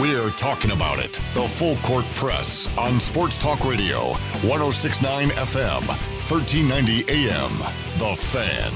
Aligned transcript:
we're 0.00 0.30
talking 0.30 0.70
about 0.70 0.98
it. 0.98 1.20
The 1.34 1.46
Full 1.46 1.76
Court 1.76 2.04
Press 2.14 2.68
on 2.76 3.00
Sports 3.00 3.38
Talk 3.38 3.64
Radio, 3.64 4.12
1069 4.42 5.28
FM, 5.30 5.86
1390 5.86 7.04
AM. 7.08 7.58
The 7.96 8.14
Fan. 8.16 8.72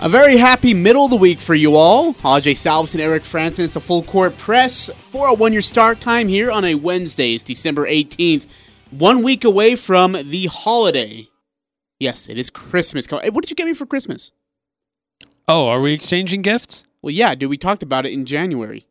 A 0.00 0.08
very 0.08 0.36
happy 0.36 0.74
middle 0.74 1.04
of 1.04 1.10
the 1.10 1.16
week 1.16 1.40
for 1.40 1.54
you 1.54 1.76
all. 1.76 2.12
Ajay 2.14 2.52
Salvesen 2.52 2.94
and 2.94 3.02
Eric 3.02 3.22
Frandsen. 3.22 3.64
It's 3.64 3.76
a 3.76 3.80
full 3.80 4.02
court 4.02 4.36
press 4.36 4.90
for 5.00 5.28
a 5.28 5.30
oh 5.30 5.34
one 5.34 5.52
year 5.52 5.62
start 5.62 6.00
time 6.00 6.28
here 6.28 6.50
on 6.50 6.64
a 6.64 6.74
Wednesday. 6.74 7.34
It's 7.34 7.42
December 7.42 7.86
18th, 7.86 8.46
one 8.90 9.22
week 9.22 9.44
away 9.44 9.76
from 9.76 10.12
the 10.12 10.48
holiday. 10.52 11.28
Yes, 11.98 12.28
it 12.28 12.38
is 12.38 12.50
Christmas. 12.50 13.10
What 13.10 13.32
did 13.32 13.50
you 13.50 13.56
get 13.56 13.66
me 13.66 13.72
for 13.72 13.86
Christmas? 13.86 14.30
Oh, 15.48 15.68
are 15.68 15.80
we 15.80 15.92
exchanging 15.92 16.42
gifts? 16.42 16.84
Well, 17.02 17.10
yeah, 17.12 17.34
dude, 17.34 17.50
we 17.50 17.58
talked 17.58 17.82
about 17.82 18.06
it 18.06 18.12
in 18.12 18.24
January. 18.24 18.86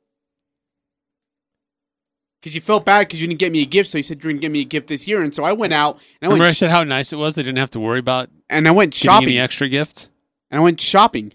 Because 2.39 2.55
you 2.55 2.61
felt 2.61 2.85
bad 2.85 3.07
because 3.07 3.21
you 3.21 3.27
didn't 3.27 3.39
get 3.39 3.51
me 3.53 3.61
a 3.61 3.65
gift, 3.65 3.89
so 3.89 3.97
you 3.97 4.03
said 4.03 4.21
you 4.21 4.27
were 4.27 4.31
going 4.33 4.37
to 4.37 4.41
get 4.41 4.51
me 4.51 4.61
a 4.61 4.65
gift 4.65 4.87
this 4.87 5.07
year. 5.07 5.23
And 5.23 5.33
so 5.33 5.43
I 5.45 5.53
went 5.53 5.71
out 5.73 5.95
and 5.95 6.03
I 6.23 6.25
Remember 6.27 6.43
I 6.43 6.47
went, 6.47 6.55
sh- 6.57 6.59
said 6.59 6.71
how 6.71 6.83
nice 6.83 7.13
it 7.13 7.15
was? 7.15 7.35
They 7.35 7.43
didn't 7.43 7.57
have 7.59 7.71
to 7.71 7.79
worry 7.79 7.99
about 7.99 8.29
and 8.49 8.67
I 8.67 8.71
went 8.71 8.91
getting 8.91 9.05
shopping. 9.05 9.27
any 9.29 9.39
extra 9.39 9.69
gifts. 9.69 10.09
and 10.51 10.59
I 10.59 10.63
went 10.63 10.81
shopping. 10.81 11.33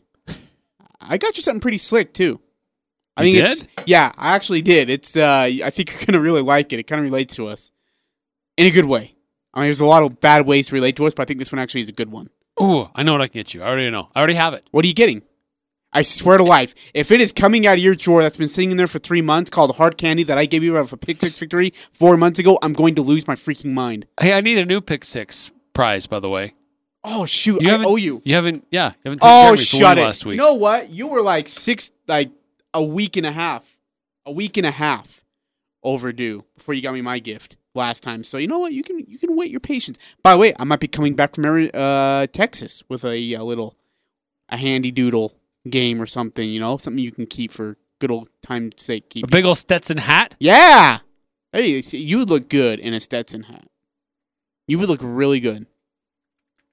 I 1.00 1.16
got 1.16 1.36
you 1.36 1.42
something 1.42 1.60
pretty 1.62 1.78
slick 1.78 2.12
too. 2.12 2.40
I 3.16 3.22
You 3.24 3.32
think 3.40 3.44
it's 3.52 3.62
did? 3.62 3.70
yeah, 3.86 4.12
I 4.18 4.34
actually 4.36 4.60
did. 4.62 4.90
It's 4.90 5.16
uh 5.16 5.48
I 5.64 5.70
think 5.70 5.90
you're 5.92 6.02
gonna 6.06 6.20
really 6.22 6.42
like 6.42 6.72
it. 6.74 6.78
It 6.78 6.82
kind 6.86 7.00
of 7.00 7.04
relates 7.04 7.34
to 7.36 7.46
us 7.48 7.70
in 8.58 8.66
a 8.66 8.70
good 8.70 8.84
way. 8.84 9.14
I 9.54 9.60
mean, 9.60 9.66
there's 9.68 9.80
a 9.80 9.86
lot 9.86 10.02
of 10.02 10.20
bad 10.20 10.46
ways 10.46 10.68
to 10.68 10.74
relate 10.74 10.96
to 10.96 11.06
us, 11.06 11.14
but 11.14 11.22
I 11.22 11.24
think 11.24 11.38
this 11.38 11.50
one 11.50 11.58
actually 11.58 11.80
is 11.80 11.88
a 11.88 11.92
good 11.92 12.10
one. 12.12 12.28
Oh, 12.60 12.90
I 12.94 13.02
know 13.02 13.12
what 13.12 13.22
I 13.22 13.28
can 13.28 13.40
get 13.40 13.54
you. 13.54 13.62
I 13.62 13.68
already 13.68 13.90
know. 13.90 14.10
I 14.14 14.18
already 14.18 14.34
have 14.34 14.54
it. 14.54 14.66
What 14.70 14.84
are 14.84 14.88
you 14.88 14.94
getting? 14.94 15.22
I 15.92 16.02
swear 16.02 16.36
to 16.36 16.44
life, 16.44 16.74
if 16.92 17.10
it 17.10 17.20
is 17.20 17.32
coming 17.32 17.66
out 17.66 17.74
of 17.74 17.78
your 17.78 17.94
drawer 17.94 18.22
that's 18.22 18.36
been 18.36 18.48
sitting 18.48 18.70
in 18.70 18.76
there 18.76 18.86
for 18.86 18.98
three 18.98 19.22
months, 19.22 19.48
called 19.48 19.74
hard 19.76 19.96
candy 19.96 20.22
that 20.24 20.36
I 20.36 20.44
gave 20.44 20.62
you 20.62 20.76
out 20.76 20.84
of 20.84 20.92
a 20.92 20.98
Pick 20.98 21.20
Six 21.20 21.38
victory 21.38 21.70
four 21.92 22.16
months 22.18 22.38
ago, 22.38 22.58
I'm 22.62 22.74
going 22.74 22.94
to 22.96 23.02
lose 23.02 23.26
my 23.26 23.34
freaking 23.34 23.72
mind. 23.72 24.06
Hey, 24.20 24.34
I 24.34 24.42
need 24.42 24.58
a 24.58 24.66
new 24.66 24.82
pick 24.82 25.04
six 25.04 25.50
prize, 25.72 26.06
by 26.06 26.20
the 26.20 26.28
way. 26.28 26.54
Oh 27.04 27.24
shoot, 27.24 27.62
You 27.62 27.70
I 27.70 27.84
owe 27.84 27.96
you. 27.96 28.20
You 28.24 28.34
haven't. 28.34 28.66
Yeah, 28.70 28.88
you 28.88 28.94
haven't. 29.04 29.20
Oh, 29.22 29.46
of 29.46 29.52
me 29.52 29.56
for 29.58 29.64
shut 29.64 29.98
it! 29.98 30.02
Last 30.02 30.26
week. 30.26 30.34
You 30.34 30.38
know 30.38 30.54
what? 30.54 30.90
You 30.90 31.06
were 31.06 31.22
like 31.22 31.48
six, 31.48 31.90
like 32.06 32.30
a 32.74 32.82
week 32.82 33.16
and 33.16 33.24
a 33.24 33.32
half, 33.32 33.64
a 34.26 34.32
week 34.32 34.56
and 34.56 34.66
a 34.66 34.70
half 34.72 35.24
overdue 35.82 36.44
before 36.56 36.74
you 36.74 36.82
got 36.82 36.92
me 36.92 37.00
my 37.00 37.18
gift 37.18 37.56
last 37.78 38.02
time. 38.02 38.22
So 38.22 38.36
you 38.36 38.46
know 38.46 38.58
what? 38.58 38.72
You 38.72 38.82
can 38.82 38.98
you 39.08 39.18
can 39.18 39.36
wait 39.36 39.50
your 39.50 39.60
patience. 39.60 39.98
By 40.22 40.32
the 40.32 40.38
way, 40.38 40.52
I 40.58 40.64
might 40.64 40.80
be 40.80 40.88
coming 40.88 41.14
back 41.14 41.34
from 41.34 41.70
uh, 41.72 42.26
Texas 42.26 42.82
with 42.88 43.04
a, 43.04 43.34
uh 43.34 43.42
little 43.42 43.76
a 44.48 44.56
handy 44.56 44.90
doodle 44.90 45.34
game 45.68 46.00
or 46.02 46.06
something. 46.06 46.48
You 46.48 46.60
know, 46.60 46.76
something 46.76 47.02
you 47.02 47.12
can 47.12 47.26
keep 47.26 47.50
for 47.50 47.76
good 47.98 48.10
old 48.10 48.28
time's 48.42 48.82
sake. 48.82 49.12
a 49.16 49.26
big 49.26 49.44
old 49.44 49.58
Stetson 49.58 49.98
hat. 49.98 50.34
Yeah. 50.38 50.98
Hey, 51.52 51.80
you 51.80 52.18
would 52.18 52.30
look 52.30 52.48
good 52.48 52.78
in 52.78 52.92
a 52.92 53.00
Stetson 53.00 53.44
hat. 53.44 53.66
You 54.66 54.78
would 54.78 54.88
look 54.88 55.00
really 55.02 55.40
good. 55.40 55.66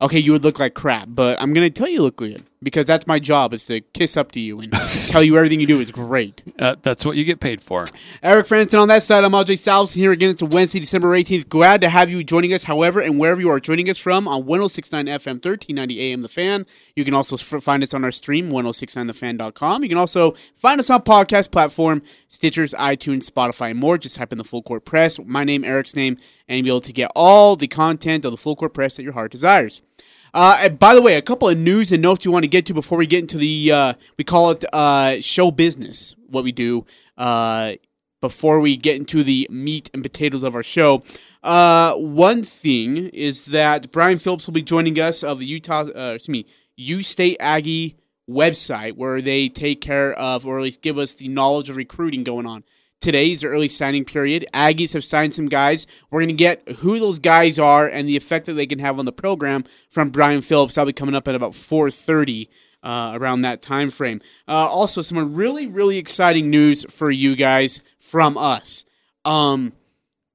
Okay, 0.02 0.20
you 0.20 0.34
would 0.34 0.44
look 0.44 0.60
like 0.60 0.74
crap, 0.74 1.08
but 1.10 1.42
I'm 1.42 1.54
gonna 1.54 1.70
tell 1.70 1.88
you 1.88 2.02
look 2.02 2.18
good 2.18 2.44
because 2.66 2.88
that's 2.88 3.06
my 3.06 3.20
job 3.20 3.54
is 3.54 3.68
to 3.68 3.80
kiss 3.80 4.18
up 4.18 4.32
to 4.32 4.40
you 4.40 4.60
and 4.60 4.74
tell 5.06 5.24
you 5.24 5.38
everything 5.38 5.62
you 5.62 5.68
do 5.68 5.80
is 5.80 5.92
great. 5.92 6.44
Uh, 6.58 6.76
that's 6.82 7.06
what 7.06 7.16
you 7.16 7.24
get 7.24 7.40
paid 7.40 7.62
for. 7.62 7.86
Eric 8.24 8.48
Frandsen 8.48 8.82
on 8.82 8.88
that 8.88 9.04
side. 9.04 9.24
I'm 9.24 9.32
Ajay 9.32 9.54
Salvesen 9.54 9.98
here 9.98 10.12
again. 10.12 10.32
It's 10.32 10.42
a 10.42 10.48
Wednesday, 10.48 10.80
December 10.80 11.10
18th. 11.16 11.48
Glad 11.48 11.80
to 11.82 11.90
have 11.90 12.10
you 12.10 12.24
joining 12.24 12.54
us, 12.54 12.64
however, 12.64 13.00
and 13.00 13.20
wherever 13.20 13.40
you 13.40 13.50
are 13.52 13.60
joining 13.60 13.88
us 13.88 14.00
from 14.00 14.28
on 14.28 14.46
1069 14.46 15.06
FM, 15.06 15.36
1390 15.36 16.02
AM 16.02 16.22
The 16.22 16.28
Fan. 16.28 16.66
You 16.96 17.06
can 17.06 17.14
also 17.14 17.38
find 17.38 17.84
us 17.84 17.94
on 17.94 18.04
our 18.04 18.12
stream, 18.12 18.50
1069thefan.com. 18.50 19.84
You 19.84 19.90
can 19.90 20.00
also 20.00 20.32
find 20.56 20.80
us 20.80 20.90
on 20.90 21.02
podcast 21.02 21.52
platform, 21.52 22.02
Stitchers, 22.30 22.74
iTunes, 22.74 23.30
Spotify, 23.30 23.72
and 23.72 23.80
more. 23.80 24.00
Just 24.00 24.16
type 24.16 24.32
in 24.32 24.40
the 24.40 24.44
Full 24.44 24.64
Court 24.64 24.84
Press, 24.84 25.20
my 25.24 25.44
name, 25.44 25.64
Eric's 25.64 25.96
name, 25.96 26.18
and 26.48 26.58
you'll 26.58 26.64
be 26.64 26.70
able 26.70 26.82
to 26.82 26.94
get 26.94 27.12
all 27.16 27.56
the 27.56 27.68
content 27.68 28.26
of 28.26 28.32
the 28.32 28.38
Full 28.38 28.56
Court 28.56 28.74
Press 28.74 28.96
that 28.96 29.04
your 29.04 29.14
heart 29.14 29.32
desires. 29.32 29.84
Uh, 30.36 30.68
by 30.68 30.94
the 30.94 31.02
way, 31.02 31.16
a 31.16 31.22
couple 31.22 31.48
of 31.48 31.58
news 31.58 31.94
and 31.94 32.02
notes 32.02 32.26
you 32.26 32.32
want 32.32 32.44
to 32.44 32.50
get 32.50 32.66
to 32.66 32.74
before 32.74 32.98
we 32.98 33.08
get 33.08 33.20
into 33.20 33.38
the 33.38 33.72
uh, 33.72 33.94
we 34.18 34.24
call 34.26 34.52
it 34.52 34.66
uh, 34.74 35.22
show 35.22 35.50
business. 35.50 36.14
What 36.28 36.44
we 36.44 36.52
do 36.52 36.86
uh, 37.18 37.76
before 38.20 38.60
we 38.60 38.76
get 38.76 38.98
into 38.98 39.24
the 39.24 39.48
meat 39.50 39.90
and 39.94 40.04
potatoes 40.04 40.44
of 40.44 40.54
our 40.54 40.62
show. 40.62 41.04
Uh, 41.42 41.94
one 41.94 42.44
thing 42.44 42.98
is 43.14 43.46
that 43.46 43.94
Brian 43.94 44.18
Phillips 44.18 44.46
will 44.46 44.54
be 44.54 44.62
joining 44.62 45.00
us 45.00 45.24
of 45.24 45.40
the 45.40 45.46
Utah, 45.46 45.86
uh, 45.96 46.16
excuse 46.16 46.28
me, 46.28 46.46
U 46.76 47.02
State 47.02 47.38
Aggie 47.40 47.96
website, 48.30 48.98
where 48.98 49.22
they 49.22 49.48
take 49.48 49.80
care 49.80 50.12
of, 50.16 50.46
or 50.46 50.58
at 50.58 50.64
least 50.64 50.82
give 50.82 50.98
us 50.98 51.14
the 51.14 51.30
knowledge 51.30 51.70
of 51.70 51.78
recruiting 51.78 52.26
going 52.26 52.46
on. 52.46 52.66
Today's 53.06 53.42
the 53.42 53.48
early 53.50 53.70
signing 53.70 54.04
period. 54.04 54.48
Aggies 54.52 54.96
have 54.96 55.04
signed 55.04 55.32
some 55.32 55.46
guys. 55.46 55.86
We're 56.10 56.22
going 56.22 56.30
to 56.30 56.34
get 56.34 56.68
who 56.80 56.98
those 56.98 57.20
guys 57.20 57.60
are 57.60 57.88
and 57.88 58.08
the 58.08 58.18
effect 58.18 58.48
that 58.48 58.54
they 58.54 58.66
can 58.66 58.80
have 58.80 58.98
on 58.98 59.06
the 59.06 59.12
program 59.12 59.64
from 59.92 60.10
Brian 60.10 60.42
Phillips. 60.42 60.74
That'll 60.74 60.88
be 60.88 60.94
coming 60.94 61.14
up 61.14 61.28
at 61.28 61.36
about 61.36 61.52
4:30 61.52 62.48
uh, 62.82 63.12
around 63.14 63.42
that 63.42 63.62
time 63.62 63.92
frame. 63.92 64.22
Uh, 64.48 64.68
also, 64.68 65.04
some 65.04 65.36
really 65.36 65.68
really 65.68 66.00
exciting 66.00 66.50
news 66.50 66.84
for 66.90 67.12
you 67.12 67.36
guys 67.36 67.80
from 68.00 68.40
us. 68.40 68.86
Um, 69.24 69.74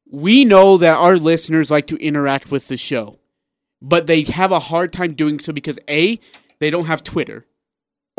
we 0.08 0.44
know 0.44 0.78
that 0.78 0.96
our 0.96 1.16
listeners 1.16 1.72
like 1.72 1.88
to 1.88 1.96
interact 1.96 2.52
with 2.52 2.68
the 2.68 2.76
show, 2.76 3.18
but 3.82 4.06
they 4.06 4.22
have 4.22 4.52
a 4.52 4.60
hard 4.60 4.92
time 4.92 5.14
doing 5.14 5.40
so 5.40 5.52
because 5.52 5.80
a 5.88 6.20
they 6.60 6.70
don't 6.70 6.86
have 6.86 7.02
Twitter 7.02 7.46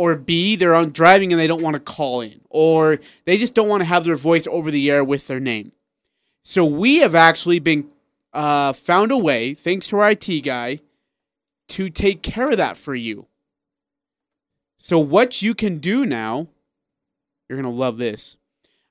or 0.01 0.15
B, 0.15 0.55
they're 0.55 0.73
on 0.73 0.89
driving 0.89 1.31
and 1.31 1.39
they 1.39 1.45
don't 1.45 1.61
want 1.61 1.75
to 1.75 1.79
call 1.79 2.21
in, 2.21 2.41
or 2.49 2.99
they 3.25 3.37
just 3.37 3.53
don't 3.53 3.69
want 3.69 3.81
to 3.81 3.87
have 3.87 4.03
their 4.03 4.15
voice 4.15 4.47
over 4.47 4.71
the 4.71 4.89
air 4.89 5.03
with 5.03 5.27
their 5.27 5.39
name. 5.39 5.73
So 6.43 6.65
we 6.65 6.97
have 6.97 7.13
actually 7.13 7.59
been 7.59 7.87
uh, 8.33 8.73
found 8.73 9.11
a 9.11 9.17
way, 9.17 9.53
thanks 9.53 9.89
to 9.89 9.99
our 9.99 10.09
IT 10.09 10.41
guy, 10.43 10.79
to 11.67 11.91
take 11.91 12.23
care 12.23 12.49
of 12.49 12.57
that 12.57 12.77
for 12.77 12.95
you. 12.95 13.27
So 14.79 14.97
what 14.97 15.43
you 15.43 15.53
can 15.53 15.77
do 15.77 16.03
now, 16.03 16.47
you're 17.47 17.61
gonna 17.61 17.69
love 17.69 17.97
this. 17.97 18.37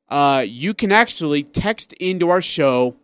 Uh, 0.08 0.44
you 0.46 0.74
can 0.74 0.92
actually 0.92 1.42
text 1.42 1.92
into 1.94 2.28
our 2.28 2.40
show 2.40 2.94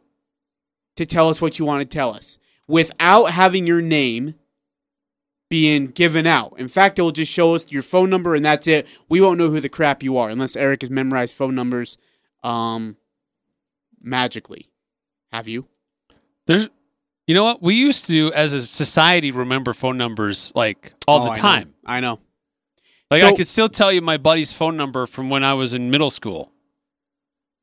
to 0.94 1.04
tell 1.04 1.28
us 1.28 1.42
what 1.42 1.58
you 1.58 1.64
want 1.64 1.80
to 1.80 1.92
tell 1.92 2.14
us 2.14 2.38
without 2.68 3.32
having 3.32 3.66
your 3.66 3.82
name 3.82 4.36
being 5.48 5.86
given 5.86 6.26
out. 6.26 6.54
In 6.58 6.68
fact, 6.68 6.98
it 6.98 7.02
will 7.02 7.12
just 7.12 7.30
show 7.32 7.54
us 7.54 7.70
your 7.70 7.82
phone 7.82 8.10
number 8.10 8.34
and 8.34 8.44
that's 8.44 8.66
it. 8.66 8.86
We 9.08 9.20
won't 9.20 9.38
know 9.38 9.50
who 9.50 9.60
the 9.60 9.68
crap 9.68 10.02
you 10.02 10.16
are 10.18 10.28
unless 10.28 10.56
Eric 10.56 10.82
has 10.82 10.90
memorized 10.90 11.34
phone 11.34 11.54
numbers 11.54 11.98
um 12.42 12.96
magically. 14.00 14.68
Have 15.32 15.48
you? 15.48 15.66
There's, 16.46 16.68
you 17.26 17.34
know 17.34 17.44
what? 17.44 17.62
We 17.62 17.74
used 17.74 18.06
to, 18.06 18.32
as 18.34 18.52
a 18.52 18.62
society, 18.66 19.30
remember 19.32 19.72
phone 19.74 19.96
numbers 19.96 20.52
like 20.54 20.92
all 21.08 21.22
Oh, 21.22 21.24
the 21.24 21.30
I 21.30 21.36
know. 21.36 21.42
time. 21.42 21.74
I 21.84 22.00
know. 22.00 22.20
Like 23.10 23.20
So- 23.20 23.28
I 23.28 23.32
could 23.34 23.46
still 23.46 23.68
tell 23.68 23.92
you 23.92 24.00
my 24.00 24.16
buddy's 24.16 24.52
phone 24.52 24.76
number 24.76 25.06
from 25.06 25.28
when 25.30 25.42
I 25.44 25.54
was 25.54 25.74
in 25.74 25.90
middle 25.90 26.10
school, 26.10 26.52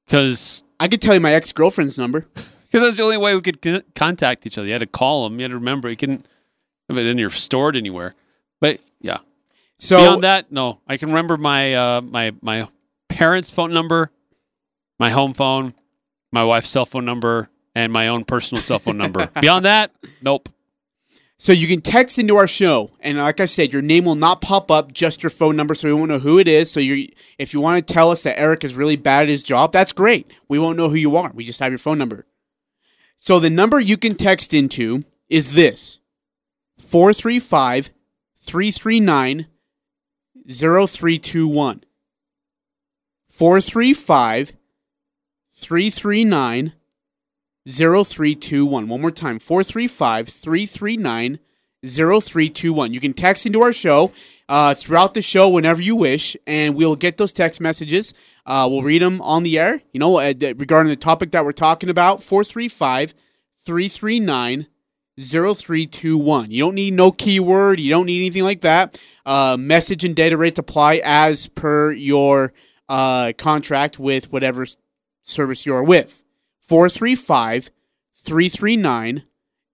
because 0.05 0.63
I 0.79 0.87
could 0.87 1.01
tell 1.01 1.13
you 1.13 1.19
my 1.19 1.33
ex-girlfriend's 1.33 1.97
number. 1.97 2.27
Because 2.73 2.87
that's 2.87 2.97
the 2.97 3.03
only 3.03 3.17
way 3.17 3.35
we 3.35 3.41
could 3.41 3.93
contact 3.93 4.47
each 4.47 4.57
other. 4.57 4.65
You 4.65 4.73
had 4.73 4.79
to 4.79 4.87
call 4.87 5.25
them. 5.29 5.37
You 5.39 5.43
had 5.43 5.49
to 5.51 5.57
remember. 5.57 5.91
You 5.91 5.95
couldn't 5.95 6.25
have 6.89 6.97
it 6.97 7.05
in 7.05 7.17
your 7.17 7.29
stored 7.29 7.75
anywhere. 7.75 8.15
But 8.61 8.79
yeah, 9.01 9.19
So 9.79 9.97
beyond 9.97 10.23
that, 10.23 10.51
no. 10.51 10.79
I 10.87 10.97
can 10.97 11.09
remember 11.09 11.37
my 11.37 11.73
uh, 11.73 12.01
my 12.01 12.33
my 12.41 12.67
parents' 13.09 13.49
phone 13.49 13.73
number, 13.73 14.11
my 14.99 15.09
home 15.09 15.33
phone, 15.33 15.73
my 16.31 16.43
wife's 16.43 16.69
cell 16.69 16.85
phone 16.85 17.05
number, 17.05 17.49
and 17.75 17.91
my 17.91 18.07
own 18.07 18.25
personal 18.25 18.61
cell 18.61 18.79
phone 18.79 18.97
number. 18.97 19.27
Beyond 19.41 19.65
that, 19.65 19.91
nope. 20.21 20.49
So 21.37 21.51
you 21.51 21.67
can 21.67 21.81
text 21.81 22.17
into 22.17 22.37
our 22.37 22.47
show, 22.47 22.91
and 23.01 23.17
like 23.17 23.41
I 23.41 23.45
said, 23.47 23.73
your 23.73 23.81
name 23.81 24.05
will 24.05 24.15
not 24.15 24.39
pop 24.39 24.71
up, 24.71 24.93
just 24.93 25.21
your 25.21 25.29
phone 25.29 25.57
number, 25.57 25.75
so 25.75 25.89
we 25.89 25.93
won't 25.93 26.07
know 26.07 26.19
who 26.19 26.39
it 26.39 26.47
is. 26.47 26.71
So 26.71 26.79
you, 26.79 27.09
if 27.37 27.53
you 27.53 27.59
want 27.59 27.85
to 27.85 27.93
tell 27.93 28.11
us 28.11 28.23
that 28.23 28.39
Eric 28.39 28.63
is 28.63 28.75
really 28.75 28.95
bad 28.95 29.23
at 29.23 29.29
his 29.29 29.43
job, 29.43 29.73
that's 29.73 29.91
great. 29.91 30.31
We 30.47 30.57
won't 30.57 30.77
know 30.77 30.87
who 30.87 30.95
you 30.95 31.17
are. 31.17 31.31
We 31.33 31.43
just 31.43 31.59
have 31.59 31.69
your 31.71 31.79
phone 31.79 31.97
number. 31.97 32.25
So 33.17 33.39
the 33.39 33.49
number 33.49 33.77
you 33.81 33.97
can 33.97 34.15
text 34.15 34.53
into 34.53 35.03
is 35.27 35.53
this 35.53 35.99
435 36.93 37.89
339 38.37 39.47
0321. 40.47 41.83
435 43.27 44.53
339 45.49 46.73
0321. 47.67 48.87
One 48.87 49.01
more 49.01 49.09
time 49.09 49.39
435 49.39 50.29
339 50.29 51.39
0321. 51.83 52.93
You 52.93 52.99
can 52.99 53.13
text 53.13 53.47
into 53.47 53.63
our 53.63 53.73
show 53.73 54.11
uh, 54.47 54.75
throughout 54.75 55.15
the 55.15 55.23
show 55.23 55.49
whenever 55.49 55.81
you 55.81 55.95
wish, 55.95 56.37
and 56.45 56.75
we'll 56.75 56.95
get 56.95 57.17
those 57.17 57.33
text 57.33 57.59
messages. 57.59 58.13
Uh, 58.45 58.67
we'll 58.69 58.83
read 58.83 59.01
them 59.01 59.19
on 59.23 59.41
the 59.41 59.57
air. 59.57 59.81
You 59.93 59.99
know, 59.99 60.17
uh, 60.19 60.31
regarding 60.39 60.91
the 60.91 60.95
topic 60.95 61.31
that 61.31 61.43
we're 61.43 61.53
talking 61.53 61.89
about, 61.89 62.21
435 62.21 63.15
339 63.65 64.67
0321. 65.19 66.51
You 66.51 66.63
don't 66.63 66.75
need 66.75 66.93
no 66.93 67.11
keyword. 67.11 67.79
You 67.79 67.89
don't 67.91 68.05
need 68.05 68.19
anything 68.19 68.43
like 68.43 68.61
that. 68.61 69.01
Uh, 69.25 69.57
message 69.59 70.03
and 70.03 70.15
data 70.15 70.37
rates 70.37 70.59
apply 70.59 71.01
as 71.03 71.47
per 71.47 71.91
your 71.91 72.53
uh, 72.89 73.33
contract 73.37 73.99
with 73.99 74.31
whatever 74.31 74.65
service 75.21 75.65
you 75.65 75.75
are 75.75 75.83
with. 75.83 76.23
435 76.61 77.69
339 78.15 79.23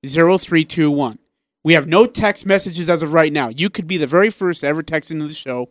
0321. 0.06 1.19
We 1.63 1.74
have 1.74 1.88
no 1.88 2.06
text 2.06 2.45
messages 2.45 2.89
as 2.89 3.01
of 3.01 3.13
right 3.13 3.31
now. 3.31 3.50
You 3.50 3.69
could 3.69 3.88
be 3.88 3.97
the 3.97 4.07
very 4.07 4.30
first 4.30 4.62
to 4.62 4.68
ever 4.68 4.81
text 4.81 5.12
into 5.12 5.27
the 5.27 5.33
show. 5.33 5.69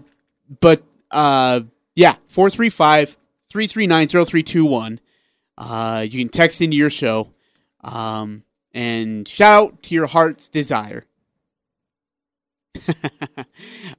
but 0.61 0.83
uh, 1.11 1.63
yeah, 1.95 2.17
435-339-0321. 2.29 4.99
Uh, 5.59 6.07
you 6.09 6.21
can 6.21 6.29
text 6.29 6.61
into 6.61 6.77
your 6.77 6.91
show. 6.91 7.33
Um, 7.83 8.45
and 8.73 9.27
shout 9.27 9.65
out 9.65 9.83
to 9.85 9.95
your 9.95 10.07
heart's 10.07 10.49
desire. 10.49 11.07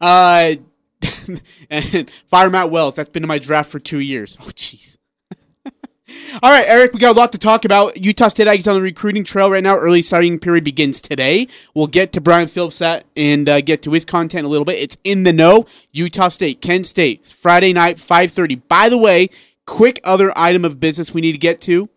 uh, 0.02 0.56
and 1.70 2.10
Fire 2.10 2.50
Matt 2.50 2.72
Wells. 2.72 2.96
That's 2.96 3.10
been 3.10 3.24
in 3.24 3.28
my 3.28 3.40
draft 3.40 3.70
for 3.70 3.80
two 3.80 4.00
years. 4.00 4.38
Oh, 4.42 4.46
jeez. 4.46 4.98
All 6.42 6.52
right, 6.52 6.66
Eric, 6.68 6.94
we 6.94 7.00
got 7.00 7.16
a 7.16 7.20
lot 7.20 7.32
to 7.34 7.38
talk 7.38 7.66
about. 7.66 7.98
Utah 8.04 8.30
State 8.30 8.48
Aggies 8.48 8.68
on 8.68 8.76
the 8.76 8.82
recruiting 8.82 9.24
trail 9.24 9.52
right 9.52 9.62
now. 9.62 9.76
Early 9.76 10.02
signing 10.02 10.40
period 10.40 10.64
begins 10.64 11.02
today. 11.02 11.48
We'll 11.76 11.88
get 11.88 12.14
to 12.14 12.22
Brian 12.22 12.48
Phillips 12.48 12.82
at 12.82 13.06
and 13.16 13.48
uh, 13.50 13.62
get 13.62 13.82
to 13.84 13.92
his 13.92 14.06
content 14.06 14.46
a 14.46 14.50
little 14.50 14.66
bit. 14.66 14.80
It's 14.80 14.98
in 15.04 15.24
the 15.24 15.34
know. 15.34 15.66
Utah 15.92 16.30
State, 16.30 16.62
Kent 16.62 16.88
State, 16.88 17.26
Friday 17.26 17.74
night, 17.74 18.00
five 18.00 18.32
thirty. 18.32 18.56
By 18.56 18.90
the 18.90 18.98
way, 18.98 19.30
quick 19.66 20.00
other 20.04 20.36
item 20.38 20.64
of 20.64 20.80
business 20.80 21.14
we 21.14 21.22
need 21.22 21.34
to 21.34 21.38
get 21.38 21.60
to. 21.62 21.90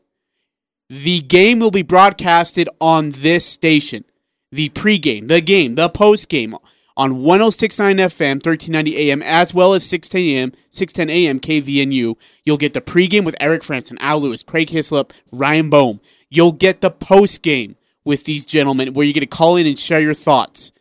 The 0.88 1.20
game 1.20 1.60
will 1.60 1.70
be 1.70 1.82
broadcasted 1.82 2.68
on 2.80 3.10
this 3.10 3.46
station. 3.46 4.04
The 4.50 4.70
pregame, 4.70 5.28
the 5.28 5.40
game, 5.40 5.76
the 5.76 5.88
postgame 5.88 6.58
on 7.00 7.22
1069 7.22 7.96
FM, 7.96 8.44
1390 8.44 9.10
AM, 9.10 9.22
as 9.22 9.54
well 9.54 9.72
as 9.72 9.86
610 9.86 10.36
AM, 10.36 10.52
610 10.68 11.08
AM 11.08 11.40
KVNU. 11.40 12.14
You'll 12.44 12.58
get 12.58 12.74
the 12.74 12.82
pregame 12.82 13.24
with 13.24 13.34
Eric 13.40 13.62
Frandsen, 13.62 13.96
Al 14.00 14.20
Lewis, 14.20 14.42
Craig 14.42 14.68
Hislop, 14.68 15.14
Ryan 15.32 15.70
Bohm. 15.70 16.00
You'll 16.28 16.52
get 16.52 16.82
the 16.82 16.90
postgame 16.90 17.76
with 18.04 18.24
these 18.24 18.44
gentlemen 18.44 18.92
where 18.92 19.06
you 19.06 19.14
get 19.14 19.20
to 19.20 19.26
call 19.26 19.56
in 19.56 19.66
and 19.66 19.78
share 19.78 20.00
your 20.00 20.12
thoughts. 20.12 20.72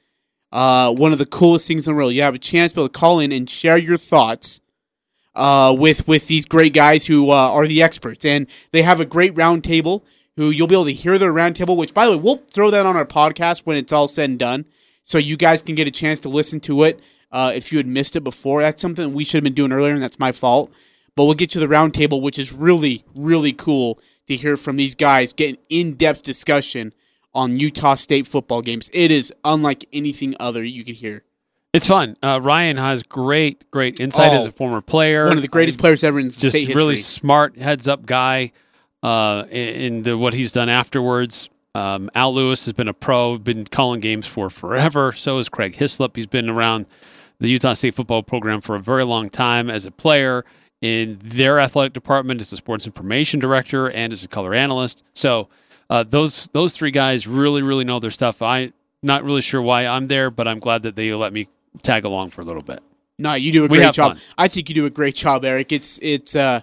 Uh, 0.51 0.93
one 0.93 1.13
of 1.13 1.19
the 1.19 1.25
coolest 1.25 1.69
things 1.69 1.87
in 1.87 1.93
the 1.93 1.97
world. 1.97 2.13
You 2.13 2.21
have 2.23 2.35
a 2.35 2.39
chance 2.39 2.73
to 2.73 2.75
be 2.75 2.81
able 2.81 2.89
to 2.89 2.99
call 2.99 3.21
in 3.21 3.31
and 3.31 3.49
share 3.49 3.77
your 3.77 3.95
thoughts 3.95 4.59
uh, 5.35 5.73
with 5.77 6.05
with 6.05 6.27
these 6.27 6.45
great 6.45 6.73
guys 6.73 7.05
who 7.05 7.31
uh, 7.31 7.33
are 7.33 7.65
the 7.65 7.81
experts, 7.81 8.25
and 8.25 8.45
they 8.71 8.81
have 8.81 8.99
a 8.99 9.05
great 9.05 9.35
roundtable. 9.35 10.01
Who 10.35 10.49
you'll 10.49 10.67
be 10.67 10.75
able 10.75 10.85
to 10.85 10.93
hear 10.93 11.17
their 11.17 11.31
roundtable. 11.31 11.77
Which, 11.77 11.93
by 11.93 12.07
the 12.07 12.17
way, 12.17 12.23
we'll 12.23 12.43
throw 12.51 12.71
that 12.71 12.85
on 12.85 12.97
our 12.97 13.05
podcast 13.05 13.61
when 13.65 13.77
it's 13.77 13.93
all 13.93 14.09
said 14.09 14.29
and 14.29 14.39
done, 14.39 14.65
so 15.09 15.17
you 15.17 15.35
guys 15.37 15.63
can 15.63 15.73
get 15.73 15.87
a 15.87 15.91
chance 15.91 16.19
to 16.21 16.29
listen 16.29 16.59
to 16.61 16.83
it. 16.83 16.99
Uh, 17.31 17.51
if 17.55 17.71
you 17.71 17.79
had 17.79 17.87
missed 17.87 18.15
it 18.15 18.23
before, 18.23 18.61
that's 18.61 18.79
something 18.81 19.11
we 19.13 19.23
should 19.23 19.37
have 19.37 19.43
been 19.43 19.53
doing 19.55 19.71
earlier, 19.71 19.93
and 19.93 20.03
that's 20.03 20.19
my 20.19 20.31
fault. 20.31 20.71
But 21.15 21.25
we'll 21.25 21.33
get 21.33 21.49
to 21.51 21.59
the 21.59 21.65
roundtable, 21.65 22.21
which 22.21 22.37
is 22.37 22.53
really, 22.53 23.03
really 23.15 23.51
cool 23.51 23.99
to 24.27 24.35
hear 24.35 24.55
from 24.55 24.75
these 24.77 24.93
guys 24.93 25.33
get 25.33 25.49
an 25.49 25.57
in-depth 25.69 26.21
discussion 26.21 26.93
on 27.33 27.57
Utah 27.59 27.95
State 27.95 28.27
football 28.27 28.61
games. 28.61 28.89
It 28.93 29.09
is 29.09 29.33
unlike 29.43 29.85
anything 29.91 30.35
other 30.39 30.63
you 30.63 30.83
could 30.85 30.95
hear. 30.95 31.23
it's 31.73 31.87
fun. 31.87 32.15
Uh, 32.23 32.39
Ryan 32.41 32.77
has 32.77 33.01
great, 33.03 33.69
great 33.71 33.99
insight 33.99 34.31
Oh, 34.31 34.37
as 34.37 34.45
a 34.45 34.51
former 34.51 34.81
player. 34.81 35.27
One 35.27 35.37
of 35.37 35.41
the 35.41 35.47
greatest 35.47 35.79
players 35.79 36.03
ever 36.03 36.19
in 36.19 36.27
just 36.27 36.49
state 36.49 36.61
history. 36.67 36.75
really 36.75 36.97
smart 36.97 37.57
heads 37.57 37.87
up 37.87 38.05
guy 38.05 38.51
uh, 39.03 39.43
in, 39.51 39.67
in 39.97 40.03
the, 40.03 40.17
what 40.17 40.33
he's 40.33 40.51
done 40.51 40.69
afterwards. 40.69 41.49
Um, 41.75 42.09
Al 42.15 42.33
Lewis 42.33 42.65
has 42.65 42.73
been 42.73 42.87
a 42.87 42.93
pro, 42.93 43.37
been 43.37 43.65
calling 43.65 43.99
games 43.99 44.25
for 44.25 44.49
forever. 44.49 45.13
So 45.13 45.37
is 45.37 45.49
Craig 45.49 45.75
Hislop. 45.75 46.15
He's 46.15 46.27
been 46.27 46.49
around 46.49 46.85
the 47.39 47.49
Utah 47.49 47.73
State 47.73 47.95
football 47.95 48.23
program 48.23 48.61
for 48.61 48.75
a 48.75 48.79
very 48.79 49.05
long 49.05 49.29
time 49.29 49.69
as 49.69 49.85
a 49.85 49.91
player 49.91 50.43
in 50.81 51.19
their 51.23 51.59
athletic 51.59 51.93
department, 51.93 52.41
as 52.41 52.51
a 52.53 52.57
sports 52.57 52.85
information 52.85 53.39
director, 53.39 53.89
and 53.89 54.11
as 54.13 54.23
a 54.23 54.27
color 54.27 54.53
analyst. 54.53 55.03
So 55.13 55.49
uh, 55.89 56.03
those 56.03 56.49
those 56.53 56.73
three 56.73 56.91
guys 56.91 57.27
really, 57.27 57.61
really 57.61 57.83
know 57.83 57.99
their 57.99 58.11
stuff. 58.11 58.41
I 58.41 58.73
not 59.01 59.23
really 59.23 59.41
sure 59.41 59.61
why 59.61 59.85
I'm 59.85 60.07
there, 60.07 60.29
but 60.29 60.47
I'm 60.47 60.59
glad 60.59 60.83
that 60.83 60.95
they 60.95 61.13
let 61.13 61.33
me 61.33 61.47
tag 61.83 62.05
along 62.05 62.29
for 62.29 62.41
a 62.41 62.45
little 62.45 62.61
bit. 62.61 62.81
No, 63.17 63.33
you 63.33 63.51
do 63.51 63.65
a 63.65 63.67
great 63.67 63.93
job. 63.93 64.13
fun. 64.13 64.21
I 64.37 64.47
think 64.47 64.69
you 64.69 64.75
do 64.75 64.85
a 64.85 64.89
great 64.89 65.15
job, 65.15 65.43
Eric. 65.43 65.71
It's 65.71 65.99
it's 66.01 66.35
uh 66.35 66.61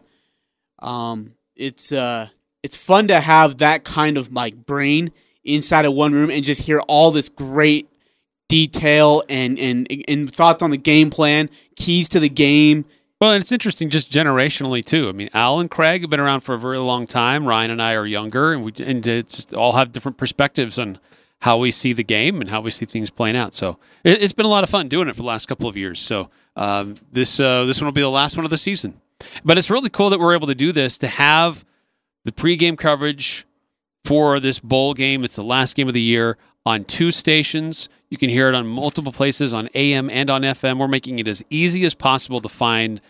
um 0.79 1.35
it's 1.55 1.93
uh 1.93 2.29
it's 2.67 2.77
fun 2.77 3.07
to 3.07 3.21
have 3.21 3.59
that 3.59 3.85
kind 3.85 4.19
of 4.19 4.33
like 4.33 4.67
brain 4.67 5.13
inside 5.45 5.85
of 5.85 5.93
one 5.93 6.13
room 6.13 6.31
and 6.33 6.43
just 6.43 6.63
hear 6.63 6.81
all 6.89 7.13
this 7.13 7.29
great 7.29 7.89
detail 8.49 9.23
and 9.29 9.57
and 9.57 9.87
and 10.09 10.35
thoughts 10.35 10.65
on 10.65 10.71
the 10.71 10.77
game 10.77 11.09
plan, 11.09 11.49
keys 11.77 12.09
to 12.09 12.19
the 12.19 12.29
game. 12.29 12.85
Well, 13.21 13.31
and 13.31 13.41
it's 13.41 13.53
interesting 13.53 13.89
just 13.89 14.11
generationally 14.11 14.85
too. 14.85 15.09
I 15.09 15.13
mean, 15.13 15.29
Al 15.33 15.61
and 15.61 15.71
Craig 15.71 16.01
have 16.01 16.11
been 16.11 16.19
around 16.19 16.41
for 16.41 16.57
a 16.57 16.59
very 16.59 16.79
long 16.79 17.07
time. 17.07 17.47
Ryan 17.47 17.71
and 17.71 17.81
I 17.81 17.95
are 17.95 18.05
younger, 18.05 18.53
and 18.53 18.65
we 18.65 18.73
and 18.79 19.01
just 19.05 19.55
all 19.55 19.75
have 19.75 19.93
different 19.93 20.17
perspectives 20.17 20.77
on 20.77 20.99
how 21.43 21.59
we 21.59 21.71
see 21.71 21.93
the 21.93 22.03
game 22.03 22.41
and 22.41 22.51
how 22.51 22.61
we 22.61 22.73
see 22.73 22.85
things 22.85 23.11
playing 23.11 23.37
out. 23.37 23.55
So 23.55 23.79
it, 24.03 24.21
it's 24.25 24.33
been 24.33 24.47
a 24.47 24.49
lot 24.51 24.65
of 24.65 24.71
fun 24.71 24.89
doing 24.89 25.07
it 25.07 25.13
for 25.13 25.23
the 25.23 25.29
last 25.29 25.47
couple 25.47 25.69
of 25.69 25.77
years. 25.77 26.01
So 26.01 26.31
um, 26.57 26.97
this 27.13 27.39
uh, 27.39 27.65
this 27.65 27.81
one 27.81 27.87
will 27.87 27.93
be 27.93 28.01
the 28.01 28.11
last 28.11 28.37
one 28.37 28.45
of 28.45 28.51
the 28.51 28.59
season. 28.59 29.01
But 29.45 29.57
it's 29.57 29.71
really 29.71 29.89
cool 29.89 30.11
that 30.11 30.19
we're 30.19 30.35
able 30.35 30.49
to 30.49 30.55
do 30.57 30.73
this 30.73 30.99
to 30.99 31.07
have 31.07 31.65
the 32.26 32.33
pregame 32.33 32.76
coverage 32.76 33.47
for 34.04 34.40
this 34.40 34.59
bowl 34.59 34.95
game. 34.95 35.25
It's 35.25 35.37
the 35.37 35.45
last 35.45 35.76
game 35.76 35.87
of 35.87 35.95
the 35.95 36.02
year 36.02 36.37
on 36.66 36.85
two 36.85 37.12
stations. 37.12 37.88
You 38.11 38.18
can 38.18 38.28
hear 38.28 38.49
it 38.49 38.54
on 38.54 38.66
multiple 38.66 39.12
places 39.12 39.54
on 39.54 39.68
AM 39.75 40.11
and 40.11 40.28
on 40.28 40.42
FM. 40.42 40.78
We're 40.78 40.88
making 40.88 41.21
it 41.21 41.28
as 41.28 41.45
easy 41.50 41.85
as 41.85 41.95
possible 41.95 42.40
to 42.40 42.49
find 42.49 43.00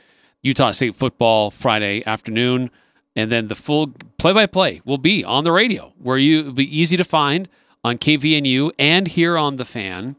Utah 0.43 0.71
State 0.73 0.95
football 0.95 1.51
Friday 1.51 2.05
afternoon. 2.07 2.71
And 3.17 3.33
then 3.33 3.49
the 3.49 3.55
full 3.55 3.95
play 4.19 4.35
by 4.35 4.45
play 4.45 4.83
will 4.85 4.99
be 4.99 5.25
on 5.25 5.45
the 5.45 5.53
radio, 5.53 5.95
where 5.99 6.19
you 6.19 6.41
it'll 6.41 6.53
be 6.53 6.79
easy 6.79 6.99
to 6.99 7.05
find 7.05 7.49
on 7.83 7.97
KVNU 7.97 8.73
and 8.79 9.09
here 9.09 9.39
on 9.39 9.57
the 9.57 9.65
fan. 9.65 10.17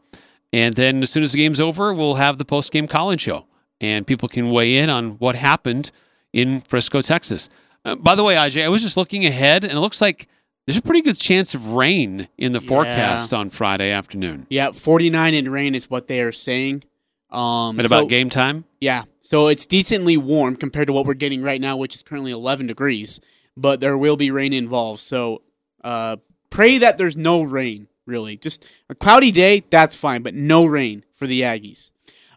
And 0.52 0.74
then 0.74 1.04
as 1.04 1.10
soon 1.10 1.22
as 1.22 1.30
the 1.30 1.38
game's 1.38 1.60
over, 1.60 1.94
we'll 1.94 2.16
have 2.16 2.38
the 2.38 2.44
post 2.44 2.72
game 2.72 2.88
college 2.88 3.20
show. 3.20 3.46
And 3.80 4.08
people 4.08 4.28
can 4.28 4.50
weigh 4.50 4.76
in 4.76 4.90
on 4.90 5.10
what 5.18 5.36
happened 5.36 5.92
in 6.32 6.62
Frisco, 6.62 7.00
Texas. 7.00 7.48
Uh, 7.88 7.94
by 7.96 8.14
the 8.14 8.22
way, 8.24 8.34
IJ, 8.36 8.62
I 8.64 8.68
was 8.68 8.82
just 8.82 8.96
looking 8.96 9.24
ahead, 9.24 9.64
and 9.64 9.72
it 9.72 9.80
looks 9.80 10.00
like 10.00 10.28
there's 10.66 10.76
a 10.76 10.82
pretty 10.82 11.00
good 11.00 11.16
chance 11.18 11.54
of 11.54 11.68
rain 11.70 12.28
in 12.36 12.52
the 12.52 12.60
Yeah. 12.60 12.68
forecast 12.68 13.32
on 13.32 13.50
Friday 13.50 13.90
afternoon. 13.90 14.46
Yeah, 14.50 14.72
49 14.72 15.32
in 15.34 15.50
rain 15.50 15.74
is 15.74 15.88
what 15.88 16.06
they 16.08 16.20
are 16.20 16.32
saying. 16.32 16.84
Um, 17.30 17.78
At 17.78 17.86
about 17.86 18.02
so- 18.04 18.06
game 18.08 18.30
time? 18.30 18.64
yeah, 18.80 19.02
so 19.20 19.48
it's 19.48 19.66
decently 19.66 20.16
warm 20.16 20.56
compared 20.56 20.86
to 20.86 20.92
what 20.92 21.04
we're 21.06 21.14
getting 21.14 21.42
right 21.42 21.60
now, 21.60 21.76
which 21.76 21.94
is 21.94 22.02
currently 22.02 22.30
11 22.30 22.66
degrees. 22.66 23.20
But 23.56 23.80
there 23.80 23.98
will 23.98 24.16
be 24.16 24.30
rain 24.30 24.52
involved, 24.52 25.00
so 25.02 25.42
uh, 25.84 26.16
pray 26.50 26.78
that 26.78 26.96
there's 26.98 27.16
no 27.16 27.42
rain. 27.42 27.88
Really, 28.06 28.36
just 28.38 28.64
a 28.88 28.94
cloudy 28.94 29.30
day, 29.30 29.62
that's 29.68 29.94
fine, 29.94 30.22
but 30.22 30.34
no 30.34 30.64
rain 30.64 31.04
for 31.12 31.26
the 31.26 31.42
Aggies. 31.42 31.90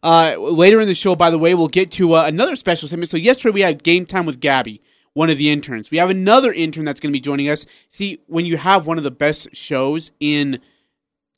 Uh, 0.03 0.35
later 0.37 0.81
in 0.81 0.87
the 0.87 0.93
show, 0.93 1.15
by 1.15 1.29
the 1.29 1.37
way, 1.37 1.53
we'll 1.53 1.67
get 1.69 1.91
to 1.91 2.13
uh, 2.13 2.25
another 2.25 2.55
special 2.57 2.87
segment. 2.89 3.09
So 3.09 3.15
yesterday 3.17 3.53
we 3.53 3.61
had 3.61 3.83
game 3.83 4.05
time 4.05 4.25
with 4.25 4.39
Gabby, 4.41 4.81
one 5.13 5.29
of 5.29 5.37
the 5.37 5.49
interns. 5.49 5.91
We 5.91 5.97
have 5.97 6.09
another 6.09 6.51
intern 6.53 6.85
that's 6.85 6.99
going 6.99 7.11
to 7.11 7.15
be 7.15 7.21
joining 7.21 7.49
us. 7.49 7.65
See, 7.89 8.19
when 8.27 8.45
you 8.45 8.57
have 8.57 8.87
one 8.87 8.97
of 8.97 9.03
the 9.03 9.11
best 9.11 9.55
shows 9.55 10.11
in 10.19 10.59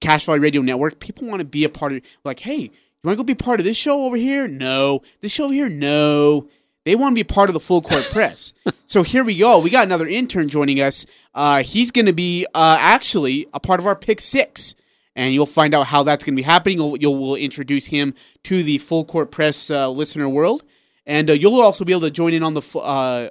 Cache 0.02 0.26
Valley 0.26 0.40
Radio 0.40 0.62
Network, 0.62 1.00
people 1.00 1.28
want 1.28 1.40
to 1.40 1.46
be 1.46 1.64
a 1.64 1.70
part 1.70 1.94
of. 1.94 2.02
Like, 2.24 2.42
hey, 2.42 2.60
you 2.62 2.70
want 3.04 3.18
to 3.18 3.24
go 3.24 3.24
be 3.24 3.36
part 3.36 3.60
of 3.60 3.66
this 3.66 3.78
show 3.78 4.06
over 4.06 4.16
here? 4.16 4.48
No. 4.48 5.02
This 5.22 5.34
show 5.34 5.46
over 5.46 5.54
here? 5.54 5.70
No. 5.70 6.48
They 6.86 6.96
want 6.96 7.14
to 7.14 7.16
be 7.16 7.24
part 7.24 7.50
of 7.50 7.54
the 7.54 7.60
full 7.60 7.82
court 7.82 8.04
press. 8.12 8.54
so 8.86 9.04
here 9.04 9.24
we 9.24 9.38
go. 9.38 9.60
We 9.60 9.70
got 9.70 9.86
another 9.86 10.08
intern 10.08 10.50
joining 10.50 10.82
us. 10.82 11.06
Uh, 11.34 11.64
he's 11.64 11.92
going 11.92 12.06
to 12.06 12.14
be 12.14 12.46
uh, 12.54 12.78
actually 12.80 13.48
a 13.54 13.60
part 13.60 13.80
of 13.80 13.88
our 13.88 13.96
pick 13.96 14.20
six, 14.20 14.76
and 15.16 15.34
you'll 15.34 15.46
find 15.46 15.74
out 15.74 15.88
how 15.88 16.04
that's 16.04 16.24
going 16.24 16.36
to 16.36 16.40
be 16.40 16.44
happening. 16.44 16.78
You'll, 16.78 16.98
you'll 16.98 17.18
we'll 17.18 17.36
introduce 17.36 17.88
him 17.88 18.14
to 18.44 18.64
the 18.64 18.78
full 18.80 19.06
court 19.06 19.32
press 19.32 19.70
uh, 19.70 19.90
listener 19.90 20.28
world, 20.28 20.64
and 21.06 21.30
uh, 21.30 21.34
you'll 21.34 21.62
also 21.62 21.86
be 21.86 21.94
able 21.94 22.02
to 22.02 22.12
join 22.12 22.34
in 22.34 22.44
on 22.44 22.54
the 22.54 22.80
uh, 22.80 23.30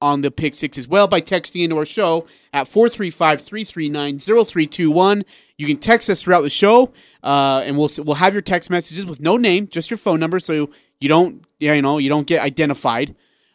on 0.00 0.20
the 0.20 0.30
pick 0.30 0.54
six 0.54 0.78
as 0.78 0.86
well 0.86 1.08
by 1.08 1.20
texting 1.20 1.62
into 1.62 1.76
our 1.76 1.84
show 1.84 2.24
at 2.52 2.66
435-339-0321 2.66 5.24
you 5.56 5.66
can 5.66 5.76
text 5.76 6.08
us 6.08 6.22
throughout 6.22 6.42
the 6.42 6.50
show 6.50 6.92
uh, 7.22 7.62
and 7.64 7.76
we'll 7.76 7.90
we'll 7.98 8.16
have 8.16 8.32
your 8.32 8.42
text 8.42 8.70
messages 8.70 9.06
with 9.06 9.20
no 9.20 9.36
name 9.36 9.66
just 9.66 9.90
your 9.90 9.98
phone 9.98 10.20
number 10.20 10.38
so 10.38 10.70
you 11.00 11.08
don't 11.08 11.44
you 11.58 11.82
know 11.82 11.98
you 11.98 12.08
don't 12.08 12.26
get 12.26 12.42
identified 12.42 13.14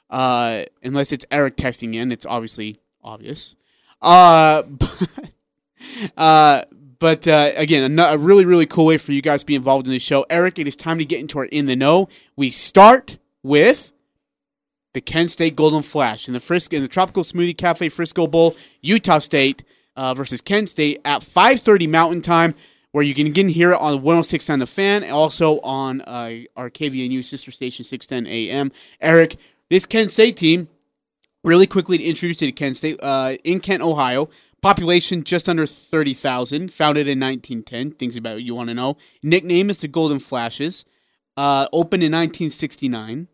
uh, 0.09 0.63
unless 0.83 1.11
it's 1.11 1.25
eric 1.31 1.55
texting 1.55 1.95
in 1.95 2.11
it's 2.11 2.25
obviously 2.25 2.79
obvious 3.03 3.55
uh, 4.03 4.63
but, 4.67 5.31
uh, 6.17 6.63
but 6.99 7.27
uh, 7.27 7.51
again, 7.55 7.99
a 7.99 8.17
really, 8.17 8.45
really 8.45 8.65
cool 8.65 8.85
way 8.85 8.97
for 8.97 9.11
you 9.11 9.21
guys 9.21 9.41
to 9.41 9.45
be 9.45 9.55
involved 9.55 9.87
in 9.87 9.91
the 9.91 9.99
show. 9.99 10.25
Eric, 10.29 10.59
it 10.59 10.67
is 10.67 10.75
time 10.75 10.99
to 10.99 11.05
get 11.05 11.19
into 11.19 11.39
our 11.39 11.45
In 11.45 11.65
the 11.65 11.75
Know. 11.75 12.07
We 12.35 12.49
start 12.49 13.17
with 13.41 13.91
the 14.93 15.01
Kent 15.01 15.31
State 15.31 15.55
Golden 15.55 15.81
Flash 15.81 16.27
in 16.27 16.33
the 16.33 16.39
Frisco 16.39 16.75
in 16.77 16.81
the 16.81 16.87
Tropical 16.87 17.23
Smoothie 17.23 17.57
Cafe 17.57 17.89
Frisco 17.89 18.27
Bowl, 18.27 18.55
Utah 18.81 19.19
State 19.19 19.63
uh, 19.95 20.13
versus 20.13 20.41
Kent 20.41 20.69
State 20.69 21.01
at 21.03 21.21
5:30 21.21 21.89
Mountain 21.89 22.21
Time, 22.21 22.55
where 22.91 23.03
you 23.03 23.13
can 23.13 23.27
again 23.27 23.49
hear 23.49 23.73
it 23.73 23.79
on 23.79 24.01
106 24.01 24.49
on 24.49 24.59
the 24.59 24.67
Fan, 24.67 25.03
and 25.03 25.11
also 25.11 25.59
on 25.61 26.01
uh, 26.01 26.43
our 26.55 26.69
KVNU 26.69 27.23
sister 27.23 27.51
station 27.51 27.83
610 27.83 28.31
AM. 28.31 28.71
Eric, 29.01 29.35
this 29.69 29.85
Kent 29.85 30.11
State 30.11 30.37
team, 30.37 30.69
really 31.43 31.67
quickly 31.67 31.97
to 31.97 32.03
introduce 32.03 32.41
you 32.41 32.47
to 32.47 32.51
Kent 32.51 32.77
State, 32.77 32.99
uh, 33.01 33.35
in 33.43 33.59
Kent, 33.59 33.83
Ohio. 33.83 34.29
Population 34.61 35.25
just 35.25 35.49
under 35.49 35.65
30,000, 35.65 36.71
founded 36.71 37.05
in 37.05 37.19
1910. 37.19 37.91
Things 37.97 38.15
about 38.15 38.43
you 38.43 38.55
want 38.55 38.69
to 38.69 38.73
know. 38.73 38.95
Nickname 39.21 39.69
is 39.69 39.79
the 39.79 39.89
Golden 39.89 40.19
Flashes. 40.19 40.85
Uh, 41.35 41.67
opened 41.73 42.01
in 42.01 42.13
1969. 42.13 43.27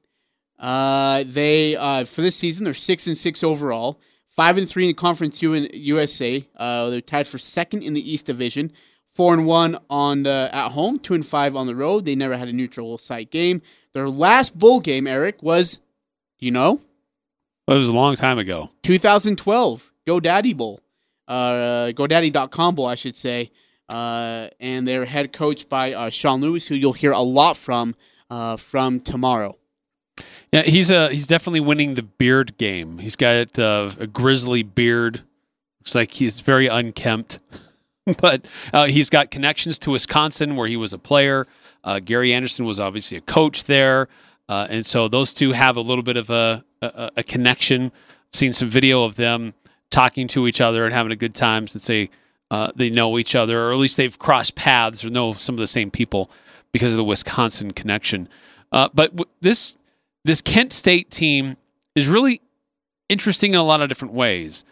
Uh, 0.59 1.23
they 1.25 1.75
uh, 1.75 2.03
for 2.05 2.21
this 2.21 2.35
season 2.35 2.65
they're 2.65 2.73
six 2.73 3.07
and 3.07 3.17
six 3.17 3.43
overall, 3.43 3.99
five 4.27 4.57
and 4.57 4.67
three 4.67 4.83
in 4.85 4.89
the 4.89 4.93
Conference 4.93 5.41
U- 5.41 5.69
USA. 5.73 6.45
Uh, 6.55 6.89
they're 6.89 7.01
tied 7.01 7.27
for 7.27 7.37
second 7.37 7.83
in 7.83 7.93
the 7.93 8.11
East 8.11 8.25
Division, 8.25 8.71
four 9.09 9.33
and 9.33 9.45
one 9.45 9.77
on 9.89 10.23
the, 10.23 10.49
at 10.51 10.69
home, 10.71 10.99
two 10.99 11.13
and 11.13 11.25
five 11.25 11.55
on 11.55 11.67
the 11.67 11.75
road. 11.75 12.05
They 12.05 12.15
never 12.15 12.37
had 12.37 12.47
a 12.47 12.53
neutral 12.53 12.97
site 12.97 13.31
game. 13.31 13.61
Their 13.93 14.09
last 14.09 14.57
bowl 14.57 14.79
game, 14.81 15.07
Eric, 15.07 15.41
was, 15.41 15.79
you 16.39 16.51
know, 16.51 16.81
Well, 17.67 17.77
it 17.77 17.79
was 17.79 17.87
a 17.87 17.93
long 17.95 18.15
time 18.15 18.37
ago. 18.37 18.69
2012 18.83 19.93
GoDaddy 20.05 20.57
Bowl, 20.57 20.79
uh, 21.27 21.91
GoDaddy.com 21.95 22.75
Bowl, 22.75 22.85
I 22.87 22.95
should 22.95 23.15
say. 23.15 23.51
Uh, 23.87 24.49
and 24.59 24.87
they're 24.87 25.05
head 25.05 25.33
coached 25.33 25.67
by 25.69 25.93
uh, 25.93 26.09
Sean 26.09 26.41
Lewis, 26.41 26.67
who 26.67 26.75
you'll 26.75 26.93
hear 26.93 27.11
a 27.11 27.19
lot 27.21 27.57
from 27.57 27.95
uh, 28.29 28.55
from 28.57 28.99
tomorrow. 28.99 29.57
Yeah, 30.51 30.63
he's 30.63 30.91
uh, 30.91 31.09
he's 31.09 31.27
definitely 31.27 31.59
winning 31.59 31.93
the 31.93 32.01
beard 32.03 32.57
game. 32.57 32.97
He's 32.97 33.15
got 33.15 33.57
uh, 33.59 33.91
a 33.99 34.07
grizzly 34.07 34.63
beard. 34.63 35.21
Looks 35.79 35.95
like 35.95 36.11
he's 36.13 36.39
very 36.39 36.67
unkempt, 36.67 37.39
but 38.19 38.45
uh, 38.73 38.87
he's 38.87 39.09
got 39.09 39.29
connections 39.31 39.77
to 39.79 39.91
Wisconsin, 39.91 40.55
where 40.55 40.67
he 40.67 40.75
was 40.75 40.91
a 40.91 40.97
player. 40.97 41.45
Uh, 41.83 41.99
Gary 41.99 42.33
Anderson 42.33 42.65
was 42.65 42.79
obviously 42.79 43.17
a 43.17 43.21
coach 43.21 43.65
there, 43.65 44.07
uh, 44.49 44.67
and 44.69 44.85
so 44.85 45.07
those 45.07 45.33
two 45.33 45.51
have 45.51 45.77
a 45.77 45.81
little 45.81 46.03
bit 46.03 46.17
of 46.17 46.29
a, 46.29 46.63
a, 46.81 47.11
a 47.17 47.23
connection. 47.23 47.91
Seen 48.33 48.51
some 48.53 48.69
video 48.69 49.03
of 49.05 49.15
them 49.15 49.53
talking 49.91 50.27
to 50.29 50.47
each 50.47 50.61
other 50.61 50.85
and 50.85 50.93
having 50.93 51.11
a 51.11 51.15
good 51.15 51.33
time 51.35 51.67
since 51.67 51.87
they 51.87 52.09
uh, 52.51 52.71
they 52.75 52.89
know 52.89 53.19
each 53.19 53.35
other, 53.35 53.67
or 53.67 53.71
at 53.71 53.77
least 53.77 53.97
they've 53.97 54.17
crossed 54.17 54.55
paths 54.55 55.05
or 55.05 55.11
know 55.11 55.33
some 55.33 55.53
of 55.53 55.59
the 55.59 55.67
same 55.67 55.91
people 55.91 56.31
because 56.71 56.91
of 56.91 56.97
the 56.97 57.03
Wisconsin 57.03 57.71
connection. 57.71 58.27
Uh, 58.71 58.89
but 58.93 59.11
w- 59.15 59.29
this 59.41 59.77
this 60.29 60.43
Kent 60.43 60.73
State 60.73 61.09
team 61.09 61.57
is 61.95 62.07
really 62.07 62.39
interesting 63.09 63.53
in 63.53 63.59
a 63.59 63.63
lot 63.63 63.81
of 63.81 63.89
different 63.89 64.13
ways. 64.13 64.63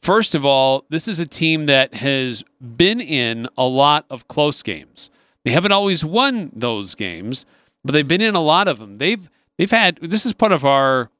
First 0.00 0.34
of 0.34 0.46
all, 0.46 0.86
this 0.88 1.06
is 1.06 1.18
a 1.18 1.26
team 1.26 1.66
that 1.66 1.92
has 1.92 2.42
been 2.78 2.98
in 2.98 3.46
a 3.58 3.64
lot 3.64 4.06
of 4.08 4.26
close 4.26 4.62
games. 4.62 5.10
They 5.44 5.50
haven't 5.50 5.72
always 5.72 6.02
won 6.02 6.50
those 6.54 6.94
games, 6.94 7.44
but 7.84 7.92
they've 7.92 8.08
been 8.08 8.22
in 8.22 8.34
a 8.34 8.40
lot 8.40 8.68
of 8.68 8.78
them. 8.78 8.96
They've 8.96 9.28
they've 9.58 9.70
had 9.70 9.96
this 9.96 10.24
is 10.24 10.32
part 10.32 10.50
of 10.50 10.64
our 10.64 11.10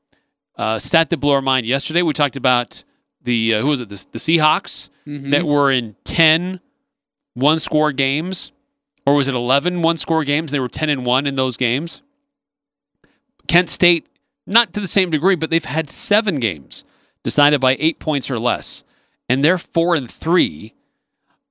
uh, 0.56 0.78
stat 0.78 1.10
that 1.10 1.18
blew 1.18 1.32
our 1.32 1.42
mind 1.42 1.66
yesterday. 1.66 2.00
We 2.00 2.14
talked 2.14 2.36
about 2.36 2.84
the 3.22 3.56
uh, 3.56 3.60
who 3.60 3.66
was 3.66 3.82
it 3.82 3.90
the, 3.90 4.06
the 4.12 4.18
Seahawks 4.18 4.88
that 5.32 5.44
were 5.44 5.70
in 5.70 5.96
10 6.04 6.60
one 7.34 7.58
score 7.58 7.92
games 7.92 8.52
or 9.04 9.16
was 9.16 9.28
it 9.28 9.34
11 9.34 9.82
one 9.82 9.98
score 9.98 10.24
games 10.24 10.50
they 10.50 10.60
were 10.60 10.68
10 10.68 10.88
and 10.88 11.04
1 11.04 11.26
in 11.26 11.36
those 11.36 11.58
games 11.58 12.00
Kent 13.52 13.68
State, 13.68 14.06
not 14.46 14.72
to 14.72 14.80
the 14.80 14.86
same 14.86 15.10
degree, 15.10 15.34
but 15.34 15.50
they've 15.50 15.62
had 15.62 15.90
seven 15.90 16.40
games 16.40 16.84
decided 17.22 17.60
by 17.60 17.76
eight 17.78 17.98
points 17.98 18.30
or 18.30 18.38
less, 18.38 18.82
and 19.28 19.44
they're 19.44 19.58
four 19.58 19.94
and 19.94 20.10
three. 20.10 20.72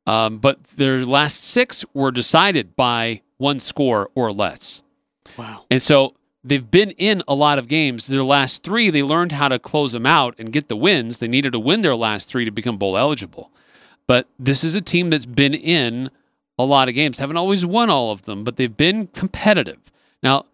Um, 0.08 0.40
but 0.40 0.64
their 0.64 1.06
last 1.06 1.44
six 1.44 1.86
were 1.94 2.10
decided 2.10 2.76
by 2.76 3.22
one 3.38 3.60
score 3.60 4.10
or 4.16 4.34
less, 4.34 4.82
Wow. 5.38 5.66
and 5.70 5.80
so 5.80 6.16
they've 6.44 6.72
been 6.72 6.90
in 6.92 7.22
a 7.28 7.36
lot 7.36 7.60
of 7.60 7.68
games. 7.68 8.08
Their 8.08 8.24
last 8.24 8.64
three, 8.64 8.90
they 8.90 9.04
learned 9.04 9.34
how 9.34 9.48
to 9.48 9.60
close 9.60 9.92
them 9.92 10.08
out 10.08 10.34
and 10.40 10.52
get 10.52 10.70
the 10.70 10.76
wins. 10.76 11.20
They 11.20 11.28
needed 11.28 11.52
to 11.52 11.60
win 11.60 11.84
their 11.84 11.96
last 11.96 12.28
three 12.28 12.46
to 12.46 12.52
become 12.52 12.78
bowl 12.78 12.98
eligible. 12.98 13.52
But 14.08 14.28
this 14.40 14.64
is 14.64 14.74
a 14.74 14.82
team 14.82 15.12
that's 15.12 15.28
been 15.28 15.54
in 15.54 16.10
a 16.58 16.66
lot 16.66 16.90
of 16.90 16.96
games. 16.96 17.20
Haven't 17.20 17.38
always 17.38 17.64
won 17.64 17.92
all 17.92 18.10
of 18.10 18.24
them, 18.24 18.44
but 18.44 18.56
they've 18.56 18.76
been 18.76 19.06
competitive. 19.08 19.92
Now, 20.24 20.46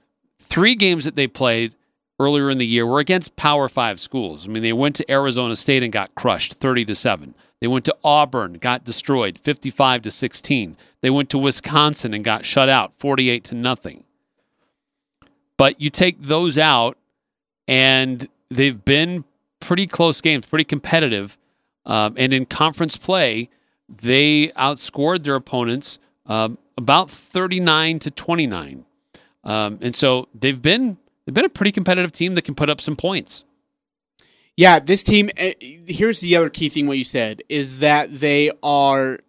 three 0.49 0.75
games 0.75 1.05
that 1.05 1.15
they 1.15 1.27
played 1.27 1.75
earlier 2.19 2.49
in 2.49 2.57
the 2.57 2.65
year 2.65 2.85
were 2.85 2.99
against 2.99 3.35
Power 3.35 3.69
Five 3.69 3.99
schools. 3.99 4.45
I 4.45 4.49
mean, 4.49 4.63
they 4.63 4.73
went 4.73 4.95
to 4.97 5.11
Arizona 5.11 5.55
State 5.55 5.83
and 5.83 5.91
got 5.91 6.15
crushed, 6.15 6.53
thirty 6.55 6.85
to 6.85 6.95
seven. 6.95 7.35
They 7.59 7.67
went 7.67 7.85
to 7.85 7.95
Auburn, 8.03 8.53
got 8.53 8.83
destroyed, 8.83 9.37
fifty-five 9.37 10.01
to 10.03 10.11
sixteen. 10.11 10.77
They 11.01 11.09
went 11.09 11.29
to 11.31 11.37
Wisconsin 11.37 12.13
and 12.13 12.23
got 12.23 12.45
shut 12.45 12.69
out, 12.69 12.93
forty-eight 12.95 13.43
to 13.45 13.55
nothing. 13.55 14.03
But 15.57 15.81
you 15.81 15.89
take 15.89 16.21
those 16.21 16.57
out, 16.57 16.97
and 17.67 18.27
they've 18.49 18.83
been 18.85 19.23
pretty 19.59 19.87
close 19.87 20.21
games, 20.21 20.45
pretty 20.45 20.65
competitive. 20.65 21.37
Um, 21.85 22.15
and 22.17 22.33
in 22.33 22.45
conference 22.45 22.97
play, 22.97 23.49
they 23.89 24.49
outscored 24.49 25.23
their 25.23 25.35
opponents 25.35 25.99
um, 26.25 26.57
about 26.77 27.09
39 27.09 27.99
to 27.99 28.11
29. 28.11 28.85
Um, 29.47 29.79
and 29.81 29.95
so 29.95 30.27
they've 30.35 30.61
been 30.61 30.97
they've 31.25 31.33
been 31.33 31.45
a 31.45 31.49
pretty 31.49 31.71
competitive 31.71 32.11
team 32.11 32.35
that 32.35 32.43
can 32.43 32.53
put 32.53 32.69
up 32.69 32.81
some 32.81 32.95
points. 32.95 33.45
Yeah, 34.57 34.79
this 34.79 35.03
team. 35.03 35.29
uh, 35.39 35.51
Here's 35.87 36.19
the 36.19 36.35
other 36.35 36.49
key 36.49 36.69
thing. 36.69 36.85
What 36.85 36.97
you 36.97 37.03
said 37.03 37.41
is 37.47 37.79
that 37.79 38.11
they 38.11 38.51
are 38.61 39.19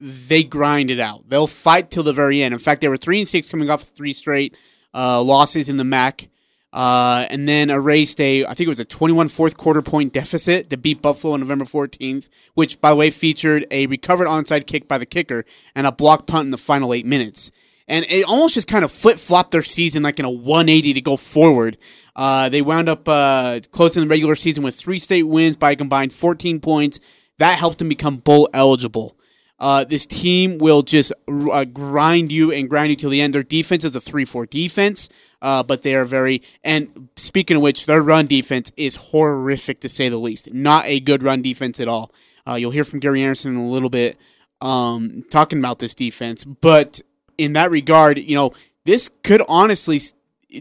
they 0.00 0.42
grind 0.44 0.90
it 0.90 0.98
out. 1.00 1.28
They'll 1.28 1.46
fight 1.46 1.90
till 1.90 2.02
the 2.02 2.12
very 2.12 2.42
end. 2.42 2.54
In 2.54 2.58
fact, 2.58 2.80
they 2.80 2.88
were 2.88 2.96
three 2.96 3.18
and 3.18 3.28
six 3.28 3.50
coming 3.50 3.70
off 3.70 3.82
three 3.82 4.12
straight 4.12 4.56
uh, 4.94 5.22
losses 5.22 5.68
in 5.68 5.76
the 5.76 5.84
MAC, 5.84 6.28
uh, 6.72 7.26
and 7.30 7.48
then 7.48 7.68
erased 7.68 8.20
a 8.20 8.46
I 8.46 8.54
think 8.54 8.66
it 8.66 8.68
was 8.68 8.80
a 8.80 8.84
21 8.84 9.28
fourth 9.28 9.58
quarter 9.58 9.82
point 9.82 10.12
deficit 10.14 10.70
to 10.70 10.78
beat 10.78 11.02
Buffalo 11.02 11.34
on 11.34 11.40
November 11.40 11.66
14th, 11.66 12.30
which 12.54 12.80
by 12.80 12.90
the 12.90 12.96
way 12.96 13.10
featured 13.10 13.66
a 13.70 13.86
recovered 13.88 14.26
onside 14.26 14.66
kick 14.66 14.88
by 14.88 14.96
the 14.96 15.06
kicker 15.06 15.44
and 15.74 15.86
a 15.86 15.92
block 15.92 16.26
punt 16.26 16.46
in 16.46 16.50
the 16.50 16.58
final 16.58 16.94
eight 16.94 17.06
minutes. 17.06 17.50
And 17.88 18.04
it 18.08 18.24
almost 18.24 18.54
just 18.54 18.66
kind 18.66 18.84
of 18.84 18.90
flip 18.90 19.18
flopped 19.18 19.52
their 19.52 19.62
season 19.62 20.02
like 20.02 20.18
in 20.18 20.24
a 20.24 20.30
180 20.30 20.94
to 20.94 21.00
go 21.00 21.16
forward. 21.16 21.76
Uh, 22.16 22.48
they 22.48 22.62
wound 22.62 22.88
up 22.88 23.08
uh, 23.08 23.60
closing 23.70 24.02
the 24.02 24.08
regular 24.08 24.34
season 24.34 24.64
with 24.64 24.74
three 24.74 24.98
state 24.98 25.22
wins 25.24 25.56
by 25.56 25.72
a 25.72 25.76
combined 25.76 26.12
14 26.12 26.60
points. 26.60 26.98
That 27.38 27.58
helped 27.58 27.78
them 27.78 27.88
become 27.88 28.16
bowl 28.16 28.48
eligible. 28.52 29.16
Uh, 29.58 29.84
this 29.84 30.04
team 30.04 30.58
will 30.58 30.82
just 30.82 31.12
uh, 31.28 31.64
grind 31.64 32.30
you 32.30 32.52
and 32.52 32.68
grind 32.68 32.90
you 32.90 32.96
till 32.96 33.10
the 33.10 33.20
end. 33.20 33.34
Their 33.34 33.42
defense 33.42 33.84
is 33.84 33.96
a 33.96 34.00
3 34.00 34.24
4 34.24 34.46
defense, 34.46 35.08
uh, 35.40 35.62
but 35.62 35.82
they 35.82 35.94
are 35.94 36.04
very. 36.04 36.42
And 36.62 37.08
speaking 37.16 37.56
of 37.56 37.62
which, 37.62 37.86
their 37.86 38.02
run 38.02 38.26
defense 38.26 38.70
is 38.76 38.96
horrific 38.96 39.80
to 39.80 39.88
say 39.88 40.08
the 40.08 40.18
least. 40.18 40.52
Not 40.52 40.84
a 40.86 41.00
good 41.00 41.22
run 41.22 41.40
defense 41.40 41.80
at 41.80 41.88
all. 41.88 42.12
Uh, 42.46 42.54
you'll 42.54 42.70
hear 42.70 42.84
from 42.84 43.00
Gary 43.00 43.22
Anderson 43.22 43.52
in 43.52 43.60
a 43.60 43.68
little 43.68 43.90
bit 43.90 44.18
um, 44.60 45.24
talking 45.30 45.58
about 45.58 45.78
this 45.78 45.94
defense. 45.94 46.44
But 46.44 47.00
in 47.38 47.52
that 47.54 47.70
regard, 47.70 48.18
you 48.18 48.34
know, 48.34 48.52
this 48.84 49.10
could 49.22 49.42
honestly, 49.48 50.00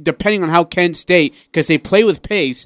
depending 0.01 0.43
on 0.43 0.49
how 0.49 0.63
Kent 0.63 0.95
State, 0.95 1.35
because 1.51 1.67
they 1.67 1.77
play 1.77 2.03
with 2.03 2.23
pace, 2.23 2.65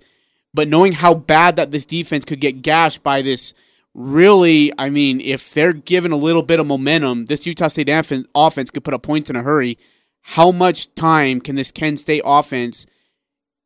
but 0.54 0.68
knowing 0.68 0.94
how 0.94 1.14
bad 1.14 1.56
that 1.58 1.72
this 1.72 1.86
defense 1.86 2.26
could 2.26 2.40
get 2.40 2.62
gashed 2.62 3.04
by 3.04 3.22
this 3.22 3.54
really, 3.94 4.72
I 4.78 4.90
mean, 4.90 5.20
if 5.22 5.54
they're 5.54 5.74
given 5.74 6.12
a 6.12 6.18
little 6.18 6.44
bit 6.44 6.60
of 6.60 6.68
momentum, 6.68 7.26
this 7.26 7.46
Utah 7.46 7.68
State 7.68 7.90
offense 7.90 8.72
could 8.72 8.84
put 8.84 8.94
up 8.94 9.04
points 9.04 9.30
in 9.30 9.36
a 9.36 9.44
hurry. 9.44 9.78
How 10.22 10.52
much 10.52 10.94
time 10.96 11.42
can 11.42 11.56
this 11.56 11.72
Kent 11.72 12.00
State 12.00 12.22
offense 12.26 12.86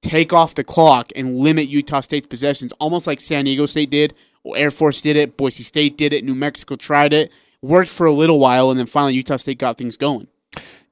take 0.02 0.34
off 0.34 0.56
the 0.56 0.64
clock 0.64 1.12
and 1.16 1.38
limit 1.38 1.68
Utah 1.68 2.02
State's 2.02 2.28
possessions, 2.28 2.74
almost 2.74 3.08
like 3.08 3.22
San 3.22 3.46
Diego 3.46 3.66
State 3.66 3.90
did, 3.90 4.14
or 4.44 4.58
Air 4.58 4.72
Force 4.72 5.02
did 5.02 5.16
it, 5.16 5.38
Boise 5.38 5.64
State 5.64 5.98
did 5.98 6.14
it, 6.14 6.24
New 6.24 6.36
Mexico 6.36 6.76
tried 6.76 7.14
it, 7.14 7.32
worked 7.62 7.90
for 7.90 8.06
a 8.06 8.12
little 8.12 8.40
while, 8.40 8.70
and 8.70 8.80
then 8.80 8.86
finally 8.86 9.14
Utah 9.14 9.38
State 9.38 9.58
got 9.58 9.78
things 9.78 9.98
going. 9.98 10.28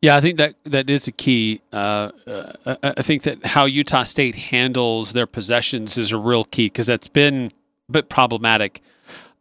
Yeah, 0.02 0.16
I 0.16 0.22
think 0.22 0.38
that 0.38 0.56
that 0.64 0.90
is 0.90 1.08
a 1.08 1.12
key. 1.12 1.62
Uh, 1.72 2.10
uh, 2.26 2.76
I 2.84 3.04
think 3.04 3.22
that 3.24 3.46
how 3.46 3.66
Utah 3.66 4.04
State 4.04 4.34
handles 4.34 5.14
their 5.14 5.28
possessions 5.28 5.96
is 5.98 6.12
a 6.12 6.18
real 6.18 6.44
key 6.44 6.66
because 6.66 6.88
that's 6.88 7.08
been 7.08 7.52
a 7.88 7.92
bit 7.92 8.10
problematic 8.10 8.82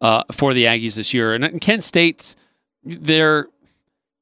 uh, 0.03 0.25
for 0.33 0.53
the 0.53 0.67
Aggies 0.67 0.97
this 0.97 1.15
year. 1.15 1.33
And 1.35 1.61
Kent 1.63 1.83
State, 1.83 2.37
they're 2.85 3.49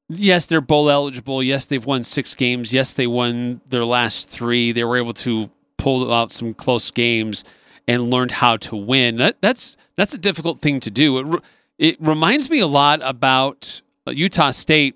yes, 0.07 0.45
they're 0.45 0.61
bowl 0.61 0.89
eligible. 0.89 1.43
Yes, 1.43 1.65
they've 1.65 1.85
won 1.85 2.05
six 2.05 2.35
games. 2.35 2.71
Yes, 2.71 2.93
they 2.93 3.07
won 3.07 3.59
their 3.67 3.85
last 3.85 4.29
three. 4.29 4.71
They 4.71 4.85
were 4.85 4.97
able 4.97 5.13
to 5.15 5.49
pull 5.77 6.13
out 6.13 6.31
some 6.31 6.53
close 6.53 6.89
games 6.89 7.43
and 7.85 8.09
learned 8.09 8.31
how 8.31 8.55
to 8.57 8.77
win. 8.77 9.17
That 9.17 9.41
that's 9.41 9.75
that's 9.97 10.13
a 10.13 10.17
difficult 10.17 10.61
thing 10.61 10.79
to 10.81 10.89
do. 10.89 11.35
It, 11.35 11.43
it 11.77 11.97
reminds 11.99 12.49
me 12.49 12.59
a 12.59 12.67
lot 12.67 13.01
about 13.03 13.81
Utah 14.07 14.51
State 14.51 14.95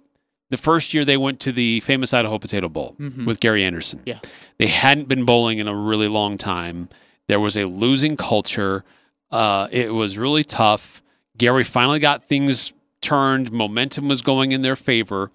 the 0.54 0.58
first 0.58 0.94
year 0.94 1.04
they 1.04 1.18
went 1.18 1.40
to 1.40 1.52
the 1.52 1.80
famous 1.80 2.14
Idaho 2.14 2.38
Potato 2.38 2.70
Bowl 2.70 2.96
mm-hmm. 3.00 3.26
with 3.26 3.40
Gary 3.40 3.64
Anderson. 3.64 4.04
Yeah. 4.06 4.20
They 4.60 4.68
hadn't 4.68 5.08
been 5.08 5.26
bowling 5.26 5.58
in 5.58 5.68
a 5.68 5.76
really 5.76 6.08
long 6.08 6.38
time. 6.38 6.90
There 7.28 7.40
was 7.40 7.58
a 7.58 7.66
losing 7.66 8.18
culture. 8.18 8.86
Uh, 9.32 9.68
it 9.72 9.92
was 9.92 10.20
really 10.20 10.44
tough. 10.44 11.02
Gary 11.40 11.64
finally 11.64 11.98
got 11.98 12.26
things 12.26 12.72
turned. 13.02 13.52
Momentum 13.52 14.08
was 14.08 14.22
going 14.22 14.52
in 14.52 14.62
their 14.62 14.76
favor. 14.76 15.32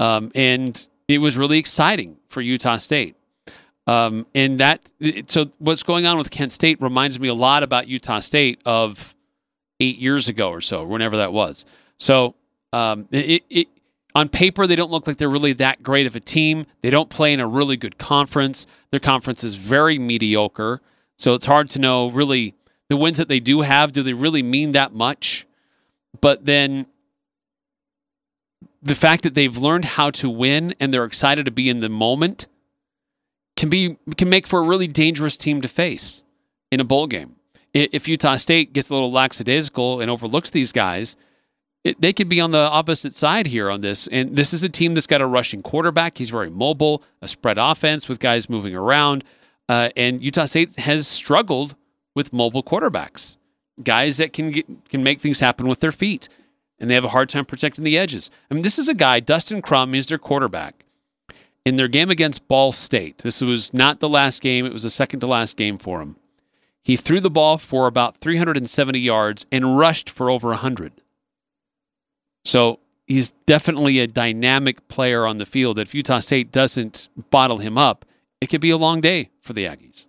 Um, 0.00 0.32
and 0.34 0.88
it 1.06 1.18
was 1.18 1.38
really 1.38 1.58
exciting 1.58 2.16
for 2.28 2.40
Utah 2.40 2.78
State. 2.78 3.14
Um, 3.86 4.26
and 4.34 4.58
that, 4.58 4.90
so 5.26 5.52
what's 5.58 5.84
going 5.84 6.06
on 6.06 6.18
with 6.18 6.32
Kent 6.32 6.50
State 6.50 6.82
reminds 6.82 7.20
me 7.20 7.28
a 7.28 7.34
lot 7.34 7.62
about 7.62 7.86
Utah 7.86 8.18
State 8.18 8.60
of 8.66 9.14
eight 9.78 9.98
years 9.98 10.28
ago 10.28 10.50
or 10.50 10.60
so, 10.60 10.82
whenever 10.84 11.18
that 11.18 11.32
was. 11.32 11.64
So 11.98 12.34
um, 12.72 13.06
it, 13.12 13.44
it, 13.48 13.68
on 14.14 14.28
paper, 14.28 14.66
they 14.66 14.76
don't 14.76 14.90
look 14.90 15.06
like 15.06 15.16
they're 15.16 15.28
really 15.28 15.52
that 15.54 15.82
great 15.82 16.06
of 16.06 16.16
a 16.16 16.20
team. 16.20 16.66
They 16.82 16.90
don't 16.90 17.10
play 17.10 17.32
in 17.32 17.40
a 17.40 17.46
really 17.46 17.76
good 17.76 17.98
conference. 17.98 18.66
Their 18.90 19.00
conference 19.00 19.44
is 19.44 19.54
very 19.54 19.98
mediocre. 19.98 20.80
So 21.16 21.34
it's 21.34 21.46
hard 21.46 21.70
to 21.70 21.78
know 21.78 22.10
really 22.10 22.54
the 22.88 22.96
wins 22.96 23.18
that 23.18 23.28
they 23.28 23.40
do 23.40 23.60
have, 23.60 23.92
do 23.92 24.02
they 24.02 24.12
really 24.12 24.42
mean 24.42 24.72
that 24.72 24.92
much? 24.92 25.46
But 26.20 26.44
then 26.44 26.86
the 28.82 28.94
fact 28.94 29.22
that 29.22 29.34
they've 29.34 29.56
learned 29.56 29.84
how 29.84 30.10
to 30.10 30.28
win 30.28 30.74
and 30.80 30.92
they're 30.92 31.04
excited 31.04 31.44
to 31.44 31.50
be 31.50 31.68
in 31.68 31.80
the 31.80 31.88
moment 31.88 32.48
can 33.56 33.68
be 33.68 33.96
can 34.16 34.28
make 34.28 34.46
for 34.46 34.60
a 34.60 34.62
really 34.62 34.86
dangerous 34.86 35.36
team 35.36 35.60
to 35.60 35.68
face 35.68 36.24
in 36.72 36.80
a 36.80 36.84
bowl 36.84 37.06
game. 37.06 37.36
If 37.72 38.08
Utah 38.08 38.36
State 38.36 38.72
gets 38.72 38.90
a 38.90 38.94
little 38.94 39.12
lackadaisical 39.12 40.00
and 40.00 40.10
overlooks 40.10 40.50
these 40.50 40.72
guys, 40.72 41.14
it, 41.84 42.00
they 42.00 42.12
could 42.12 42.28
be 42.28 42.40
on 42.40 42.50
the 42.50 42.58
opposite 42.58 43.14
side 43.14 43.46
here 43.46 43.70
on 43.70 43.80
this. 43.80 44.06
And 44.08 44.36
this 44.36 44.52
is 44.52 44.62
a 44.62 44.68
team 44.68 44.94
that's 44.94 45.06
got 45.06 45.22
a 45.22 45.26
rushing 45.26 45.62
quarterback. 45.62 46.18
He's 46.18 46.30
very 46.30 46.50
mobile, 46.50 47.02
a 47.22 47.28
spread 47.28 47.58
offense 47.58 48.08
with 48.08 48.20
guys 48.20 48.50
moving 48.50 48.74
around. 48.74 49.24
Uh, 49.68 49.90
and 49.96 50.22
Utah 50.22 50.46
State 50.46 50.76
has 50.80 51.06
struggled 51.06 51.76
with 52.14 52.32
mobile 52.32 52.62
quarterbacks, 52.62 53.36
guys 53.82 54.16
that 54.16 54.32
can 54.32 54.50
get, 54.50 54.66
can 54.88 55.02
make 55.02 55.20
things 55.20 55.40
happen 55.40 55.68
with 55.68 55.80
their 55.80 55.92
feet, 55.92 56.28
and 56.78 56.90
they 56.90 56.94
have 56.94 57.04
a 57.04 57.10
hard 57.10 57.30
time 57.30 57.44
protecting 57.44 57.84
the 57.84 57.96
edges. 57.96 58.30
I 58.50 58.54
mean, 58.54 58.64
this 58.64 58.78
is 58.78 58.88
a 58.88 58.94
guy, 58.94 59.20
Dustin 59.20 59.62
Crum, 59.62 59.94
is 59.94 60.08
their 60.08 60.18
quarterback. 60.18 60.84
In 61.64 61.76
their 61.76 61.88
game 61.88 62.10
against 62.10 62.48
Ball 62.48 62.72
State, 62.72 63.18
this 63.18 63.40
was 63.40 63.72
not 63.72 64.00
the 64.00 64.08
last 64.08 64.42
game; 64.42 64.66
it 64.66 64.72
was 64.72 64.82
the 64.82 64.90
second 64.90 65.20
to 65.20 65.26
last 65.26 65.56
game 65.56 65.78
for 65.78 66.00
him. 66.00 66.16
He 66.82 66.96
threw 66.96 67.20
the 67.20 67.30
ball 67.30 67.58
for 67.58 67.86
about 67.86 68.16
370 68.16 68.98
yards 68.98 69.46
and 69.52 69.78
rushed 69.78 70.10
for 70.10 70.30
over 70.30 70.48
100. 70.48 70.99
So 72.44 72.80
he's 73.06 73.32
definitely 73.46 73.98
a 73.98 74.06
dynamic 74.06 74.86
player 74.88 75.26
on 75.26 75.38
the 75.38 75.46
field. 75.46 75.78
If 75.78 75.94
Utah 75.94 76.20
State 76.20 76.52
doesn't 76.52 77.08
bottle 77.30 77.58
him 77.58 77.76
up, 77.76 78.04
it 78.40 78.48
could 78.48 78.60
be 78.60 78.70
a 78.70 78.76
long 78.76 79.00
day 79.00 79.30
for 79.40 79.52
the 79.52 79.66
Aggies. 79.66 80.06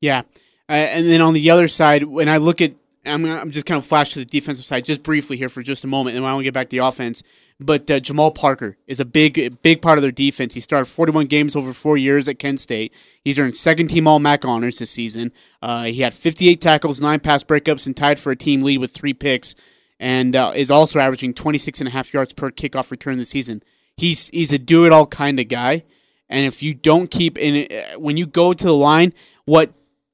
Yeah. 0.00 0.22
Uh, 0.68 0.72
and 0.72 1.06
then 1.06 1.20
on 1.20 1.34
the 1.34 1.50
other 1.50 1.66
side, 1.66 2.04
when 2.04 2.28
I 2.28 2.36
look 2.36 2.60
at, 2.60 2.74
I'm, 3.04 3.24
I'm 3.24 3.50
just 3.50 3.66
kind 3.66 3.78
of 3.78 3.84
flash 3.84 4.10
to 4.10 4.18
the 4.18 4.24
defensive 4.24 4.64
side 4.64 4.84
just 4.84 5.02
briefly 5.02 5.36
here 5.36 5.48
for 5.48 5.62
just 5.62 5.82
a 5.84 5.86
moment, 5.86 6.16
and 6.16 6.24
I 6.24 6.32
want 6.32 6.42
to 6.42 6.44
get 6.44 6.54
back 6.54 6.68
to 6.68 6.76
the 6.76 6.84
offense. 6.84 7.22
But 7.58 7.90
uh, 7.90 7.98
Jamal 7.98 8.30
Parker 8.30 8.76
is 8.86 9.00
a 9.00 9.04
big, 9.04 9.62
big 9.62 9.82
part 9.82 9.98
of 9.98 10.02
their 10.02 10.12
defense. 10.12 10.54
He 10.54 10.60
started 10.60 10.84
41 10.84 11.26
games 11.26 11.56
over 11.56 11.72
four 11.72 11.96
years 11.96 12.28
at 12.28 12.38
Kent 12.38 12.60
State. 12.60 12.92
He's 13.24 13.38
earned 13.38 13.56
second 13.56 13.88
team 13.88 14.06
All 14.06 14.18
MAC 14.18 14.44
honors 14.44 14.78
this 14.78 14.90
season. 14.90 15.32
Uh, 15.62 15.84
he 15.84 16.02
had 16.02 16.14
58 16.14 16.60
tackles, 16.60 17.00
nine 17.00 17.20
pass 17.20 17.42
breakups, 17.42 17.86
and 17.86 17.96
tied 17.96 18.18
for 18.18 18.30
a 18.30 18.36
team 18.36 18.60
lead 18.60 18.78
with 18.78 18.92
three 18.92 19.14
picks, 19.14 19.54
and 20.00 20.34
uh, 20.34 20.52
is 20.56 20.70
also 20.70 20.98
averaging 20.98 21.34
26 21.34 21.80
and 21.80 21.88
a 21.88 21.92
half 21.92 22.12
yards 22.12 22.32
per 22.32 22.50
kickoff 22.50 22.90
return 22.90 23.18
this 23.18 23.28
season. 23.28 23.62
He's 23.96 24.28
he's 24.30 24.52
a 24.52 24.58
do 24.58 24.86
it 24.86 24.92
all 24.92 25.06
kind 25.06 25.38
of 25.38 25.46
guy. 25.48 25.84
And 26.28 26.46
if 26.46 26.62
you 26.62 26.74
don't 26.74 27.10
keep 27.10 27.36
in 27.38 27.70
uh, 27.70 27.98
when 27.98 28.16
you 28.16 28.26
go 28.26 28.54
to 28.54 28.64
the 28.64 28.74
line, 28.74 29.12
what 29.44 29.72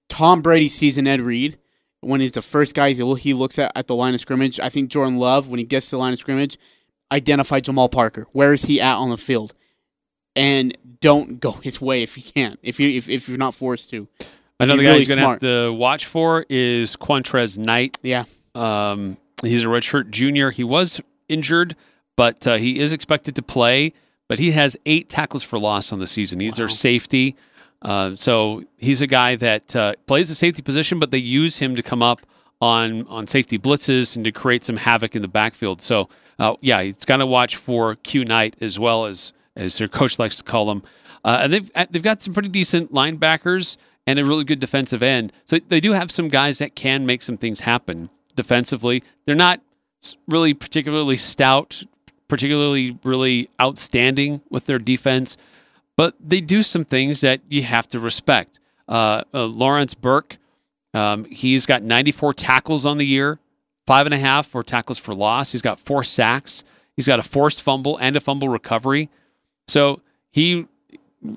Tom 0.09 0.42
Brady 0.42 0.68
sees 0.68 0.99
in 0.99 1.07
Ed 1.07 1.20
Reed 1.20 1.57
when 2.01 2.20
he's 2.20 2.33
the 2.33 2.42
first 2.42 2.75
guy 2.75 2.92
he 2.92 3.33
looks 3.33 3.59
at 3.59 3.72
at 3.77 3.87
the 3.87 3.94
line 3.94 4.12
of 4.12 4.20
scrimmage. 4.20 4.59
I 4.59 4.68
think 4.68 4.90
Jordan 4.90 5.18
Love, 5.18 5.49
when 5.49 5.59
he 5.59 5.64
gets 5.64 5.87
to 5.87 5.90
the 5.92 5.99
line 6.01 6.12
of 6.12 6.18
scrimmage, 6.18 6.59
identify 7.12 7.61
Jamal 7.61 7.88
Parker. 7.88 8.27
Where 8.33 8.53
is 8.53 8.62
he 8.62 8.81
at 8.81 8.96
on 8.96 9.11
the 9.11 9.16
field? 9.16 9.55
And 10.35 10.77
don't 11.01 11.38
go 11.38 11.53
his 11.62 11.81
way 11.81 12.03
if 12.03 12.16
you 12.16 12.25
can't. 12.25 12.59
If 12.62 12.81
you 12.81 12.88
if, 12.90 13.09
if 13.09 13.29
you're 13.29 13.38
not 13.38 13.55
forced 13.55 13.90
to. 13.90 14.09
Another 14.59 14.83
guy 14.83 14.88
really 14.88 15.05
you're 15.05 15.16
gonna 15.16 15.29
have 15.29 15.40
to 15.40 15.72
watch 15.72 16.07
for 16.07 16.44
is 16.49 16.96
Qwuantrezz 16.96 17.59
Knight. 17.59 17.99
Yeah. 18.03 18.25
Um, 18.55 19.18
he's 19.42 19.64
a 19.64 19.66
redshirt 19.66 20.11
junior. 20.11 20.51
He 20.51 20.64
was 20.64 21.01
injured, 21.29 21.77
but 22.16 22.46
uh, 22.46 22.57
he 22.57 22.79
is 22.79 22.92
expected 22.92 23.37
to 23.37 23.42
play. 23.42 23.92
But 24.29 24.38
he 24.40 24.51
has 24.53 24.77
eight 24.87 25.09
tackles 25.09 25.44
for 25.44 25.59
loss 25.59 25.92
on 25.92 26.01
the 26.01 26.07
season. 26.07 26.40
He's 26.40 26.53
wow. 26.53 26.57
their 26.57 26.68
safety. 26.68 27.37
Uh, 27.83 28.16
so 28.16 28.64
he's 28.77 29.01
a 29.01 29.07
guy 29.07 29.37
that 29.37 29.77
uh, 29.77 29.94
plays 30.07 30.29
the 30.29 30.35
safety 30.35 30.62
position, 30.62 30.99
but 30.99 31.12
they 31.12 31.18
use 31.18 31.59
him 31.59 31.77
to 31.77 31.83
come 31.83 32.03
up 32.03 32.22
on 32.61 33.07
on 33.09 33.27
safety 33.27 33.59
blitzes 33.59 34.16
and 34.16 34.25
to 34.25 34.33
create 34.33 34.64
some 34.64 34.77
havoc 34.77 35.14
in 35.14 35.22
the 35.22 35.29
backfield. 35.29 35.81
So 35.81 36.09
uh, 36.38 36.57
yeah, 36.61 36.83
he's 36.83 37.05
got 37.05 37.18
to 37.18 37.27
watch 37.27 37.57
for 37.57 37.94
Q 37.96 38.25
Knight 38.25 38.57
as 38.61 38.79
well 38.79 39.07
as 39.07 39.33
as 39.55 39.79
their 39.79 39.88
coach 39.88 40.18
likes 40.18 40.38
to 40.38 40.42
call 40.42 40.70
him. 40.70 40.83
Uh, 41.25 41.40
and 41.42 41.53
they've 41.53 41.70
uh, 41.75 41.87
they've 41.90 42.03
got 42.03 42.22
some 42.22 42.35
pretty 42.35 42.49
decent 42.49 42.92
linebackers 42.92 43.77
and 44.07 44.18
a 44.18 44.25
really 44.25 44.44
good 44.44 44.61
defensive 44.61 45.03
end. 45.03 45.33
So 45.46 45.59
they 45.59 45.81
do 45.81 45.92
have 45.92 46.11
some 46.11 46.29
guys 46.29 46.59
that 46.59 46.75
can 46.75 47.07
make 47.07 47.22
some 47.22 47.37
things 47.37 47.61
happen 47.61 48.11
defensively. 48.37 49.03
They're 49.25 49.35
not 49.35 49.61
really 50.29 50.55
particularly 50.55 51.16
stout, 51.16 51.83
particularly 52.29 52.99
really 53.03 53.49
outstanding 53.61 54.42
with 54.51 54.66
their 54.66 54.79
defense 54.79 55.37
but 55.96 56.14
they 56.20 56.40
do 56.40 56.62
some 56.62 56.85
things 56.85 57.22
that 57.22 57.40
you 57.49 57.62
have 57.62 57.88
to 57.88 57.99
respect. 57.99 58.61
Uh, 58.87 59.22
uh, 59.35 59.46
Lawrence 59.46 59.94
Burke, 59.94 60.37
um, 60.94 61.25
he's 61.25 61.66
got 61.66 61.83
94 61.83 62.35
tackles 62.35 62.87
on 62.87 62.99
the 62.99 63.07
year, 63.07 63.38
five 63.87 64.07
and 64.07 64.14
a 64.14 64.18
half 64.18 64.46
for 64.46 64.62
tackles 64.62 64.99
for 64.99 65.14
loss. 65.14 65.53
He's 65.53 65.62
got 65.62 65.81
four 65.81 66.05
sacks. 66.05 66.62
He's 66.94 67.07
got 67.07 67.18
a 67.18 67.22
forced 67.22 67.62
fumble 67.62 67.96
and 67.96 68.16
a 68.16 68.20
fumble 68.20 68.49
recovery. 68.49 69.11
So 69.68 70.01
he, 70.31 70.66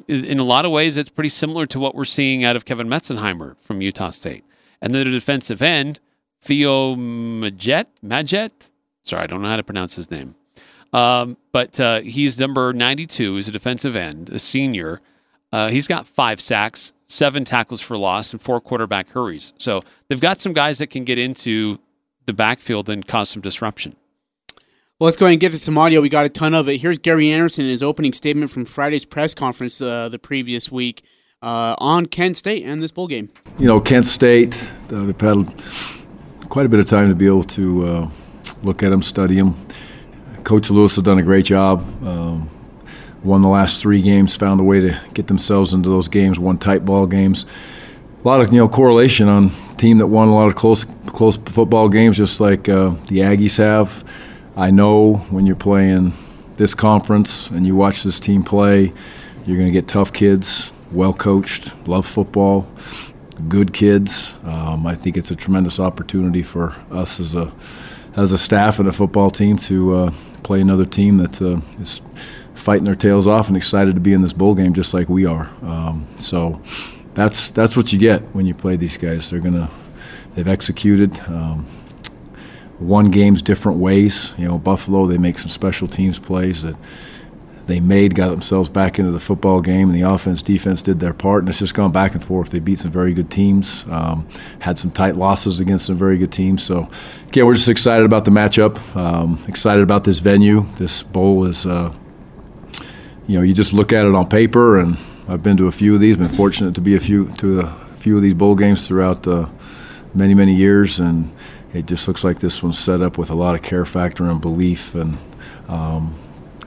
in 0.07 0.39
a 0.39 0.43
lot 0.43 0.65
of 0.65 0.71
ways, 0.71 0.97
it's 0.97 1.09
pretty 1.09 1.29
similar 1.29 1.65
to 1.67 1.79
what 1.79 1.95
we're 1.95 2.05
seeing 2.05 2.43
out 2.43 2.55
of 2.55 2.65
Kevin 2.65 2.88
Meitzenheimer 2.88 3.55
from 3.62 3.81
Utah 3.81 4.12
State. 4.12 4.43
And 4.81 4.93
then 4.93 5.05
the 5.05 5.12
defensive 5.12 5.62
end, 5.62 5.99
Theo 6.41 6.95
Majette, 6.95 7.88
Majette. 8.04 8.71
Sorry, 9.04 9.23
I 9.23 9.28
don't 9.28 9.41
know 9.41 9.49
how 9.49 9.58
to 9.58 9.63
pronounce 9.63 9.95
his 9.95 10.10
name. 10.10 10.36
Um, 10.93 11.38
but 11.52 11.80
uh, 11.80 12.02
he's 12.02 12.39
number 12.39 12.73
92. 12.73 13.36
He's 13.36 13.47
a 13.47 13.52
defensive 13.52 13.95
end, 13.95 14.30
a 14.30 14.39
senior. 14.39 15.02
Uh, 15.52 15.69
he's 15.69 15.88
got 15.88 16.08
five 16.08 16.39
sacks, 16.41 16.93
seven 17.08 17.45
tackles 17.45 17.82
for 17.82 17.97
loss, 17.97 18.32
and 18.34 18.41
four 18.41 18.60
quarterback 18.62 19.10
hurries. 19.10 19.54
So 19.58 19.84
they've 20.08 20.21
got 20.21 20.39
some 20.39 20.54
guys 20.54 20.78
that 20.80 20.88
can 20.88 21.04
get 21.04 21.17
into 21.17 21.80
the 22.25 22.34
backfield 22.34 22.89
and 22.89 23.06
cause 23.06 23.30
some 23.30 23.41
disruption. 23.41 23.95
Well, 24.99 25.06
let's 25.06 25.17
go 25.17 25.25
ahead 25.25 25.34
and 25.34 25.41
get 25.41 25.52
to 25.54 25.58
some 25.58 25.78
audio. 25.78 26.02
We 26.02 26.10
got 26.10 26.25
a 26.25 26.30
ton 26.30 26.54
of 26.54 26.67
it. 26.67 26.78
Here's 26.78 26.99
Gary 26.99 27.32
Anderson 27.32 27.65
in 27.65 27.71
his 27.71 27.82
opening 27.82 28.13
statement 28.13 28.52
from 28.52 28.65
Friday's 28.65 29.06
press 29.06 29.34
conference 29.34 29.80
uh, 29.82 30.10
the 30.10 30.19
previous 30.19 30.71
week 30.71 31.04
uh, 31.41 31.75
on 31.78 32.06
Kent 32.06 32.38
State 32.38 32.65
and 32.65 32.84
this 32.84 32.91
bowl 32.91 33.08
game. 33.08 33.30
You 33.58 33.67
know, 33.67 33.80
Kent 33.80 34.06
State, 34.06 34.71
uh, 34.91 35.04
they've 35.04 35.21
had 35.21 35.47
quite 36.49 36.65
a 36.65 36.69
bit 36.69 36.79
of 36.79 36.88
time 36.88 37.09
to 37.09 37.15
be 37.15 37.27
able 37.27 37.43
to 37.43 37.85
uh, 37.85 38.09
look 38.63 38.83
at 38.83 38.89
them, 38.89 39.01
study 39.01 39.35
them. 39.35 39.55
Coach 40.43 40.69
Lewis 40.69 40.95
has 40.95 41.03
done 41.03 41.19
a 41.19 41.23
great 41.23 41.45
job. 41.45 41.85
Um, 42.05 42.49
won 43.23 43.41
the 43.41 43.49
last 43.49 43.81
three 43.81 44.01
games, 44.01 44.35
found 44.35 44.59
a 44.59 44.63
way 44.63 44.79
to 44.79 44.99
get 45.13 45.27
themselves 45.27 45.73
into 45.73 45.89
those 45.89 46.07
games, 46.07 46.39
won 46.39 46.57
tight 46.57 46.85
ball 46.85 47.05
games. 47.05 47.45
A 48.23 48.27
lot 48.27 48.41
of 48.41 48.51
you 48.51 48.59
know 48.59 48.67
correlation 48.67 49.27
on 49.27 49.51
team 49.77 49.99
that 49.99 50.07
won 50.07 50.27
a 50.27 50.33
lot 50.33 50.47
of 50.47 50.55
close 50.55 50.85
close 51.07 51.38
football 51.38 51.88
games, 51.88 52.17
just 52.17 52.41
like 52.41 52.67
uh, 52.67 52.89
the 53.07 53.19
Aggies 53.19 53.57
have. 53.57 54.03
I 54.57 54.71
know 54.71 55.15
when 55.29 55.45
you're 55.45 55.55
playing 55.55 56.13
this 56.55 56.73
conference 56.73 57.49
and 57.49 57.65
you 57.65 57.75
watch 57.75 58.03
this 58.03 58.19
team 58.19 58.43
play, 58.43 58.91
you're 59.45 59.55
going 59.55 59.67
to 59.67 59.73
get 59.73 59.88
tough 59.88 60.12
kids, 60.12 60.73
well 60.91 61.13
coached, 61.13 61.75
love 61.88 62.05
football, 62.05 62.67
good 63.47 63.73
kids. 63.73 64.38
Um, 64.43 64.86
I 64.86 64.95
think 64.95 65.17
it's 65.17 65.32
a 65.32 65.36
tremendous 65.36 65.80
opportunity 65.80 66.43
for 66.43 66.75
us 66.91 67.19
as 67.19 67.36
a 67.36 67.54
as 68.15 68.32
a 68.32 68.38
staff 68.38 68.80
and 68.80 68.88
a 68.88 68.91
football 68.91 69.30
team 69.30 69.58
to 69.58 69.93
uh, 69.93 70.12
play 70.43 70.60
another 70.62 70.86
team 70.86 71.17
that 71.17 71.41
uh, 71.41 71.62
is 71.80 72.02
fighting 72.56 72.84
their 72.84 72.95
tails 72.95 73.28
off 73.28 73.47
and 73.47 73.56
excited 73.56 73.95
to 73.95 74.02
be 74.02 74.13
in 74.13 74.21
this 74.21 74.34
bowl 74.34 74.56
game 74.56 74.73
just 74.73 74.93
like 74.93 75.08
we 75.08 75.25
are. 75.25 75.49
Um, 75.62 76.08
so 76.17 76.62
that's 77.13 77.52
that's 77.52 77.78
what 77.78 77.93
you 77.93 77.99
get 77.99 78.21
when 78.34 78.45
you 78.45 78.54
play 78.54 78.75
these 78.75 78.97
guys. 78.97 79.30
They're 79.30 79.39
gonna 79.39 79.69
they've 80.36 80.47
executed. 80.47 81.19
Um, 81.28 81.65
won 82.80 83.06
games 83.06 83.41
different 83.41 83.78
ways. 83.78 84.34
You 84.38 84.47
know, 84.47 84.58
Buffalo 84.58 85.06
they 85.06 85.17
make 85.17 85.38
some 85.38 85.49
special 85.49 85.88
teams 85.88 86.17
plays 86.17 86.63
that 86.63 86.75
they 87.69 87.79
made, 87.79 88.15
got 88.15 88.29
themselves 88.29 88.67
back 88.67 88.97
into 88.97 89.12
the 89.12 89.19
football 89.19 89.62
game, 89.62 89.89
and 89.89 89.99
the 89.99 90.10
offense, 90.10 90.41
defense 90.41 90.82
did 90.82 90.99
their 90.99 91.13
part, 91.13 91.43
and 91.43 91.49
it's 91.49 91.60
just 91.60 91.75
gone 91.75 91.91
back 91.91 92.15
and 92.15 92.23
forth. 92.23 92.49
They 92.49 92.60
beat 92.60 92.79
some 92.79 92.91
very 92.91 93.13
good 93.13 93.29
teams, 93.29 93.86
um, 93.89 94.27
had 94.60 94.77
some 94.77 94.89
tight 94.91 95.15
losses 95.15 95.60
against 95.60 95.86
some 95.86 95.95
very 95.95 96.17
good 96.17 96.32
teams. 96.32 96.63
So, 96.63 96.89
again, 97.27 97.45
we're 97.45 97.53
just 97.53 97.69
excited 97.69 98.05
about 98.05 98.25
the 98.25 98.32
matchup, 98.32 98.79
um, 98.95 99.39
excited 99.47 99.84
about 99.84 100.03
this 100.03 100.17
venue. 100.17 100.65
This 100.77 101.03
bowl 101.03 101.45
is, 101.45 101.67
uh, 101.67 101.93
you 103.27 103.38
know, 103.38 103.43
you 103.43 103.53
just 103.53 103.71
look 103.71 103.93
at 103.93 104.05
it 104.05 104.15
on 104.15 104.27
paper, 104.27 104.79
and 104.79 104.97
I've 105.27 105.43
been 105.43 105.58
to 105.58 105.67
a 105.67 105.71
few 105.71 105.93
of 105.93 106.01
these, 106.01 106.17
been 106.17 106.27
fortunate 106.27 106.73
to 106.75 106.82
be 106.82 106.95
a 106.95 106.99
few 106.99 107.27
to 107.38 107.62
a 107.62 107.71
few 107.97 108.15
of 108.15 108.23
these 108.23 108.34
bowl 108.34 108.55
games 108.55 108.88
throughout 108.88 109.27
uh, 109.27 109.47
many, 110.15 110.34
many 110.34 110.55
years, 110.55 110.99
and 110.99 111.32
it 111.73 111.86
just 111.86 112.08
looks 112.08 112.23
like 112.23 112.39
this 112.39 112.63
one's 112.63 112.79
set 112.79 113.01
up 113.01 113.19
with 113.19 113.29
a 113.29 113.36
lot 113.36 113.53
of 113.53 113.62
care 113.62 113.86
factor 113.86 114.25
and 114.25 114.41
belief 114.41 114.95
and. 114.95 115.17
Um, 115.67 116.15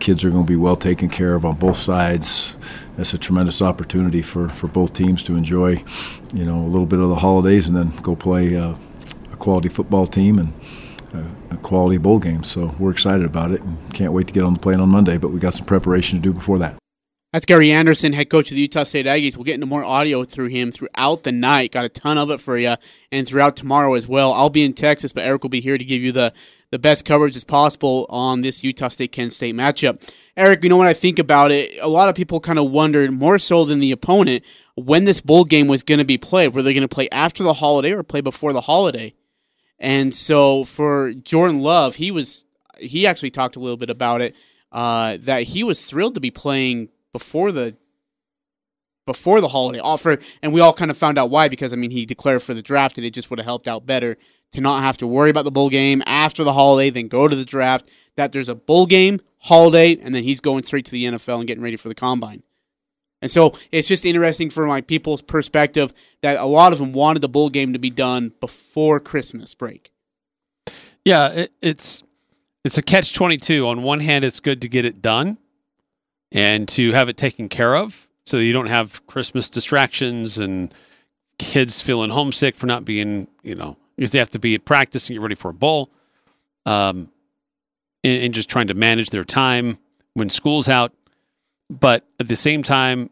kids 0.03 0.25
are 0.25 0.31
going 0.31 0.45
to 0.45 0.53
be 0.53 0.57
well 0.57 0.77
taken 0.77 1.09
care 1.09 1.35
of 1.35 1.47
on 1.47 1.55
both 1.55 1.77
sides. 1.77 2.57
It's 2.99 3.15
a 3.15 3.19
tremendous 3.19 3.63
opportunity 3.63 4.21
for, 4.21 4.49
for 4.49 4.67
both 4.67 4.93
teams 4.93 5.23
to 5.23 5.37
enjoy, 5.37 5.83
you 6.35 6.45
know, 6.45 6.59
a 6.59 6.69
little 6.69 6.87
bit 6.87 6.99
of 6.99 7.09
the 7.09 7.15
holidays 7.15 7.69
and 7.69 7.77
then 7.77 7.97
go 8.03 8.15
play 8.17 8.57
uh, 8.57 8.75
a 9.33 9.37
quality 9.37 9.69
football 9.69 10.07
team 10.07 10.39
and 10.39 10.53
a, 11.15 11.55
a 11.55 11.57
quality 11.59 11.99
bowl 11.99 12.19
game. 12.19 12.43
So 12.43 12.75
we're 12.79 12.91
excited 12.91 13.25
about 13.25 13.53
it 13.53 13.63
and 13.63 13.95
can't 13.95 14.13
wait 14.13 14.27
to 14.27 14.33
get 14.33 14.43
on 14.43 14.55
the 14.55 14.61
plane 14.61 14.81
on 14.81 14.89
Monday. 14.89 15.17
But 15.17 15.29
we 15.29 15.39
got 15.39 15.55
some 15.55 15.67
preparation 15.67 16.19
to 16.19 16.23
do 16.23 16.33
before 16.33 16.59
that. 16.59 16.82
That's 17.33 17.47
Gary 17.47 17.73
Anderson, 17.73 18.13
head 18.13 18.29
coach 18.29 18.51
of 18.51 18.57
the 18.57 18.61
Utah 18.61 18.85
State 18.85 19.07
Aggies. 19.07 19.39
We'll 19.39 19.45
get 19.45 19.55
into 19.55 19.65
more 19.65 19.83
audio 19.83 20.23
through 20.23 20.49
him 20.49 20.71
throughout 20.71 21.23
the 21.23 21.33
night. 21.33 21.73
Got 21.73 21.87
a 21.87 21.89
ton 21.89 22.19
of 22.19 22.31
it 22.31 22.41
for 22.41 22.59
you, 22.59 22.75
and 23.11 23.27
throughout 23.27 23.57
tomorrow 23.57 23.95
as 23.95 24.07
well. 24.07 24.35
I'll 24.35 24.51
be 24.51 24.63
in 24.63 24.75
Texas, 24.75 25.15
but 25.15 25.25
Eric 25.25 25.43
will 25.43 25.49
be 25.49 25.63
here 25.63 25.79
to 25.79 25.85
give 25.85 26.03
you 26.03 26.13
the, 26.13 26.35
the 26.71 26.79
best 26.79 27.07
coverage 27.07 27.35
as 27.35 27.43
possible 27.43 28.05
on 28.11 28.43
this 28.43 28.63
Utah 28.63 28.89
State 28.89 29.13
Kent 29.13 29.33
State 29.33 29.55
matchup. 29.55 30.07
Eric, 30.37 30.63
you 30.63 30.69
know 30.69 30.77
what 30.77 30.89
I 30.89 30.93
think 30.93 31.19
about 31.19 31.51
it? 31.51 31.71
A 31.81 31.89
lot 31.89 32.11
of 32.11 32.15
people 32.15 32.39
kind 32.39 32.59
of 32.59 32.71
wondered, 32.71 33.11
more 33.13 33.39
so 33.39 33.65
than 33.65 33.81
the 33.81 33.93
opponent, 33.93 34.45
when 34.75 35.05
this 35.05 35.23
bowl 35.23 35.45
game 35.45 35.69
was 35.69 35.83
going 35.83 36.01
to 36.01 36.05
be 36.05 36.19
played. 36.19 36.55
Were 36.55 36.61
they 36.61 36.75
going 36.75 36.87
to 36.87 36.95
play 36.95 37.09
after 37.11 37.43
the 37.43 37.55
holiday 37.55 37.93
or 37.93 38.03
play 38.03 38.21
before 38.21 38.53
the 38.53 38.61
holiday? 38.61 39.15
And 39.79 40.13
so 40.13 40.65
for 40.65 41.15
Jordan 41.15 41.61
Love, 41.61 41.95
he 41.95 42.11
was 42.11 42.45
he 42.79 43.07
actually 43.07 43.31
talked 43.31 43.57
a 43.57 43.61
little 43.61 43.79
bit 43.79 43.89
about 43.89 44.21
it. 44.21 44.37
Uh, 44.71 45.17
that 45.21 45.45
he 45.45 45.65
was 45.65 45.85
thrilled 45.85 46.15
to 46.15 46.21
be 46.21 46.31
playing 46.31 46.91
before 47.13 47.53
the 47.53 47.77
before 49.07 49.41
the 49.41 49.49
holiday 49.49 49.81
offer, 49.81 50.19
and 50.43 50.53
we 50.53 50.61
all 50.61 50.73
kind 50.73 50.91
of 50.91 50.97
found 50.97 51.19
out 51.19 51.31
why 51.31 51.49
because 51.49 51.73
I 51.73 51.77
mean 51.77 51.91
he 51.91 52.07
declared 52.07 52.43
for 52.43 52.55
the 52.55 52.63
draft, 52.63 52.99
and 52.99 53.07
it 53.07 53.13
just 53.13 53.31
would 53.31 53.39
have 53.39 53.47
helped 53.47 53.69
out 53.69 53.87
better 53.87 54.17
to 54.53 54.61
not 54.61 54.83
have 54.83 54.97
to 54.99 55.07
worry 55.07 55.31
about 55.31 55.45
the 55.45 55.51
bowl 55.51 55.71
game 55.71 56.03
after 56.07 56.45
the 56.45 56.53
holiday, 56.53 56.91
then 56.91 57.09
go 57.09 57.27
to 57.29 57.37
the 57.37 57.45
draft. 57.45 57.91
That 58.17 58.33
there's 58.33 58.49
a 58.49 58.55
bowl 58.55 58.87
game, 58.87 59.21
holiday, 59.39 59.97
and 60.01 60.15
then 60.15 60.23
he's 60.23 60.41
going 60.41 60.63
straight 60.65 60.85
to 60.87 60.91
the 60.93 61.05
NFL 61.05 61.39
and 61.39 61.47
getting 61.47 61.63
ready 61.63 61.77
for 61.77 61.89
the 61.89 61.95
combine. 61.95 62.43
And 63.21 63.31
so 63.31 63.53
it's 63.71 63.89
just 63.89 64.05
interesting 64.05 64.51
from 64.51 64.67
my 64.67 64.81
people's 64.81 65.23
perspective 65.23 65.95
that 66.23 66.39
a 66.39 66.45
lot 66.45 66.73
of 66.73 66.81
them 66.81 66.93
wanted 66.93 67.21
the 67.21 67.29
bowl 67.29 67.51
game 67.51 67.73
to 67.73 67.79
be 67.79 67.91
done 67.91 68.33
before 68.41 68.99
Christmas 68.99 69.55
break. 69.55 69.93
Yeah, 71.05 71.29
it, 71.29 71.53
it's 71.63 72.03
it's 72.65 72.79
a 72.79 72.83
catch 72.83 73.13
twenty 73.13 73.37
two. 73.37 73.67
On 73.67 73.83
one 73.83 74.01
hand, 74.01 74.25
it's 74.25 74.41
good 74.41 74.61
to 74.63 74.69
get 74.69 74.85
it 74.85 75.03
done 75.03 75.39
and 76.33 76.67
to 76.69 76.93
have 76.93 77.09
it 77.09 77.17
taken 77.17 77.49
care 77.49 77.77
of 77.77 78.09
so 78.25 78.39
you 78.39 78.53
don't 78.53 78.67
have 78.67 79.07
Christmas 79.07 79.51
distractions 79.51 80.39
and 80.39 80.73
kids 81.39 81.81
feeling 81.81 82.11
homesick 82.11 82.57
for 82.57 82.67
not 82.67 82.85
being, 82.85 83.29
you 83.43 83.55
know, 83.55 83.77
because 83.97 84.13
they 84.13 84.19
have 84.19 84.31
to 84.31 84.39
be 84.39 84.55
at 84.55 84.65
practice 84.65 85.09
and 85.09 85.17
get 85.17 85.23
ready 85.23 85.35
for 85.35 85.51
a 85.51 85.55
bowl. 85.55 85.91
Um, 86.65 87.11
and, 88.05 88.23
and 88.23 88.35
just 88.35 88.49
trying 88.49 88.69
to 88.69 88.75
manage 88.75 89.11
their 89.11 89.25
time 89.25 89.79
when 90.15 90.29
school's 90.31 90.69
out. 90.69 90.93
But 91.71 92.05
at 92.21 92.29
the 92.29 92.37
same 92.37 92.63
time, 92.63 93.11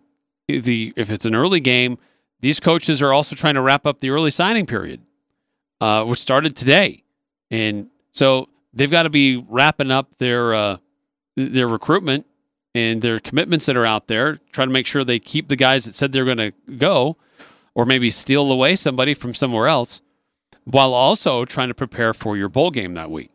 the 0.48 0.92
if 0.96 1.11
it's 1.11 1.24
an 1.24 1.35
early 1.35 1.61
game, 1.61 1.98
these 2.40 2.61
coaches 2.61 3.00
are 3.02 3.12
also 3.12 3.37
trying 3.37 3.54
to 3.54 3.61
wrap 3.61 3.87
up 3.87 4.00
the 4.00 4.11
early 4.11 4.30
signing 4.30 4.66
period, 4.66 5.00
uh, 5.80 6.04
which 6.04 6.18
started 6.18 6.56
today, 6.56 7.04
and 7.50 7.88
so 8.12 8.48
they've 8.74 8.90
got 8.90 9.04
to 9.04 9.11
be 9.11 9.37
wrapping 9.48 9.90
up 9.90 10.16
their 10.16 10.54
uh, 10.54 10.76
their 11.37 11.68
recruitment 11.68 12.26
and 12.74 13.02
their 13.02 13.18
commitments 13.18 13.66
that 13.66 13.76
are 13.76 13.87
out 13.87 14.06
there, 14.06 14.38
try 14.52 14.64
to 14.64 14.70
make 14.70 14.87
sure 14.87 15.04
they 15.04 15.18
keep 15.18 15.48
the 15.48 15.56
guys 15.56 15.85
that 15.85 15.94
said 15.94 16.12
they're 16.12 16.24
going 16.24 16.37
to 16.37 16.52
go, 16.76 17.16
or 17.74 17.85
maybe 17.85 18.11
steal 18.11 18.50
away 18.50 18.76
somebody 18.76 19.14
from 19.14 19.35
somewhere 19.35 19.66
else, 19.66 20.02
while 20.64 20.94
also 20.94 21.44
trying 21.44 21.68
to 21.68 21.74
prepare 21.74 22.14
for 22.14 22.37
your 22.37 22.48
bowl 22.48 22.70
game 22.70 22.94
that 22.94 23.11
week. 23.11 23.30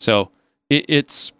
So 0.00 0.30
it, 0.70 0.86
it's 0.88 1.32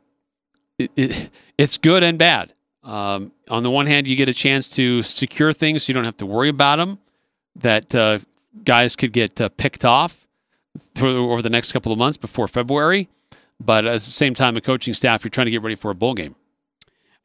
it, 0.78 0.90
it, 0.96 1.30
it's 1.56 1.78
good 1.78 2.02
and 2.02 2.18
bad. 2.18 2.52
Um, 2.82 3.32
on 3.50 3.62
the 3.62 3.70
one 3.70 3.86
hand, 3.86 4.06
you 4.06 4.16
get 4.16 4.28
a 4.28 4.34
chance 4.34 4.68
to 4.70 5.02
secure 5.02 5.52
things, 5.52 5.84
so 5.84 5.90
you 5.90 5.94
don't 5.94 6.04
have 6.04 6.16
to 6.18 6.26
worry 6.26 6.48
about 6.48 6.76
them. 6.76 6.98
That 7.56 7.94
uh, 7.94 8.20
guys 8.64 8.96
could 8.96 9.12
get 9.12 9.40
uh, 9.40 9.48
picked 9.48 9.84
off 9.84 10.26
over 11.00 11.42
the 11.42 11.50
next 11.50 11.72
couple 11.72 11.92
of 11.92 11.98
months 11.98 12.16
before 12.16 12.48
February. 12.48 13.08
But 13.60 13.86
at 13.86 13.94
the 13.94 14.00
same 14.00 14.34
time, 14.34 14.56
a 14.56 14.60
coaching 14.60 14.94
staff, 14.94 15.24
you're 15.24 15.30
trying 15.30 15.46
to 15.46 15.50
get 15.50 15.62
ready 15.62 15.74
for 15.74 15.90
a 15.90 15.94
bowl 15.94 16.14
game. 16.14 16.36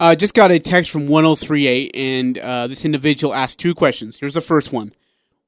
Uh, 0.04 0.14
just 0.14 0.34
got 0.34 0.52
a 0.52 0.60
text 0.60 0.92
from 0.92 1.08
1038, 1.08 1.92
and 1.96 2.38
uh, 2.40 2.68
this 2.68 2.84
individual 2.84 3.34
asked 3.34 3.58
two 3.58 3.74
questions. 3.74 4.18
Here's 4.18 4.34
the 4.34 4.42
first 4.42 4.74
one 4.74 4.92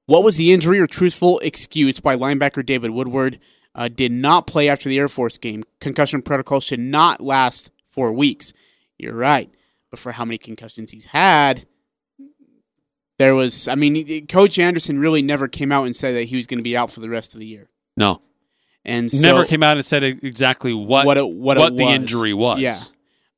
What 0.06 0.24
was 0.24 0.38
the 0.38 0.54
injury 0.54 0.80
or 0.80 0.88
truthful 0.88 1.40
excuse 1.40 2.00
by 2.00 2.16
linebacker 2.16 2.66
David 2.66 2.92
Woodward? 2.92 3.38
Uh, 3.76 3.90
did 3.90 4.14
not 4.14 4.48
play 4.48 4.70
after 4.70 4.88
the 4.88 4.98
Air 4.98 5.10
Force 5.10 5.38
game. 5.38 5.66
Concussion 5.82 6.22
protocol 6.22 6.62
should 6.62 6.80
not 6.80 7.20
last 7.20 7.70
four 7.90 8.14
weeks. 8.14 8.54
You're 8.98 9.14
right. 9.14 9.52
But 9.90 10.00
for 10.00 10.14
how 10.14 10.24
many 10.24 10.38
concussions 10.38 10.92
he's 10.92 11.08
had, 11.08 11.68
there 13.20 13.36
was, 13.36 13.68
I 13.68 13.76
mean, 13.76 14.26
Coach 14.28 14.58
Anderson 14.58 15.00
really 15.00 15.22
never 15.22 15.50
came 15.50 15.74
out 15.74 15.84
and 15.84 15.94
said 15.94 16.16
that 16.16 16.24
he 16.24 16.38
was 16.38 16.48
going 16.48 16.60
to 16.60 16.64
be 16.64 16.78
out 16.78 16.92
for 16.92 17.02
the 17.02 17.10
rest 17.10 17.34
of 17.34 17.42
the 17.42 17.46
year. 17.46 17.68
No. 17.98 18.22
And 18.86 19.12
so, 19.12 19.28
never 19.28 19.46
came 19.46 19.64
out 19.64 19.76
and 19.76 19.86
said 19.86 20.06
exactly 20.06 20.74
what 20.74 21.06
what, 21.06 21.18
it, 21.18 21.28
what, 21.28 21.58
what 21.58 21.76
the 21.76 21.84
injury 21.84 22.34
was. 22.34 22.60
Yeah. 22.60 22.80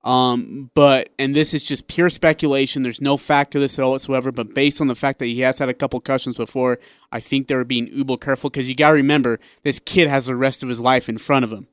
Um, 0.08 0.72
but 0.74 1.10
and 1.20 1.36
this 1.36 1.54
is 1.54 1.62
just 1.62 1.90
pure 1.90 2.10
speculation. 2.10 2.82
There's 2.82 3.02
no 3.02 3.18
fact 3.18 3.52
to 3.52 3.60
this 3.60 3.78
at 3.78 3.84
all 3.84 3.92
whatsoever. 3.92 4.32
But 4.32 4.56
based 4.56 4.80
on 4.80 4.88
the 4.88 4.96
fact 4.96 5.20
that 5.20 5.26
he 5.26 5.42
has 5.42 5.60
had 5.60 5.68
a 5.68 5.74
couple 5.74 6.00
concussions 6.00 6.38
before, 6.38 6.80
I 7.12 7.20
think 7.20 7.48
they 7.48 7.56
were 7.56 7.66
being 7.66 7.88
uber 7.88 8.16
careful 8.16 8.50
because 8.50 8.70
you 8.70 8.76
got 8.76 8.90
to 8.90 8.96
remember 8.96 9.38
this 9.64 9.80
kid 9.80 10.08
has 10.08 10.28
the 10.28 10.36
rest 10.38 10.64
of 10.64 10.70
his 10.70 10.80
life 10.80 11.10
in 11.10 11.18
front 11.18 11.44
of 11.44 11.52
him. 11.52 11.68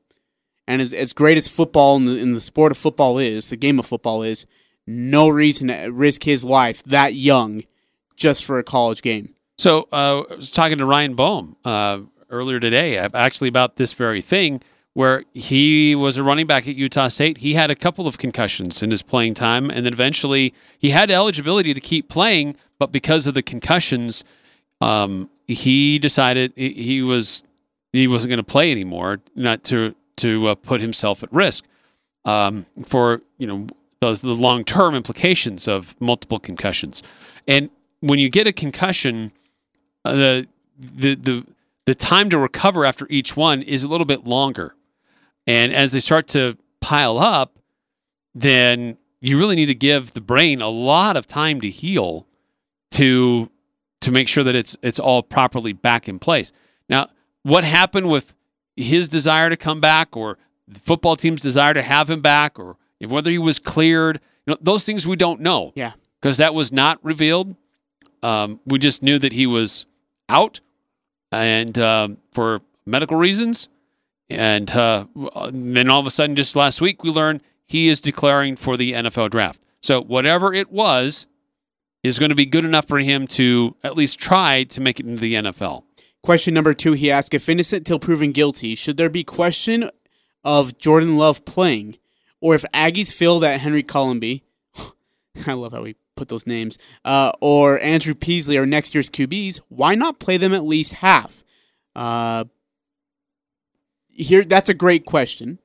And 0.67 0.81
as, 0.81 0.93
as 0.93 1.13
great 1.13 1.37
as 1.37 1.47
football 1.47 1.95
and 1.95 2.07
the, 2.07 2.17
in 2.17 2.33
the 2.33 2.41
sport 2.41 2.73
of 2.73 2.77
football 2.77 3.19
is, 3.19 3.49
the 3.49 3.55
game 3.55 3.79
of 3.79 3.85
football 3.85 4.21
is, 4.21 4.45
no 4.85 5.29
reason 5.29 5.69
to 5.69 5.87
risk 5.87 6.23
his 6.23 6.43
life 6.43 6.83
that 6.83 7.13
young 7.13 7.63
just 8.17 8.43
for 8.43 8.59
a 8.59 8.63
college 8.63 9.01
game. 9.01 9.33
So 9.57 9.87
uh, 9.93 10.23
I 10.29 10.35
was 10.35 10.51
talking 10.51 10.77
to 10.79 10.85
Ryan 10.85 11.15
Bohm 11.15 11.55
uh, 11.63 11.99
earlier 12.29 12.59
today, 12.59 12.97
actually 12.97 13.47
about 13.47 13.77
this 13.77 13.93
very 13.93 14.21
thing 14.21 14.61
where 14.95 15.23
he 15.33 15.93
was 15.93 16.17
a 16.17 16.23
running 16.23 16.47
back 16.47 16.67
at 16.67 16.75
Utah 16.75 17.09
State. 17.09 17.39
He 17.39 17.53
had 17.53 17.69
a 17.69 17.75
couple 17.75 18.07
of 18.07 18.17
concussions 18.17 18.81
in 18.81 18.91
his 18.91 19.03
playing 19.03 19.35
time, 19.35 19.69
and 19.69 19.85
then 19.85 19.93
eventually 19.93 20.53
he 20.79 20.89
had 20.91 21.11
eligibility 21.11 21.73
to 21.73 21.81
keep 21.81 22.09
playing, 22.09 22.55
but 22.79 22.91
because 22.91 23.27
of 23.27 23.33
the 23.33 23.43
concussions, 23.43 24.23
um, 24.81 25.29
he 25.47 25.99
decided 25.99 26.53
he 26.55 27.01
was 27.01 27.43
he 27.93 28.07
wasn't 28.07 28.29
going 28.29 28.37
to 28.37 28.43
play 28.43 28.71
anymore, 28.71 29.19
not 29.35 29.63
to 29.65 29.93
to 30.17 30.47
uh, 30.47 30.55
put 30.55 30.81
himself 30.81 31.23
at 31.23 31.31
risk. 31.33 31.65
um, 32.25 32.65
for 32.85 33.21
you 33.37 33.47
know 33.47 33.67
those 34.01 34.21
the 34.21 34.33
long 34.33 34.63
term 34.65 34.95
implications 34.95 35.67
of 35.67 35.95
multiple 35.99 36.39
concussions. 36.39 37.01
And 37.47 37.69
when 38.01 38.19
you 38.19 38.29
get 38.29 38.47
a 38.47 38.53
concussion, 38.53 39.31
uh, 40.03 40.13
the 40.13 40.47
the 40.77 41.15
the 41.15 41.45
the 41.85 41.95
time 41.95 42.29
to 42.31 42.37
recover 42.37 42.85
after 42.85 43.07
each 43.09 43.37
one 43.37 43.61
is 43.61 43.83
a 43.83 43.87
little 43.87 44.05
bit 44.05 44.25
longer. 44.25 44.75
And 45.47 45.73
as 45.73 45.91
they 45.91 45.99
start 45.99 46.27
to 46.29 46.57
pile 46.81 47.17
up, 47.17 47.59
then 48.33 48.97
you 49.21 49.37
really 49.37 49.55
need 49.55 49.67
to 49.67 49.75
give 49.75 50.13
the 50.13 50.21
brain 50.21 50.61
a 50.61 50.69
lot 50.69 51.17
of 51.17 51.27
time 51.27 51.61
to 51.61 51.69
heal 51.69 52.27
to 52.91 53.49
to 54.01 54.11
make 54.11 54.27
sure 54.27 54.43
that 54.43 54.55
it's 54.55 54.77
it's 54.81 54.99
all 54.99 55.23
properly 55.23 55.73
back 55.73 56.07
in 56.07 56.19
place. 56.19 56.51
Now, 56.89 57.09
what 57.43 57.63
happened 57.63 58.09
with 58.09 58.35
his 58.75 59.09
desire 59.09 59.49
to 59.49 59.57
come 59.57 59.81
back 59.81 60.15
or 60.15 60.37
the 60.67 60.79
football 60.79 61.15
team's 61.15 61.41
desire 61.41 61.73
to 61.73 61.81
have 61.81 62.09
him 62.09 62.21
back 62.21 62.59
or 62.59 62.77
whether 63.07 63.31
he 63.31 63.37
was 63.37 63.59
cleared, 63.59 64.19
you 64.45 64.53
know, 64.53 64.57
those 64.61 64.83
things 64.83 65.07
we 65.07 65.15
don't 65.15 65.41
know. 65.41 65.71
Yeah. 65.75 65.93
Because 66.21 66.37
that 66.37 66.53
was 66.53 66.71
not 66.71 66.99
revealed. 67.03 67.55
Um, 68.23 68.59
we 68.65 68.79
just 68.79 69.03
knew 69.03 69.19
that 69.19 69.31
he 69.31 69.45
was 69.45 69.85
out 70.27 70.59
and 71.31 71.77
um, 71.77 72.17
for 72.31 72.61
medical 72.85 73.17
reasons. 73.17 73.67
And 74.29 74.69
uh, 74.71 75.05
then 75.51 75.89
all 75.89 75.99
of 75.99 76.07
a 76.07 76.11
sudden, 76.11 76.35
just 76.35 76.55
last 76.55 76.81
week, 76.81 77.03
we 77.03 77.11
learned 77.11 77.41
he 77.65 77.89
is 77.89 77.99
declaring 77.99 78.55
for 78.55 78.77
the 78.77 78.93
NFL 78.93 79.29
draft. 79.31 79.59
So 79.81 80.01
whatever 80.01 80.53
it 80.53 80.71
was 80.71 81.27
is 82.03 82.19
going 82.19 82.29
to 82.29 82.35
be 82.35 82.45
good 82.45 82.65
enough 82.65 82.87
for 82.87 82.99
him 82.99 83.27
to 83.27 83.75
at 83.83 83.95
least 83.95 84.19
try 84.19 84.63
to 84.63 84.81
make 84.81 84.99
it 84.99 85.05
into 85.05 85.21
the 85.21 85.35
NFL. 85.35 85.83
Question 86.23 86.55
number 86.55 86.73
two, 86.73 86.93
he 86.93 87.11
asked, 87.11 87.33
if 87.33 87.47
innocent 87.49 87.85
till 87.85 87.99
proven 87.99 88.31
guilty, 88.31 88.73
should 88.73 88.97
there 88.97 89.09
be 89.09 89.23
question 89.23 89.89
of 90.43 90.77
Jordan 90.77 91.17
Love 91.17 91.45
playing? 91.45 91.97
Or 92.41 92.55
if 92.55 92.63
Aggies 92.73 93.13
feel 93.13 93.39
that 93.39 93.59
Henry 93.59 93.83
Colombi, 93.83 94.43
I 95.47 95.53
love 95.53 95.73
how 95.73 95.83
we 95.83 95.95
put 96.15 96.29
those 96.29 96.47
names, 96.47 96.77
uh, 97.03 97.31
or 97.41 97.79
Andrew 97.79 98.15
Peasley 98.15 98.57
are 98.57 98.65
next 98.65 98.95
year's 98.95 99.09
QBs, 99.09 99.61
why 99.69 99.93
not 99.93 100.19
play 100.19 100.37
them 100.37 100.53
at 100.53 100.63
least 100.63 100.93
half? 100.93 101.43
Uh, 101.95 102.45
here, 104.15 104.43
that's 104.43 104.69
a 104.69 104.73
great 104.73 105.05
question. 105.05 105.59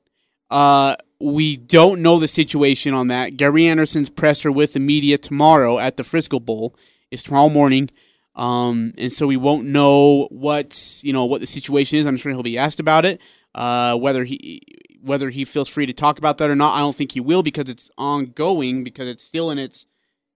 Uh, 0.51 0.97
we 1.21 1.57
don't 1.57 2.03
know 2.03 2.19
the 2.19 2.29
situation 2.29 2.95
on 2.95 3.09
that. 3.09 3.37
Gary 3.37 3.67
Anderson's 3.67 4.11
presser 4.11 4.51
with 4.51 4.73
the 4.73 4.81
media 4.81 5.19
tomorrow 5.19 5.79
at 5.79 5.97
the 5.97 6.03
Frisco 6.03 6.41
Bowl 6.41 6.75
is 7.11 7.23
tomorrow 7.23 7.49
morning. 7.49 7.91
Um, 8.35 8.95
and 8.97 9.13
so 9.13 9.27
we 9.27 9.37
won't 9.37 9.67
know 9.67 10.29
what 10.31 11.01
you 11.03 11.13
know 11.13 11.25
what 11.25 11.41
the 11.41 11.47
situation 11.47 11.99
is. 11.99 12.07
I'm 12.07 12.17
sure 12.17 12.33
he'll 12.33 12.43
be 12.43 12.59
asked 12.59 12.81
about 12.81 13.05
it. 13.05 13.21
Uh, 13.55 13.97
whether 13.97 14.25
he 14.25 14.63
whether 15.03 15.31
he 15.31 15.45
feels 15.45 15.69
free 15.69 15.87
to 15.87 15.93
talk 15.93 16.19
about 16.19 16.39
that 16.39 16.49
or 16.49 16.57
not, 16.57 16.75
I 16.75 16.79
don't 16.79 16.95
think 16.95 17.13
he 17.13 17.21
will 17.21 17.43
because 17.43 17.69
it's 17.69 17.91
ongoing 17.99 18.85
because 18.85 19.09
it's 19.09 19.25
still 19.25 19.51
in 19.51 19.59
its 19.59 19.85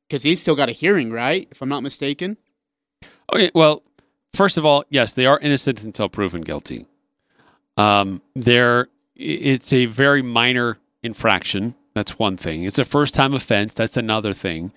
because 0.08 0.22
he's 0.22 0.40
still 0.40 0.56
got 0.56 0.68
a 0.68 0.72
hearing, 0.72 1.10
right? 1.10 1.48
If 1.50 1.62
I'm 1.62 1.68
not 1.68 1.82
mistaken. 1.82 2.36
Okay, 3.32 3.50
well, 3.54 3.82
first 4.34 4.58
of 4.58 4.66
all, 4.66 4.84
yes, 4.90 5.12
they 5.12 5.26
are 5.26 5.38
innocent 5.38 5.82
until 5.82 6.08
proven 6.08 6.42
guilty. 6.42 6.86
Um, 7.76 8.22
there, 8.34 8.88
it's 9.16 9.72
a 9.72 9.86
very 9.86 10.22
minor 10.22 10.78
infraction. 11.02 11.74
That's 11.94 12.18
one 12.18 12.36
thing. 12.36 12.64
It's 12.64 12.78
a 12.78 12.84
first 12.84 13.14
time 13.14 13.34
offense. 13.34 13.74
That's 13.74 13.96
another 13.96 14.32
thing. 14.32 14.72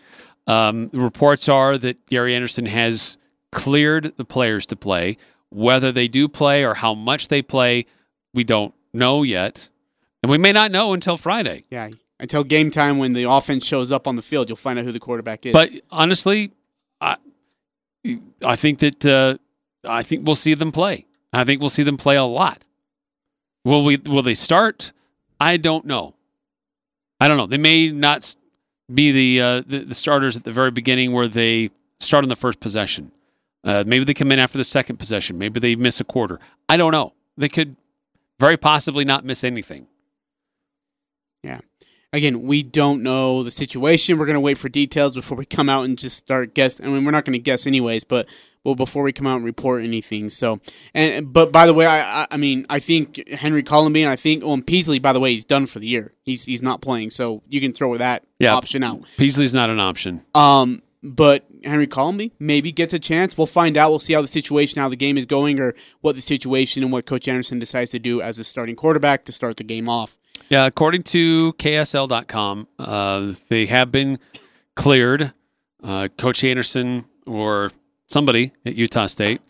Um, 0.46 0.90
reports 0.94 1.50
are 1.50 1.78
that 1.78 2.06
Gary 2.08 2.36
Anderson 2.36 2.66
has 2.68 3.18
cleared 3.52 4.16
the 4.18 4.26
players 4.26 4.66
to 4.68 4.76
play. 4.76 5.18
Whether 5.50 5.92
they 5.92 6.08
do 6.08 6.28
play 6.28 6.66
or 6.66 6.76
how 6.76 6.94
much 6.94 7.28
they 7.28 7.42
play, 7.42 7.86
we 8.34 8.44
don't 8.44 8.74
know 8.94 9.24
yet. 9.24 9.70
And 10.22 10.30
we 10.30 10.38
may 10.38 10.52
not 10.52 10.72
know 10.72 10.94
until 10.94 11.18
Friday. 11.18 11.66
Yeah. 11.70 11.90
Until 12.20 12.44
game 12.44 12.72
time 12.72 12.98
when 12.98 13.14
the 13.14 13.24
offense 13.24 13.66
shows 13.66 13.92
up 13.92 14.08
on 14.08 14.16
the 14.16 14.22
field, 14.22 14.50
you'll 14.50 14.56
find 14.56 14.80
out 14.80 14.86
who 14.86 14.92
the 14.92 15.00
quarterback 15.00 15.46
is. 15.46 15.54
But 15.54 15.72
honestly, 15.92 16.52
I, 17.00 17.18
I 18.44 18.56
think 18.56 18.80
that 18.80 19.06
uh, 19.06 19.38
I 19.88 20.04
think 20.04 20.26
we'll 20.26 20.36
see 20.36 20.54
them 20.54 20.72
play. 20.72 21.06
I 21.32 21.44
think 21.44 21.62
we'll 21.62 21.70
see 21.70 21.84
them 21.84 21.98
play 21.98 22.16
a 22.16 22.24
lot. 22.24 22.64
Will 23.68 23.84
we? 23.84 23.98
Will 23.98 24.24
they 24.24 24.34
start? 24.34 24.94
I 25.42 25.58
don't 25.58 25.84
know. 25.84 26.16
I 27.20 27.28
don't 27.28 27.36
know. 27.36 27.48
They 27.48 27.58
may 27.58 27.92
not 27.92 28.34
be 28.94 29.12
the, 29.12 29.42
uh, 29.42 29.64
the, 29.68 29.80
the 29.80 29.94
starters 29.94 30.38
at 30.38 30.46
the 30.46 30.54
very 30.54 30.72
beginning 30.72 31.12
where 31.12 31.28
they 31.28 31.72
start 32.00 32.24
on 32.24 32.30
the 32.30 32.38
first 32.38 32.62
possession. 32.62 33.12
Uh, 33.66 33.84
maybe 33.86 34.06
they 34.06 34.14
come 34.14 34.32
in 34.32 34.40
after 34.40 34.58
the 34.58 34.64
second 34.64 34.96
possession. 34.98 35.38
Maybe 35.38 35.60
they 35.60 35.76
miss 35.76 36.00
a 36.00 36.06
quarter. 36.06 36.40
I 36.70 36.78
don't 36.78 36.94
know. 36.94 37.12
They 37.36 37.50
could 37.50 37.76
very 38.40 38.56
possibly 38.56 39.04
not 39.04 39.26
miss 39.26 39.44
anything. 39.44 39.88
Yeah. 41.44 41.60
Again, 42.18 42.42
we 42.42 42.64
don't 42.64 43.04
know 43.04 43.44
the 43.44 43.52
situation. 43.52 44.18
We're 44.18 44.26
going 44.26 44.34
to 44.36 44.40
wait 44.42 44.58
for 44.58 44.70
details 44.70 45.14
before 45.14 45.38
we 45.38 45.46
come 45.46 45.70
out 45.70 45.86
and 45.86 45.98
just 45.98 46.18
start 46.18 46.54
guessing. 46.56 46.86
I 46.86 46.90
mean, 46.90 47.06
we're 47.06 47.12
not 47.12 47.26
going 47.26 47.34
to 47.34 47.40
guess 47.40 47.68
anyways, 47.68 48.04
but 48.04 48.28
well, 48.64 48.76
before 48.76 49.04
we 49.04 49.14
come 49.14 49.28
out 49.28 49.36
and 49.38 49.46
report 49.46 49.84
anything. 49.84 50.30
So, 50.30 50.60
and 50.94 51.32
but 51.32 51.52
by 51.52 51.66
the 51.68 51.74
way, 51.74 51.86
I 51.86 52.24
I, 52.24 52.28
I 52.32 52.38
mean 52.38 52.66
I 52.70 52.80
think 52.80 53.28
Henry 53.30 53.64
Colombi 53.64 54.02
and 54.04 54.12
I 54.12 54.16
think 54.16 54.44
well, 54.44 54.54
and 54.56 54.66
Peasley. 54.66 55.00
By 55.00 55.14
the 55.14 55.20
way, 55.20 55.32
he's 55.34 55.46
done 55.46 55.68
for 55.68 55.80
the 55.80 55.88
year. 55.88 56.14
He's 56.26 56.44
he's 56.46 56.64
not 56.64 56.82
playing, 56.82 57.12
so 57.12 57.44
you 57.48 57.62
can 57.62 57.72
throw 57.72 57.96
that 57.98 58.26
Yeah. 58.40 58.56
option 58.56 58.84
out. 58.84 59.04
Peasley's 59.18 59.54
not 59.54 59.70
an 59.70 59.80
option. 59.80 60.24
Um, 60.36 60.82
but 61.04 61.46
Henry 61.64 61.88
Colombi 61.88 62.34
maybe 62.40 62.72
gets 62.72 62.94
a 62.94 63.00
chance. 63.00 63.38
We'll 63.38 63.48
find 63.48 63.78
out. 63.78 63.92
We'll 63.92 64.00
see 64.00 64.14
how 64.14 64.22
the 64.22 64.28
situation, 64.28 64.82
how 64.82 64.90
the 64.90 64.96
game 64.98 65.18
is 65.18 65.26
going, 65.26 65.60
or 65.60 65.76
what 66.02 66.16
the 66.16 66.22
situation 66.22 66.84
and 66.84 66.92
what 66.92 67.06
Coach 67.06 67.28
Anderson 67.28 67.60
decides 67.60 67.92
to 67.92 68.00
do 68.00 68.22
as 68.22 68.40
a 68.40 68.44
starting 68.44 68.76
quarterback 68.76 69.24
to 69.26 69.32
start 69.32 69.58
the 69.58 69.64
game 69.64 69.88
off. 69.88 70.18
Yeah, 70.50 70.66
according 70.66 71.04
to 71.04 71.54
KSL.com, 71.54 72.68
uh, 72.80 73.34
they 73.50 73.66
have 73.66 73.92
been 73.92 74.20
cleared. 74.76 75.34
Uh, 75.84 76.08
Coach 76.18 76.44
Anderson 76.44 77.06
or 77.26 77.72
somebody 78.08 78.54
at 78.66 78.76
Utah 78.76 79.08
State 79.08 79.42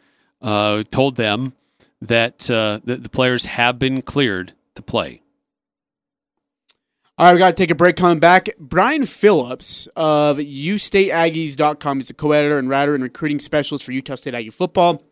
uh, 0.41 0.83
told 0.89 1.15
them 1.15 1.53
that 2.01 2.49
uh, 2.49 2.79
the, 2.83 3.09
players 3.09 3.45
have 3.45 3.79
been 3.79 4.01
cleared 4.01 4.53
to 4.75 4.81
play. 4.81 5.21
All 7.19 7.27
right, 7.27 7.33
we 7.33 7.39
got 7.39 7.49
to 7.49 7.53
take 7.55 7.71
a 7.71 7.75
break. 7.75 7.95
Coming 7.95 8.19
back, 8.19 8.49
Brian 8.59 9.05
Phillips 9.05 9.87
of 9.95 10.37
UStateAggies.com. 10.37 11.97
He's 11.97 12.09
a 12.11 12.13
co-editor 12.13 12.59
and 12.59 12.69
writer 12.69 12.93
and 12.93 13.03
recruiting 13.03 13.39
specialist 13.39 13.83
for 13.83 13.91
Utah 13.91 14.15
State 14.15 14.35
Aggie 14.35 14.51
football. 14.51 15.03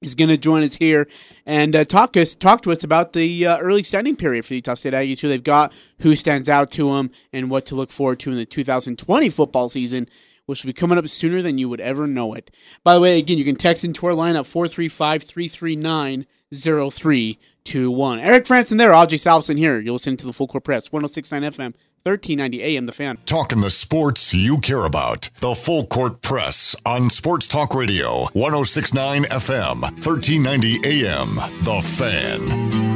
He's 0.00 0.14
going 0.14 0.30
to 0.30 0.38
join 0.38 0.62
us 0.62 0.76
here 0.76 1.06
and 1.44 1.76
uh, 1.76 1.84
talk 1.84 2.16
us 2.16 2.34
talk 2.34 2.62
to 2.62 2.72
us 2.72 2.82
about 2.82 3.12
the 3.12 3.46
uh, 3.46 3.58
early 3.58 3.82
standing 3.82 4.16
period 4.16 4.46
for 4.46 4.50
the 4.50 4.54
Utah 4.56 4.72
State 4.72 4.94
Aggies, 4.94 5.20
who 5.20 5.28
they've 5.28 5.44
got, 5.44 5.74
who 6.00 6.16
stands 6.16 6.48
out 6.48 6.70
to 6.72 6.90
them, 6.94 7.10
and 7.34 7.50
what 7.50 7.66
to 7.66 7.74
look 7.74 7.90
forward 7.90 8.18
to 8.20 8.30
in 8.30 8.38
the 8.38 8.46
2020 8.46 9.28
football 9.28 9.68
season, 9.68 10.08
which 10.46 10.64
will 10.64 10.70
be 10.70 10.72
coming 10.72 10.96
up 10.96 11.06
sooner 11.06 11.42
than 11.42 11.58
you 11.58 11.68
would 11.68 11.80
ever 11.80 12.06
know 12.06 12.32
it. 12.32 12.50
By 12.82 12.94
the 12.94 13.00
way, 13.02 13.18
again, 13.18 13.36
you 13.36 13.44
can 13.44 13.56
text 13.56 13.84
into 13.84 14.06
our 14.06 14.14
line 14.14 14.36
at 14.36 14.46
435 14.46 15.22
339 15.22 16.26
0321. 16.52 18.18
Eric 18.20 18.44
Frandsen 18.44 18.78
there, 18.78 18.94
Audrey 18.94 19.18
Salvesen 19.18 19.58
here. 19.58 19.78
You're 19.78 19.92
listening 19.92 20.16
to 20.16 20.26
the 20.26 20.32
Full 20.32 20.46
Court 20.46 20.64
Press, 20.64 20.90
1069 20.90 21.42
FM, 21.42 21.74
1390 22.04 22.62
AM, 22.62 22.86
The 22.86 22.92
Fan. 22.92 23.18
Talking 23.26 23.60
the 23.60 23.68
sports 23.68 24.32
you 24.32 24.56
care 24.56 24.86
about. 24.86 25.28
The 25.40 25.54
Full 25.54 25.86
Court 25.86 26.22
Press 26.22 26.74
on 26.86 27.10
Sports 27.10 27.46
Talk 27.46 27.74
Radio, 27.74 28.28
1069 28.32 29.24
FM, 29.24 29.82
1390 29.82 30.78
AM. 30.82 31.34
The 31.60 31.82
Fan. 31.82 32.90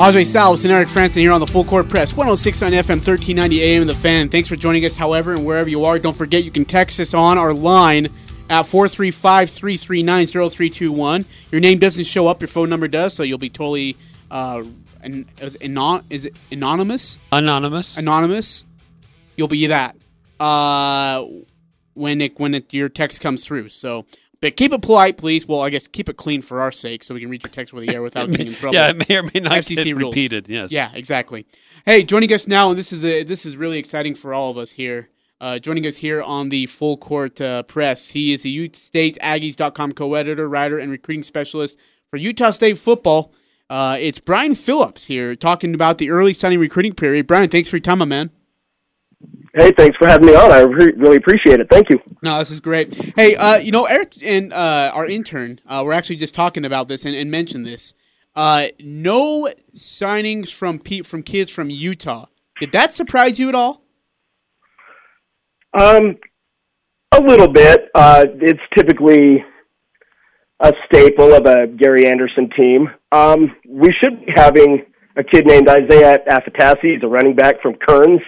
Ajay 0.00 0.24
Salvesen 0.24 0.64
and 0.64 0.72
Eric 0.72 0.88
Frandsen 0.88 1.18
here 1.18 1.30
on 1.30 1.40
the 1.40 1.46
Full 1.46 1.62
Court 1.62 1.86
Press, 1.86 2.16
1069 2.16 2.72
FM, 2.72 3.06
1390 3.06 3.62
AM, 3.62 3.86
The 3.86 3.94
Fan. 3.94 4.30
Thanks 4.30 4.48
for 4.48 4.56
joining 4.56 4.84
us, 4.84 4.96
however, 4.96 5.34
and 5.34 5.44
wherever 5.44 5.68
you 5.68 5.84
are. 5.84 5.98
Don't 6.00 6.16
forget 6.16 6.42
you 6.42 6.50
can 6.50 6.64
text 6.64 6.98
us 6.98 7.14
on 7.14 7.38
our 7.38 7.52
line 7.52 8.08
at 8.50 8.66
435 8.66 9.48
339 9.48 10.26
0321. 10.26 11.24
Your 11.52 11.60
name 11.60 11.78
doesn't 11.78 12.04
show 12.04 12.26
up, 12.26 12.42
your 12.42 12.48
phone 12.48 12.68
number 12.68 12.88
does, 12.88 13.14
so 13.14 13.22
you'll 13.22 13.38
be 13.38 13.48
totally 13.48 13.96
uh, 14.30 14.64
an, 15.02 15.30
is, 15.40 15.56
anon, 15.62 16.04
is 16.10 16.26
it 16.26 16.36
anonymous? 16.50 17.18
Anonymous. 17.32 17.96
Anonymous. 17.96 18.64
You'll 19.36 19.48
be 19.48 19.68
that 19.68 19.96
uh, 20.40 21.24
when 21.94 22.20
it 22.20 22.38
when 22.38 22.54
it, 22.54 22.74
your 22.74 22.88
text 22.88 23.20
comes 23.20 23.46
through. 23.46 23.68
So, 23.68 24.04
but 24.40 24.56
keep 24.56 24.72
it 24.72 24.82
polite, 24.82 25.16
please. 25.16 25.46
Well, 25.46 25.60
I 25.60 25.70
guess 25.70 25.86
keep 25.86 26.08
it 26.08 26.16
clean 26.16 26.42
for 26.42 26.60
our 26.60 26.72
sake, 26.72 27.04
so 27.04 27.14
we 27.14 27.20
can 27.20 27.30
read 27.30 27.42
your 27.44 27.50
text 27.52 27.72
over 27.72 27.84
the 27.84 27.94
air 27.94 28.02
without 28.02 28.30
getting 28.30 28.48
in 28.48 28.54
trouble. 28.54 28.74
yeah, 28.74 28.90
it 28.90 29.08
may 29.08 29.16
or 29.16 29.22
may 29.22 29.40
not 29.40 29.52
FCC 29.52 29.84
get 29.84 29.96
rules. 29.96 30.12
repeated. 30.12 30.48
Yes. 30.48 30.72
Yeah, 30.72 30.90
exactly. 30.92 31.46
Hey, 31.86 32.02
joining 32.02 32.32
us 32.32 32.46
now, 32.46 32.70
and 32.70 32.78
this 32.78 32.92
is 32.92 33.04
a, 33.04 33.22
this 33.22 33.46
is 33.46 33.56
really 33.56 33.78
exciting 33.78 34.14
for 34.14 34.34
all 34.34 34.50
of 34.50 34.58
us 34.58 34.72
here. 34.72 35.08
Uh, 35.40 35.58
joining 35.58 35.86
us 35.86 35.96
here 35.96 36.20
on 36.20 36.50
the 36.50 36.66
Full 36.66 36.98
Court 36.98 37.40
uh, 37.40 37.62
Press, 37.62 38.10
he 38.10 38.34
is 38.34 38.44
a 38.44 38.50
Utah 38.50 38.76
State 38.76 39.16
Aggies.com 39.22 39.92
co-editor, 39.92 40.46
writer, 40.46 40.78
and 40.78 40.92
recruiting 40.92 41.22
specialist 41.22 41.78
for 42.08 42.18
Utah 42.18 42.50
State 42.50 42.76
football. 42.76 43.32
Uh, 43.70 43.96
it's 43.98 44.18
Brian 44.18 44.54
Phillips 44.54 45.06
here 45.06 45.34
talking 45.34 45.74
about 45.74 45.96
the 45.96 46.10
early 46.10 46.34
signing 46.34 46.58
recruiting 46.58 46.92
period. 46.92 47.26
Brian, 47.26 47.48
thanks 47.48 47.70
for 47.70 47.76
your 47.76 47.82
time, 47.82 48.00
my 48.00 48.04
man. 48.04 48.30
Hey, 49.54 49.70
thanks 49.78 49.96
for 49.96 50.06
having 50.06 50.26
me 50.26 50.34
on. 50.34 50.52
I 50.52 50.60
re- 50.60 50.92
really 50.96 51.16
appreciate 51.16 51.58
it. 51.58 51.68
Thank 51.70 51.88
you. 51.88 51.98
No, 52.22 52.38
this 52.38 52.50
is 52.50 52.60
great. 52.60 52.94
Hey, 53.16 53.34
uh, 53.34 53.56
you 53.56 53.72
know, 53.72 53.86
Eric 53.86 54.22
and 54.22 54.52
uh, 54.52 54.90
our 54.92 55.06
intern, 55.06 55.58
uh, 55.66 55.82
we're 55.86 55.94
actually 55.94 56.16
just 56.16 56.34
talking 56.34 56.66
about 56.66 56.88
this 56.88 57.06
and, 57.06 57.16
and 57.16 57.30
mentioned 57.30 57.64
this. 57.64 57.94
Uh, 58.36 58.66
no 58.78 59.48
signings 59.74 60.52
from 60.52 60.78
Pete 60.78 61.06
from 61.06 61.22
kids 61.22 61.50
from 61.50 61.70
Utah. 61.70 62.26
Did 62.60 62.72
that 62.72 62.92
surprise 62.92 63.38
you 63.38 63.48
at 63.48 63.54
all? 63.54 63.79
Um, 65.72 66.16
a 67.12 67.22
little 67.22 67.48
bit. 67.48 67.88
Uh, 67.94 68.24
it's 68.40 68.60
typically 68.76 69.44
a 70.60 70.72
staple 70.86 71.32
of 71.32 71.46
a 71.46 71.66
Gary 71.66 72.06
Anderson 72.06 72.50
team. 72.56 72.88
Um, 73.12 73.56
we 73.68 73.92
should 74.00 74.24
be 74.24 74.32
having 74.34 74.84
a 75.16 75.24
kid 75.24 75.46
named 75.46 75.68
Isaiah 75.68 76.18
Afatasi. 76.28 76.94
He's 76.94 77.02
a 77.02 77.08
running 77.08 77.34
back 77.34 77.60
from 77.62 77.74
Kearns. 77.74 78.20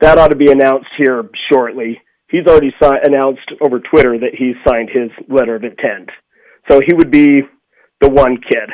That 0.00 0.18
ought 0.18 0.28
to 0.28 0.36
be 0.36 0.50
announced 0.50 0.88
here 0.96 1.28
shortly. 1.50 2.00
He's 2.28 2.46
already 2.46 2.72
si- 2.82 2.98
announced 3.02 3.50
over 3.60 3.80
Twitter 3.80 4.18
that 4.18 4.34
he's 4.36 4.54
signed 4.66 4.90
his 4.92 5.10
letter 5.28 5.56
of 5.56 5.64
intent. 5.64 6.10
So 6.68 6.80
he 6.84 6.94
would 6.94 7.10
be 7.10 7.42
the 8.00 8.08
one 8.08 8.38
kid. 8.38 8.70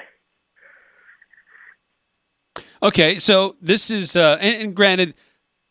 Okay, 2.82 3.18
so 3.18 3.56
this 3.60 3.90
is, 3.90 4.16
uh, 4.16 4.38
and, 4.40 4.62
and 4.62 4.76
granted, 4.76 5.14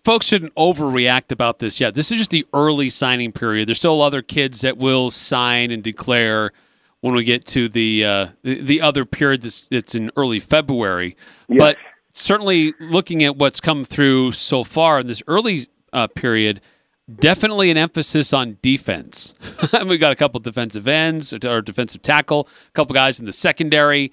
folks 0.06 0.28
shouldn't 0.28 0.56
overreact 0.56 1.32
about 1.32 1.60
this 1.60 1.82
yet. 1.82 1.96
This 1.96 2.12
is 2.12 2.20
just 2.20 2.32
the 2.32 2.46
early 2.54 2.90
signing 2.90 3.32
period. 3.32 3.68
There's 3.68 3.80
still 3.80 4.02
other 4.02 4.22
kids 4.22 4.62
that 4.62 4.78
will 4.78 5.12
sign 5.12 5.72
and 5.72 5.84
declare 5.84 6.52
when 7.02 7.16
we 7.16 7.24
get 7.24 7.46
to 7.48 7.68
the 7.68 8.06
uh, 8.06 8.28
the, 8.44 8.62
the 8.62 8.82
other 8.82 9.04
period 9.04 9.42
that's 9.42 9.68
it's 9.72 9.96
in 9.96 10.12
early 10.16 10.40
February. 10.40 11.18
Yes. 11.50 11.60
But 11.60 11.78
certainly 12.14 12.74
looking 12.80 13.24
at 13.24 13.36
what's 13.36 13.60
come 13.60 13.84
through 13.84 14.32
so 14.32 14.64
far 14.64 15.00
in 15.00 15.08
this 15.08 15.22
early 15.28 15.68
uh, 15.92 16.08
period, 16.08 16.62
definitely 17.14 17.72
an 17.72 17.78
emphasis 17.78 18.32
on 18.32 18.58
defense. 18.62 19.34
We've 19.86 20.00
got 20.00 20.12
a 20.12 20.16
couple 20.16 20.40
defensive 20.40 20.88
ends 20.88 21.34
or 21.34 21.62
defensive 21.62 22.02
tackle, 22.02 22.48
a 22.68 22.72
couple 22.72 22.94
guys 22.94 23.20
in 23.20 23.26
the 23.26 23.34
secondary. 23.34 24.12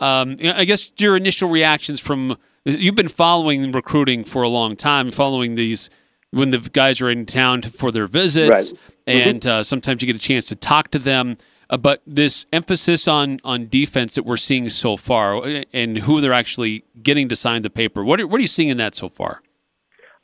Um, 0.00 0.36
I 0.40 0.64
guess 0.64 0.92
your 0.98 1.16
initial 1.16 1.48
reactions 1.48 1.98
from 1.98 2.36
you've 2.64 2.94
been 2.94 3.08
following 3.08 3.72
recruiting 3.72 4.24
for 4.24 4.42
a 4.42 4.48
long 4.48 4.76
time, 4.76 5.10
following 5.10 5.54
these 5.54 5.90
when 6.30 6.50
the 6.50 6.58
guys 6.58 7.00
are 7.00 7.08
in 7.08 7.24
town 7.24 7.62
for 7.62 7.90
their 7.90 8.06
visits, 8.06 8.72
Right. 8.72 8.80
and 9.06 9.46
uh, 9.46 9.62
sometimes 9.62 10.02
you 10.02 10.06
get 10.06 10.16
a 10.16 10.18
chance 10.18 10.46
to 10.46 10.56
talk 10.56 10.90
to 10.90 10.98
them. 10.98 11.36
Uh, 11.70 11.76
but 11.76 12.02
this 12.06 12.46
emphasis 12.52 13.06
on 13.06 13.38
on 13.44 13.68
defense 13.68 14.14
that 14.14 14.24
we're 14.24 14.36
seeing 14.38 14.68
so 14.70 14.96
far, 14.96 15.36
uh, 15.36 15.64
and 15.72 15.98
who 15.98 16.20
they're 16.20 16.32
actually 16.32 16.84
getting 17.02 17.28
to 17.28 17.36
sign 17.36 17.62
the 17.62 17.70
paper. 17.70 18.02
What 18.04 18.20
are, 18.20 18.26
what 18.26 18.38
are 18.38 18.40
you 18.40 18.46
seeing 18.46 18.68
in 18.70 18.78
that 18.78 18.94
so 18.94 19.08
far? 19.08 19.42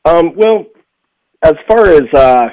Um, 0.06 0.34
well, 0.36 0.66
as 1.42 1.54
far 1.68 1.88
as 1.88 2.02
uh, 2.14 2.48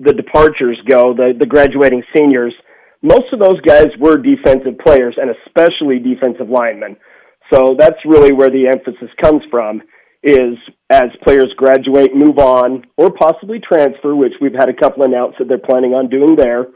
the 0.00 0.12
departures 0.12 0.78
go, 0.88 1.14
the, 1.14 1.32
the 1.38 1.46
graduating 1.46 2.02
seniors, 2.14 2.52
most 3.02 3.32
of 3.32 3.38
those 3.38 3.60
guys 3.60 3.86
were 3.98 4.16
defensive 4.16 4.78
players 4.84 5.16
and 5.16 5.30
especially 5.46 5.98
defensive 5.98 6.48
linemen. 6.48 6.96
So 7.52 7.76
that's 7.78 7.98
really 8.04 8.32
where 8.32 8.50
the 8.50 8.68
emphasis 8.68 9.10
comes 9.22 9.42
from 9.50 9.82
is 10.22 10.56
as 10.90 11.10
players 11.22 11.52
graduate, 11.56 12.14
move 12.14 12.38
on, 12.38 12.84
or 12.96 13.10
possibly 13.10 13.60
transfer, 13.60 14.16
which 14.16 14.32
we've 14.40 14.54
had 14.54 14.70
a 14.70 14.74
couple 14.74 15.04
announce 15.04 15.34
that 15.38 15.48
they're 15.48 15.58
planning 15.58 15.92
on 15.92 16.08
doing 16.08 16.34
there. 16.34 16.68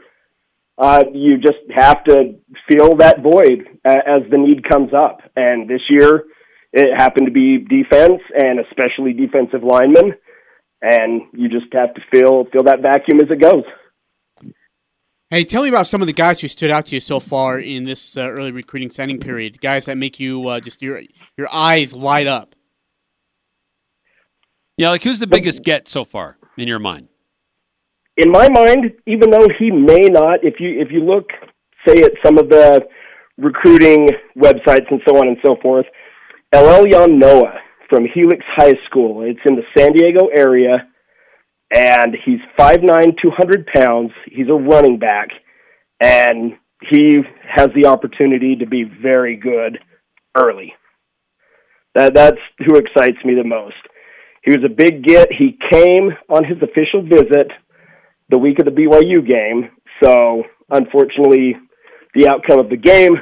Uh, 0.77 1.03
you 1.11 1.37
just 1.37 1.57
have 1.75 2.03
to 2.05 2.35
fill 2.69 2.95
that 2.97 3.21
void 3.21 3.67
as 3.83 4.21
the 4.29 4.37
need 4.37 4.67
comes 4.69 4.91
up. 4.93 5.19
And 5.35 5.67
this 5.69 5.81
year, 5.89 6.25
it 6.71 6.95
happened 6.95 7.25
to 7.25 7.33
be 7.33 7.57
defense 7.57 8.21
and 8.33 8.59
especially 8.59 9.13
defensive 9.13 9.63
linemen, 9.63 10.13
and 10.81 11.23
you 11.33 11.49
just 11.49 11.73
have 11.73 11.93
to 11.95 12.01
fill 12.13 12.45
fill 12.53 12.63
that 12.63 12.81
vacuum 12.81 13.19
as 13.19 13.31
it 13.31 13.41
goes. 13.41 13.63
Hey, 15.31 15.43
tell 15.43 15.61
me 15.61 15.69
about 15.69 15.85
some 15.85 16.01
of 16.01 16.07
the 16.07 16.13
guys 16.13 16.41
who 16.41 16.47
stood 16.47 16.71
out 16.71 16.85
to 16.85 16.95
you 16.95 16.99
so 16.99 17.19
far 17.19 17.59
in 17.59 17.83
this 17.83 18.17
uh, 18.17 18.27
early 18.27 18.51
recruiting 18.51 18.89
signing 18.89 19.19
period. 19.19 19.61
Guys 19.61 19.85
that 19.85 19.95
make 19.95 20.19
you 20.19 20.47
uh, 20.47 20.59
just 20.59 20.81
your 20.81 21.03
your 21.37 21.47
eyes 21.53 21.93
light 21.93 22.25
up. 22.25 22.55
Yeah, 24.75 24.89
like 24.89 25.03
who's 25.03 25.19
the 25.19 25.27
biggest 25.27 25.63
get 25.63 25.87
so 25.87 26.03
far 26.03 26.39
in 26.57 26.67
your 26.67 26.79
mind? 26.79 27.09
In 28.17 28.31
my 28.31 28.49
mind, 28.49 28.91
even 29.05 29.29
though 29.29 29.47
he 29.59 29.69
may 29.69 30.07
not, 30.09 30.43
if 30.43 30.59
you 30.59 30.81
if 30.81 30.91
you 30.91 31.01
look, 31.01 31.29
say 31.87 32.01
at 32.01 32.13
some 32.25 32.39
of 32.39 32.49
the 32.49 32.87
recruiting 33.37 34.09
websites 34.35 34.89
and 34.89 34.99
so 35.07 35.15
on 35.17 35.27
and 35.27 35.37
so 35.45 35.57
forth, 35.61 35.85
Elelyon 36.55 37.19
Noa 37.19 37.53
from 37.87 38.07
Helix 38.11 38.43
High 38.55 38.73
School. 38.87 39.21
It's 39.21 39.39
in 39.45 39.55
the 39.55 39.63
San 39.77 39.93
Diego 39.93 40.29
area, 40.35 40.88
and 41.73 42.15
he's 42.25 42.39
5'9", 42.57 43.15
200 43.21 43.67
pounds. 43.67 44.11
He's 44.25 44.49
a 44.49 44.53
running 44.53 44.97
back, 44.97 45.29
and 45.99 46.53
he 46.89 47.21
has 47.47 47.69
the 47.75 47.87
opportunity 47.87 48.55
to 48.57 48.65
be 48.65 48.83
very 48.83 49.35
good 49.35 49.79
early. 50.35 50.73
That 51.95 52.13
that's 52.13 52.39
who 52.59 52.75
excites 52.75 53.17
me 53.25 53.35
the 53.35 53.43
most. 53.43 53.75
He 54.43 54.51
was 54.51 54.63
a 54.65 54.73
big 54.73 55.03
get. 55.03 55.29
He 55.31 55.57
came 55.71 56.11
on 56.29 56.43
his 56.45 56.57
official 56.61 57.01
visit 57.03 57.51
the 58.29 58.37
week 58.37 58.59
of 58.59 58.65
the 58.65 58.71
BYU 58.71 59.25
game. 59.25 59.69
So 60.01 60.43
unfortunately, 60.69 61.55
the 62.15 62.29
outcome 62.29 62.59
of 62.59 62.69
the 62.69 62.77
game 62.77 63.17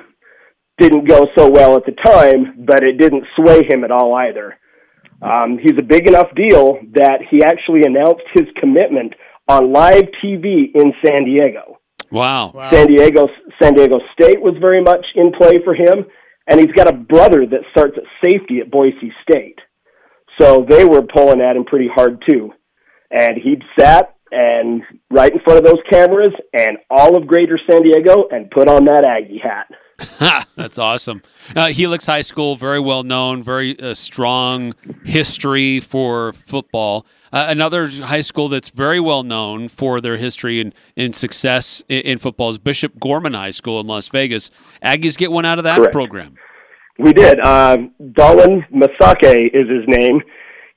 didn't 0.77 1.07
go 1.07 1.27
so 1.35 1.49
well 1.49 1.75
at 1.75 1.85
the 1.85 1.95
time, 2.05 2.65
but 2.65 2.83
it 2.83 2.99
didn't 2.99 3.25
sway 3.35 3.63
him 3.67 3.83
at 3.83 3.91
all 3.91 4.13
either. 4.13 4.57
Um, 5.21 5.57
he's 5.57 5.77
a 5.79 5.83
big 5.83 6.07
enough 6.07 6.33
deal 6.35 6.77
that 6.93 7.19
he 7.29 7.43
actually 7.43 7.81
announced 7.85 8.23
his 8.33 8.47
commitment 8.59 9.13
on 9.47 9.73
live 9.73 10.05
TV 10.23 10.71
in 10.75 10.93
San 11.03 11.25
Diego. 11.25 11.79
Wow. 12.11 12.53
San 12.69 12.87
Diego 12.87 13.27
San 13.61 13.73
Diego 13.73 13.99
State 14.13 14.41
was 14.41 14.55
very 14.61 14.81
much 14.81 15.05
in 15.15 15.31
play 15.31 15.59
for 15.63 15.73
him, 15.73 16.05
and 16.47 16.59
he's 16.59 16.71
got 16.71 16.87
a 16.87 16.93
brother 16.93 17.45
that 17.45 17.61
starts 17.71 17.97
at 17.97 18.03
safety 18.23 18.59
at 18.59 18.71
Boise 18.71 19.11
State. 19.27 19.59
So 20.39 20.65
they 20.67 20.85
were 20.85 21.01
pulling 21.01 21.41
at 21.41 21.55
him 21.55 21.65
pretty 21.65 21.89
hard 21.93 22.23
too. 22.29 22.53
And 23.09 23.37
he 23.37 23.55
sat 23.79 24.15
and 24.31 24.83
right 25.09 25.31
in 25.31 25.39
front 25.39 25.59
of 25.59 25.65
those 25.65 25.81
cameras 25.89 26.33
and 26.53 26.77
all 26.89 27.15
of 27.15 27.27
Greater 27.27 27.59
San 27.69 27.81
Diego 27.81 28.27
and 28.29 28.51
put 28.51 28.67
on 28.67 28.85
that 28.85 29.05
Aggie 29.05 29.41
hat. 29.41 29.67
That's 30.55 30.77
awesome. 30.77 31.23
Uh, 31.55 31.67
Helix 31.67 32.05
High 32.05 32.21
School, 32.21 32.55
very 32.55 32.79
well 32.79 33.03
known, 33.03 33.41
very 33.41 33.79
uh, 33.79 33.93
strong 33.95 34.73
history 35.03 35.79
for 35.79 36.33
football. 36.33 37.05
Uh, 37.33 37.47
another 37.49 37.87
high 37.89 38.21
school 38.21 38.47
that's 38.47 38.69
very 38.69 38.99
well 38.99 39.23
known 39.23 39.67
for 39.67 39.99
their 39.99 40.17
history 40.17 40.61
and, 40.61 40.73
and 40.95 41.13
success 41.15 41.83
in, 41.89 42.01
in 42.01 42.17
football 42.17 42.49
is 42.49 42.57
Bishop 42.57 42.99
Gorman 42.99 43.33
High 43.33 43.51
School 43.51 43.81
in 43.81 43.87
Las 43.87 44.07
Vegas. 44.07 44.49
Aggies 44.83 45.17
get 45.17 45.31
one 45.31 45.45
out 45.45 45.57
of 45.57 45.63
that 45.63 45.77
Correct. 45.77 45.93
program. 45.93 46.35
We 46.99 47.11
did. 47.13 47.39
Uh, 47.39 47.77
Dolan 48.13 48.65
Masake 48.73 49.49
is 49.53 49.69
his 49.69 49.83
name. 49.87 50.21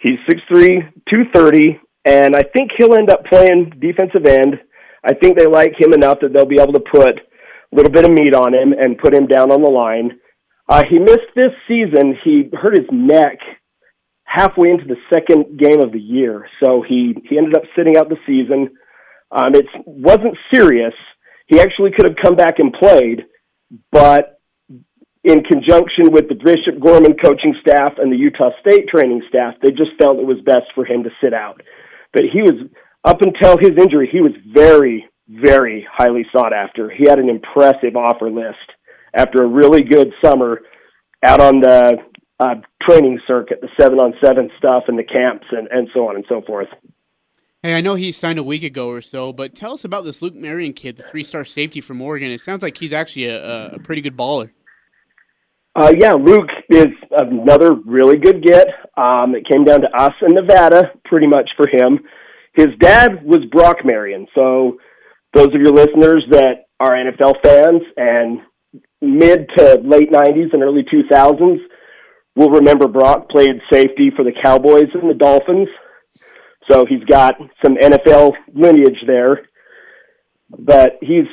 He's 0.00 0.18
6'3", 0.28 0.92
230, 1.08 1.78
and 2.06 2.34
I 2.34 2.42
think 2.42 2.70
he'll 2.76 2.94
end 2.94 3.10
up 3.10 3.24
playing 3.26 3.74
defensive 3.80 4.24
end. 4.26 4.56
I 5.04 5.14
think 5.14 5.38
they 5.38 5.46
like 5.46 5.72
him 5.78 5.92
enough 5.92 6.18
that 6.22 6.32
they'll 6.32 6.46
be 6.46 6.60
able 6.60 6.72
to 6.72 6.80
put 6.80 7.20
little 7.72 7.92
bit 7.92 8.04
of 8.04 8.10
meat 8.10 8.34
on 8.34 8.54
him 8.54 8.72
and 8.72 8.98
put 8.98 9.14
him 9.14 9.26
down 9.26 9.50
on 9.50 9.62
the 9.62 9.70
line. 9.70 10.18
Uh, 10.68 10.82
he 10.88 10.98
missed 10.98 11.30
this 11.34 11.52
season. 11.66 12.16
He 12.24 12.50
hurt 12.52 12.76
his 12.76 12.86
neck 12.92 13.38
halfway 14.24 14.70
into 14.70 14.84
the 14.84 14.96
second 15.12 15.58
game 15.58 15.80
of 15.80 15.92
the 15.92 16.00
year, 16.00 16.46
so 16.62 16.84
he 16.86 17.14
he 17.28 17.36
ended 17.36 17.56
up 17.56 17.62
sitting 17.76 17.96
out 17.96 18.08
the 18.08 18.18
season. 18.26 18.70
Um, 19.32 19.54
it 19.54 19.66
wasn't 19.84 20.36
serious. 20.52 20.94
He 21.46 21.60
actually 21.60 21.90
could 21.90 22.06
have 22.06 22.16
come 22.22 22.36
back 22.36 22.58
and 22.58 22.72
played, 22.72 23.24
but 23.90 24.40
in 25.24 25.42
conjunction 25.44 26.12
with 26.12 26.28
the 26.28 26.34
Bishop 26.34 26.80
Gorman 26.80 27.14
coaching 27.22 27.54
staff 27.60 27.94
and 27.98 28.10
the 28.12 28.16
Utah 28.16 28.50
State 28.60 28.88
training 28.88 29.22
staff, 29.28 29.54
they 29.62 29.70
just 29.70 29.90
felt 30.00 30.18
it 30.18 30.26
was 30.26 30.38
best 30.46 30.66
for 30.74 30.86
him 30.86 31.02
to 31.04 31.10
sit 31.22 31.34
out. 31.34 31.60
But 32.12 32.22
he 32.32 32.42
was 32.42 32.54
up 33.04 33.20
until 33.20 33.58
his 33.58 33.76
injury, 33.78 34.08
he 34.10 34.20
was 34.20 34.32
very, 34.52 35.06
very 35.30 35.86
highly 35.90 36.26
sought 36.34 36.52
after. 36.52 36.90
He 36.90 37.04
had 37.08 37.18
an 37.18 37.28
impressive 37.28 37.96
offer 37.96 38.30
list 38.30 38.56
after 39.14 39.42
a 39.42 39.46
really 39.46 39.82
good 39.82 40.12
summer 40.24 40.60
out 41.22 41.40
on 41.40 41.60
the 41.60 41.98
uh, 42.40 42.54
training 42.82 43.20
circuit, 43.26 43.60
the 43.60 43.68
seven 43.80 43.98
on 43.98 44.14
seven 44.24 44.50
stuff 44.58 44.84
and 44.88 44.98
the 44.98 45.04
camps 45.04 45.46
and, 45.50 45.68
and 45.70 45.88
so 45.94 46.08
on 46.08 46.16
and 46.16 46.24
so 46.28 46.42
forth. 46.46 46.68
Hey, 47.62 47.74
I 47.74 47.82
know 47.82 47.94
he 47.94 48.10
signed 48.10 48.38
a 48.38 48.42
week 48.42 48.62
ago 48.62 48.88
or 48.88 49.02
so, 49.02 49.34
but 49.34 49.54
tell 49.54 49.74
us 49.74 49.84
about 49.84 50.04
this 50.04 50.22
Luke 50.22 50.34
Marion 50.34 50.72
kid, 50.72 50.96
the 50.96 51.02
three-star 51.02 51.44
safety 51.44 51.82
from 51.82 52.00
Oregon. 52.00 52.30
It 52.30 52.40
sounds 52.40 52.62
like 52.62 52.78
he's 52.78 52.92
actually 52.92 53.26
a, 53.26 53.72
a 53.72 53.78
pretty 53.78 54.00
good 54.00 54.16
baller. 54.16 54.50
Uh, 55.76 55.92
yeah, 55.96 56.12
Luke 56.12 56.48
is 56.70 56.88
another 57.10 57.74
really 57.86 58.16
good 58.16 58.42
get. 58.42 58.66
Um, 58.96 59.34
it 59.34 59.46
came 59.48 59.64
down 59.64 59.82
to 59.82 59.88
us 59.94 60.14
in 60.26 60.34
Nevada, 60.34 60.92
pretty 61.04 61.26
much 61.26 61.50
for 61.56 61.68
him. 61.68 62.00
His 62.54 62.68
dad 62.80 63.22
was 63.24 63.40
Brock 63.52 63.84
Marion, 63.84 64.26
so 64.34 64.78
those 65.32 65.48
of 65.48 65.60
your 65.60 65.72
listeners 65.72 66.24
that 66.30 66.64
are 66.78 66.92
NFL 66.92 67.34
fans 67.44 67.82
and 67.96 68.40
mid 69.00 69.48
to 69.56 69.80
late 69.84 70.10
'90s 70.10 70.52
and 70.52 70.62
early 70.62 70.82
2000s 70.82 71.58
will 72.36 72.50
remember 72.50 72.88
Brock 72.88 73.28
played 73.28 73.60
safety 73.72 74.10
for 74.14 74.24
the 74.24 74.32
Cowboys 74.42 74.88
and 74.94 75.10
the 75.10 75.14
Dolphins. 75.14 75.68
So 76.70 76.86
he's 76.86 77.04
got 77.04 77.34
some 77.64 77.76
NFL 77.76 78.32
lineage 78.54 79.02
there. 79.06 79.46
But 80.48 80.98
he's 81.00 81.26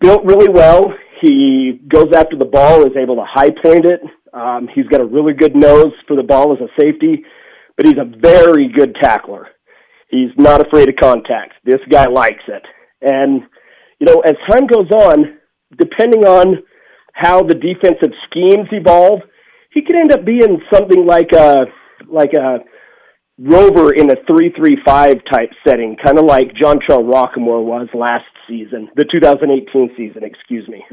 built 0.00 0.24
really 0.24 0.48
well. 0.48 0.92
He 1.20 1.80
goes 1.88 2.12
after 2.14 2.36
the 2.36 2.44
ball, 2.44 2.86
is 2.86 2.96
able 2.96 3.16
to 3.16 3.24
high 3.26 3.50
point 3.62 3.86
it. 3.86 4.00
Um, 4.32 4.68
he's 4.74 4.86
got 4.86 5.00
a 5.00 5.04
really 5.04 5.32
good 5.32 5.54
nose 5.54 5.92
for 6.06 6.16
the 6.16 6.22
ball 6.22 6.52
as 6.52 6.58
a 6.60 6.68
safety, 6.80 7.24
but 7.76 7.86
he's 7.86 7.98
a 7.98 8.18
very 8.18 8.68
good 8.68 8.96
tackler. 9.00 9.48
He's 10.08 10.30
not 10.36 10.66
afraid 10.66 10.88
of 10.88 10.96
contact. 11.00 11.54
This 11.64 11.80
guy 11.90 12.06
likes 12.08 12.42
it. 12.48 12.62
And, 13.04 13.42
you 13.98 14.06
know, 14.06 14.20
as 14.20 14.34
time 14.50 14.66
goes 14.66 14.90
on, 14.90 15.38
depending 15.78 16.24
on 16.24 16.62
how 17.12 17.42
the 17.42 17.54
defensive 17.54 18.14
schemes 18.26 18.68
evolve, 18.72 19.20
he 19.70 19.82
could 19.82 19.96
end 19.96 20.12
up 20.12 20.24
being 20.24 20.60
something 20.72 21.06
like 21.06 21.32
a 21.32 21.66
like 22.08 22.32
a 22.32 22.58
rover 23.38 23.92
in 23.92 24.10
a 24.10 24.14
three 24.30 24.52
three 24.56 24.78
five 24.86 25.16
type 25.32 25.50
setting, 25.66 25.96
kind 26.02 26.18
of 26.18 26.24
like 26.24 26.52
Jontrell 26.52 27.02
Rocquemore 27.02 27.64
was 27.64 27.88
last 27.94 28.24
season, 28.48 28.88
the 28.96 29.04
2018 29.10 29.94
season, 29.96 30.22
excuse 30.24 30.68
me. 30.68 30.84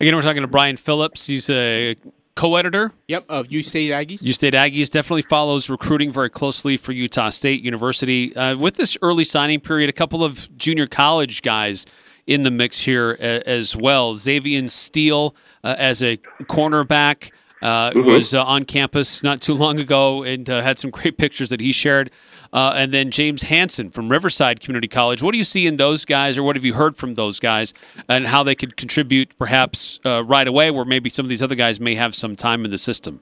Again, 0.00 0.14
we're 0.16 0.22
talking 0.22 0.42
to 0.42 0.48
Brian 0.48 0.76
Phillips. 0.76 1.26
He's 1.26 1.50
a 1.50 1.96
co-editor. 2.40 2.92
Yep, 3.08 3.24
of 3.28 3.52
U 3.52 3.62
State 3.62 3.90
Aggies. 3.90 4.22
U 4.22 4.32
State 4.32 4.54
Aggies 4.54 4.88
definitely 4.90 5.22
follows 5.22 5.68
recruiting 5.68 6.10
very 6.10 6.30
closely 6.30 6.78
for 6.78 6.92
Utah 6.92 7.28
State 7.28 7.62
University. 7.62 8.34
Uh, 8.34 8.56
with 8.56 8.76
this 8.76 8.96
early 9.02 9.24
signing 9.24 9.60
period, 9.60 9.90
a 9.90 9.92
couple 9.92 10.24
of 10.24 10.48
junior 10.56 10.86
college 10.86 11.42
guys 11.42 11.84
in 12.26 12.42
the 12.42 12.50
mix 12.50 12.80
here 12.80 13.18
as 13.20 13.76
well. 13.76 14.14
Xavier 14.14 14.66
Steele 14.68 15.36
uh, 15.62 15.74
as 15.78 16.02
a 16.02 16.16
cornerback. 16.44 17.30
Uh, 17.62 17.90
mm-hmm. 17.90 18.06
was 18.08 18.32
uh, 18.32 18.42
on 18.42 18.64
campus 18.64 19.22
not 19.22 19.42
too 19.42 19.52
long 19.52 19.78
ago 19.78 20.22
and 20.22 20.48
uh, 20.48 20.62
had 20.62 20.78
some 20.78 20.90
great 20.90 21.18
pictures 21.18 21.50
that 21.50 21.60
he 21.60 21.72
shared. 21.72 22.10
Uh, 22.52 22.72
and 22.74 22.92
then 22.92 23.10
James 23.10 23.42
Hanson 23.42 23.90
from 23.90 24.08
Riverside 24.08 24.60
Community 24.60 24.88
College. 24.88 25.22
What 25.22 25.32
do 25.32 25.38
you 25.38 25.44
see 25.44 25.66
in 25.66 25.76
those 25.76 26.04
guys, 26.04 26.36
or 26.36 26.42
what 26.42 26.56
have 26.56 26.64
you 26.64 26.74
heard 26.74 26.96
from 26.96 27.14
those 27.14 27.38
guys, 27.38 27.72
and 28.08 28.26
how 28.26 28.42
they 28.42 28.54
could 28.54 28.76
contribute 28.76 29.36
perhaps 29.38 30.00
uh, 30.04 30.24
right 30.24 30.48
away, 30.48 30.70
where 30.70 30.84
maybe 30.84 31.10
some 31.10 31.24
of 31.24 31.30
these 31.30 31.42
other 31.42 31.54
guys 31.54 31.78
may 31.78 31.94
have 31.94 32.14
some 32.14 32.34
time 32.34 32.64
in 32.64 32.70
the 32.70 32.78
system? 32.78 33.20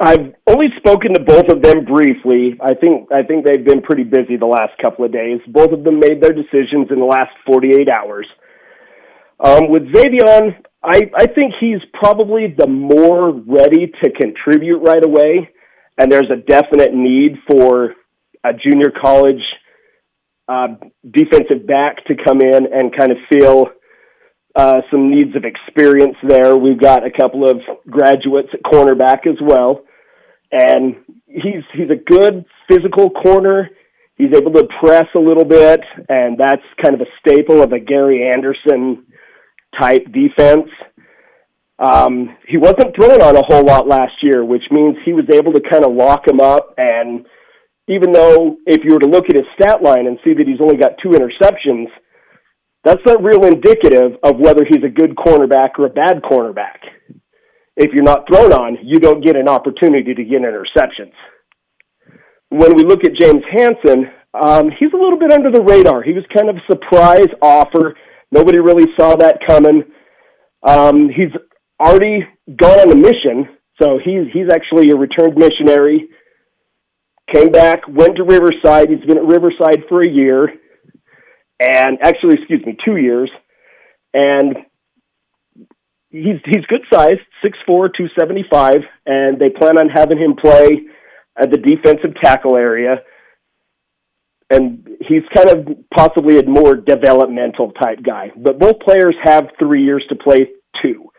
I've 0.00 0.34
only 0.46 0.68
spoken 0.78 1.12
to 1.12 1.20
both 1.20 1.48
of 1.50 1.60
them 1.60 1.84
briefly. 1.84 2.56
I 2.60 2.72
think 2.74 3.12
I 3.12 3.22
think 3.22 3.44
they've 3.44 3.64
been 3.64 3.82
pretty 3.82 4.04
busy 4.04 4.36
the 4.36 4.46
last 4.46 4.72
couple 4.80 5.04
of 5.04 5.12
days. 5.12 5.40
Both 5.46 5.72
of 5.72 5.84
them 5.84 6.00
made 6.00 6.22
their 6.22 6.32
decisions 6.32 6.88
in 6.90 6.98
the 6.98 7.04
last 7.04 7.30
48 7.46 7.86
hours. 7.88 8.26
Um, 9.38 9.68
with 9.68 9.82
Xavier, 9.94 10.56
I, 10.82 11.00
I 11.14 11.26
think 11.26 11.54
he's 11.60 11.80
probably 11.92 12.54
the 12.56 12.66
more 12.66 13.30
ready 13.30 13.92
to 14.02 14.10
contribute 14.10 14.78
right 14.78 15.04
away, 15.04 15.50
and 15.98 16.10
there's 16.10 16.30
a 16.30 16.36
definite 16.36 16.94
need 16.94 17.36
for 17.50 17.94
a 18.44 18.52
junior 18.52 18.90
college 18.90 19.42
uh, 20.48 20.68
defensive 21.08 21.66
back 21.66 22.04
to 22.06 22.14
come 22.26 22.40
in 22.40 22.66
and 22.72 22.96
kind 22.96 23.12
of 23.12 23.18
fill 23.32 23.68
uh, 24.56 24.80
some 24.90 25.10
needs 25.10 25.36
of 25.36 25.44
experience 25.44 26.16
there. 26.26 26.56
We've 26.56 26.80
got 26.80 27.06
a 27.06 27.10
couple 27.10 27.48
of 27.48 27.58
graduates 27.88 28.48
at 28.52 28.62
cornerback 28.62 29.26
as 29.26 29.36
well, 29.40 29.82
and 30.50 30.96
he's 31.26 31.62
he's 31.72 31.90
a 31.90 31.96
good 31.96 32.44
physical 32.68 33.10
corner. 33.10 33.70
He's 34.16 34.36
able 34.36 34.52
to 34.52 34.66
press 34.80 35.06
a 35.16 35.20
little 35.20 35.44
bit, 35.44 35.80
and 36.08 36.36
that's 36.38 36.62
kind 36.82 36.94
of 36.94 37.00
a 37.00 37.10
staple 37.20 37.62
of 37.62 37.72
a 37.72 37.78
Gary 37.78 38.28
Andersen 38.28 39.06
type 39.78 40.04
defense. 40.12 40.68
Um, 41.78 42.36
he 42.46 42.58
wasn't 42.58 42.94
thrown 42.94 43.22
on 43.22 43.36
a 43.36 43.42
whole 43.42 43.64
lot 43.64 43.88
last 43.88 44.12
year, 44.22 44.44
which 44.44 44.64
means 44.70 44.96
he 45.04 45.14
was 45.14 45.24
able 45.32 45.52
to 45.52 45.62
kind 45.62 45.84
of 45.84 45.94
lock 45.94 46.28
him 46.28 46.40
up. 46.40 46.74
And 46.76 47.24
even 47.90 48.12
though 48.12 48.56
if 48.66 48.84
you 48.84 48.94
were 48.94 49.00
to 49.00 49.08
look 49.08 49.26
at 49.28 49.36
his 49.36 49.44
stat 49.58 49.82
line 49.82 50.06
and 50.06 50.18
see 50.24 50.32
that 50.34 50.46
he's 50.46 50.60
only 50.60 50.76
got 50.76 50.92
two 51.02 51.10
interceptions, 51.10 51.86
that's 52.84 53.02
not 53.04 53.22
real 53.22 53.44
indicative 53.44 54.12
of 54.22 54.38
whether 54.38 54.64
he's 54.64 54.84
a 54.84 54.88
good 54.88 55.16
cornerback 55.16 55.70
or 55.78 55.86
a 55.86 55.90
bad 55.90 56.22
cornerback. 56.22 56.80
If 57.76 57.92
you're 57.92 58.04
not 58.04 58.26
thrown 58.26 58.52
on, 58.52 58.78
you 58.82 58.98
don't 59.00 59.24
get 59.24 59.36
an 59.36 59.48
opportunity 59.48 60.14
to 60.14 60.24
get 60.24 60.42
interceptions. 60.42 61.12
When 62.48 62.74
we 62.76 62.84
look 62.84 63.04
at 63.04 63.14
James 63.20 63.42
Hanson, 63.50 64.10
um, 64.34 64.70
he's 64.78 64.92
a 64.92 64.96
little 64.96 65.18
bit 65.18 65.32
under 65.32 65.50
the 65.50 65.62
radar. 65.62 66.02
He 66.02 66.12
was 66.12 66.24
kind 66.34 66.48
of 66.48 66.56
a 66.56 66.72
surprise 66.72 67.28
offer 67.42 67.94
Nobody 68.32 68.58
really 68.58 68.86
saw 68.98 69.16
that 69.16 69.38
coming. 69.46 69.82
Um, 70.62 71.08
he's 71.08 71.32
already 71.80 72.24
gone 72.56 72.80
on 72.80 72.92
a 72.92 72.96
mission, 72.96 73.48
so 73.80 73.98
he's 74.02 74.30
he's 74.32 74.48
actually 74.52 74.90
a 74.90 74.96
returned 74.96 75.36
missionary. 75.36 76.08
Came 77.32 77.50
back, 77.50 77.86
went 77.88 78.16
to 78.16 78.24
Riverside. 78.24 78.90
He's 78.90 79.04
been 79.06 79.18
at 79.18 79.24
Riverside 79.24 79.84
for 79.88 80.02
a 80.02 80.08
year, 80.08 80.48
and 81.60 81.98
actually, 82.02 82.34
excuse 82.38 82.64
me, 82.66 82.76
two 82.84 82.96
years, 82.96 83.30
and 84.12 84.56
he's 86.10 86.40
he's 86.44 86.66
good 86.66 86.82
size, 86.92 87.18
6'4", 87.44 87.90
275, 87.96 88.74
and 89.06 89.38
they 89.38 89.50
plan 89.50 89.78
on 89.78 89.88
having 89.88 90.18
him 90.18 90.34
play 90.34 90.82
at 91.40 91.50
the 91.50 91.58
defensive 91.58 92.14
tackle 92.22 92.56
area 92.56 92.96
and 94.50 94.86
he's 95.00 95.22
kind 95.34 95.48
of 95.48 95.76
possibly 95.96 96.38
a 96.38 96.44
more 96.44 96.74
developmental 96.74 97.70
type 97.72 98.00
guy. 98.04 98.30
But 98.36 98.58
both 98.58 98.80
players 98.80 99.14
have 99.22 99.48
three 99.58 99.84
years 99.84 100.04
to 100.08 100.16
play 100.16 100.48
too. 100.82 101.10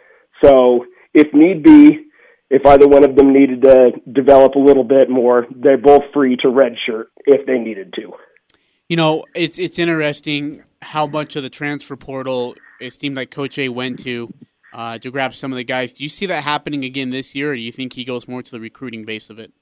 So 0.44 0.86
if 1.14 1.28
need 1.34 1.64
be, 1.64 2.08
if 2.52 2.66
either 2.66 2.86
one 2.86 3.06
of 3.06 3.16
them 3.16 3.32
needed 3.32 3.62
to 3.62 3.94
develop 4.12 4.56
a 4.56 4.60
little 4.60 4.84
bit 4.84 5.10
more, 5.10 5.48
they're 5.56 5.78
both 5.78 6.04
free 6.14 6.36
to 6.36 6.48
redshirt 6.48 7.06
if 7.26 7.48
they 7.48 7.58
needed 7.58 7.94
to. 7.94 8.12
You 8.90 8.98
know, 8.98 9.24
it's 9.34 9.58
it's 9.58 9.80
interesting 9.80 10.64
how 10.82 11.08
much 11.08 11.38
of 11.38 11.44
the 11.44 11.50
transfer 11.50 11.96
portal 11.96 12.56
it 12.82 12.92
seemed 12.92 13.16
like 13.16 13.32
Coach 13.32 13.58
A 13.58 13.70
went 13.70 14.00
to 14.00 14.34
uh, 14.74 14.98
to 14.98 15.10
grab 15.10 15.34
some 15.34 15.54
of 15.54 15.56
the 15.56 15.64
guys. 15.64 15.94
Do 15.94 16.04
you 16.04 16.10
see 16.10 16.26
that 16.26 16.44
happening 16.44 16.84
again 16.84 17.10
this 17.10 17.34
year, 17.34 17.54
or 17.54 17.56
do 17.56 17.62
you 17.62 17.72
think 17.72 17.94
he 17.94 18.04
goes 18.04 18.28
more 18.28 18.42
to 18.42 18.52
the 18.52 18.60
recruiting 18.60 19.06
base 19.06 19.30
of 19.30 19.40
it? 19.40 19.54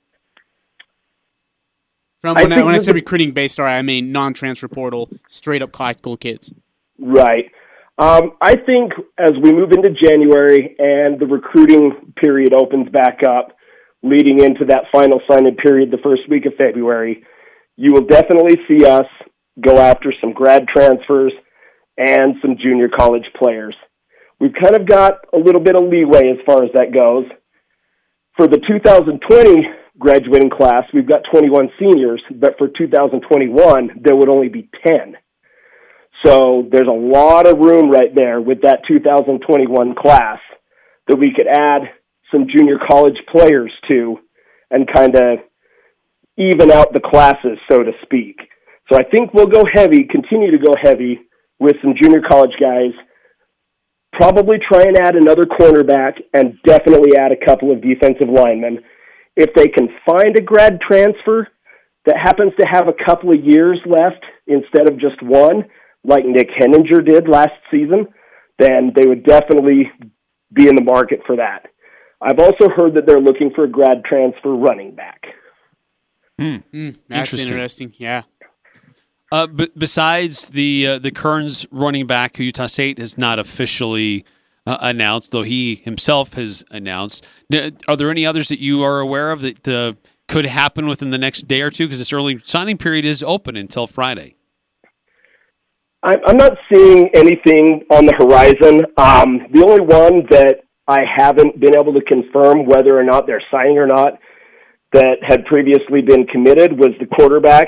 From 2.22 2.36
when 2.36 2.52
I, 2.52 2.62
I 2.62 2.64
when 2.64 2.74
I 2.74 2.80
say 2.80 2.92
recruiting 2.92 3.34
based, 3.34 3.60
I 3.60 3.84
mean 3.84 4.12
non-transfer 4.12 4.68
portal, 4.68 5.12
straight 5.28 5.62
up 5.62 5.76
high 5.76 5.92
school 5.92 6.18
kids. 6.18 6.52
Right. 6.98 7.52
Um, 8.00 8.32
I 8.40 8.56
think 8.56 8.94
as 9.18 9.34
we 9.44 9.52
move 9.52 9.74
into 9.74 9.90
January 9.90 10.74
and 10.80 11.20
the 11.20 11.26
recruiting 11.26 12.14
period 12.16 12.56
opens 12.56 12.88
back 12.90 13.24
up, 13.28 13.58
leading 14.02 14.40
into 14.40 14.64
that 14.70 14.86
final 14.90 15.20
signing 15.30 15.58
period 15.58 15.92
the 15.92 15.98
first 16.02 16.22
week 16.30 16.46
of 16.46 16.54
February, 16.58 17.26
you 17.76 17.92
will 17.92 18.06
definitely 18.06 18.56
see 18.70 18.86
us 18.86 19.06
go 19.62 19.80
after 19.80 20.14
some 20.22 20.32
grad 20.32 20.66
transfers 20.74 21.34
and 21.98 22.36
some 22.42 22.56
junior 22.56 22.88
college 22.88 23.26
players. 23.38 23.76
We've 24.40 24.54
kind 24.54 24.76
of 24.76 24.88
got 24.88 25.16
a 25.34 25.38
little 25.38 25.60
bit 25.60 25.76
of 25.76 25.84
leeway 25.84 26.30
as 26.32 26.38
far 26.46 26.64
as 26.64 26.72
that 26.76 26.96
goes. 26.98 27.26
For 28.38 28.48
the 28.48 28.62
2020 28.66 29.68
graduating 30.00 30.52
class, 30.52 30.86
we've 30.94 31.06
got 31.06 31.24
21 31.34 31.68
seniors, 31.78 32.24
but 32.34 32.58
for 32.58 32.70
2021, 32.70 34.00
there 34.02 34.16
would 34.16 34.30
only 34.30 34.48
be 34.48 34.70
10. 34.88 35.18
So 36.26 36.68
there's 36.72 36.88
a 36.88 36.92
lot 36.92 37.48
of 37.48 37.60
room 37.60 37.90
right 37.90 38.14
there 38.14 38.42
with 38.42 38.62
that 38.64 38.82
2021 38.88 39.96
class 39.96 40.40
that 41.08 41.18
we 41.18 41.34
could 41.36 41.48
add 41.48 41.82
some 42.32 42.48
junior 42.54 42.78
college 42.90 43.18
players 43.32 43.72
to 43.88 44.18
and 44.70 44.88
kind 44.94 45.16
of 45.16 45.40
even 46.38 46.72
out 46.72 46.94
the 46.94 47.00
classes, 47.00 47.58
so 47.72 47.80
to 47.80 47.92
speak. 48.04 48.38
So 48.92 48.98
I 48.98 49.04
think 49.04 49.34
we'll 49.34 49.48
go 49.48 49.64
heavy, 49.72 50.06
continue 50.10 50.52
to 50.52 50.58
go 50.58 50.74
heavy 50.82 51.20
with 51.60 51.76
some 51.82 51.94
junior 52.02 52.22
college 52.28 52.54
guys. 52.60 52.92
Probably 54.14 54.58
try 54.58 54.82
and 54.82 54.98
add 54.98 55.16
another 55.16 55.46
cornerback 55.46 56.14
and 56.34 56.58
definitely 56.66 57.18
add 57.18 57.32
a 57.32 57.46
couple 57.46 57.72
of 57.72 57.82
defensive 57.82 58.30
linemen 58.30 58.80
if 59.36 59.54
they 59.54 59.68
can 59.68 59.88
find 60.06 60.36
a 60.38 60.42
grad 60.42 60.80
transfer 60.82 61.48
that 62.06 62.16
happens 62.18 62.52
to 62.60 62.66
have 62.66 62.88
a 62.88 63.06
couple 63.06 63.30
of 63.30 63.44
years 63.44 63.80
left 63.86 64.24
instead 64.48 64.90
of 64.90 65.00
just 65.00 65.22
one, 65.22 65.66
like 66.04 66.26
Nick 66.26 66.50
Heninger 66.50 67.06
did 67.06 67.28
last 67.28 67.54
season, 67.72 68.08
then 68.58 68.92
they 68.96 69.06
would 69.06 69.24
definitely 69.24 69.92
be 70.54 70.68
in 70.68 70.76
the 70.76 70.84
market 70.84 71.22
for 71.26 71.36
that. 71.38 71.68
I've 72.22 72.40
also 72.40 72.70
heard 72.70 72.96
that 72.96 73.06
they're 73.06 73.22
looking 73.22 73.52
for 73.56 73.64
a 73.64 73.70
grad 73.70 74.04
transfer 74.04 74.54
running 74.54 74.96
back. 74.96 75.26
Mm, 76.40 76.64
mm, 76.74 76.98
that's 77.08 77.34
interesting. 77.34 77.48
interesting. 77.48 77.94
Yeah. 77.98 78.24
Uh, 79.32 79.48
but 79.48 79.78
besides 79.78 80.48
the 80.50 80.88
uh, 80.88 81.00
the 81.00 81.12
Kearns 81.12 81.68
running 81.72 82.08
back, 82.08 82.38
who 82.38 82.44
Utah 82.44 82.66
State 82.66 82.98
has 82.98 83.18
not 83.18 83.38
officially 83.38 84.26
uh, 84.66 84.78
announced, 84.82 85.32
though 85.32 85.44
he 85.44 85.76
himself 85.76 86.34
has 86.34 86.64
announced. 86.72 87.26
Are 87.88 87.96
there 87.96 88.10
any 88.10 88.26
others 88.26 88.50
that 88.50 88.60
you 88.60 88.82
are 88.84 89.00
aware 89.00 89.32
of 89.32 89.42
that 89.42 89.68
uh, 89.68 89.94
could 90.28 90.46
happen 90.46 90.88
within 90.88 91.12
the 91.12 91.18
next 91.18 91.48
day 91.48 91.62
or 91.62 91.70
two? 91.70 91.86
Because 91.86 92.00
this 92.00 92.14
early 92.14 92.42
signing 92.44 92.78
period 92.78 93.06
is 93.06 93.22
open 93.22 93.56
until 93.56 93.86
Friday. 93.88 94.36
I'm 96.02 96.38
not 96.38 96.54
seeing 96.72 97.10
anything 97.14 97.84
on 97.92 98.06
the 98.06 98.14
horizon. 98.18 98.86
Um, 98.98 99.48
the 99.52 99.66
only 99.66 99.82
one 99.82 100.26
that 100.30 100.62
I 100.88 101.00
haven't 101.04 101.60
been 101.60 101.76
able 101.78 101.94
to 101.94 102.02
confirm 102.02 102.66
whether 102.66 102.98
or 102.98 103.04
not 103.04 103.28
they're 103.28 103.44
signing 103.52 103.78
or 103.78 103.86
not 103.86 104.14
that 104.94 105.18
had 105.22 105.46
previously 105.46 106.02
been 106.02 106.26
committed 106.28 106.72
was 106.72 106.92
the 107.00 107.06
quarterback 107.06 107.68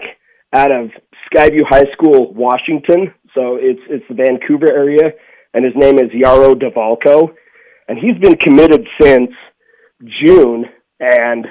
out 0.54 0.72
of 0.72 0.90
Skyview 1.28 1.64
High 1.68 1.92
School, 1.94 2.34
Washington. 2.34 3.14
So 3.36 3.58
it's 3.60 3.82
it's 3.90 4.06
the 4.10 4.16
Vancouver 4.16 4.72
area, 4.72 5.12
and 5.54 5.64
his 5.64 5.74
name 5.76 6.00
is 6.00 6.10
Yaro 6.12 6.54
Devalco, 6.54 7.34
and 7.88 7.98
he's 7.98 8.18
been 8.18 8.38
committed 8.38 8.88
since 9.00 9.32
June 10.04 10.66
and 11.00 11.48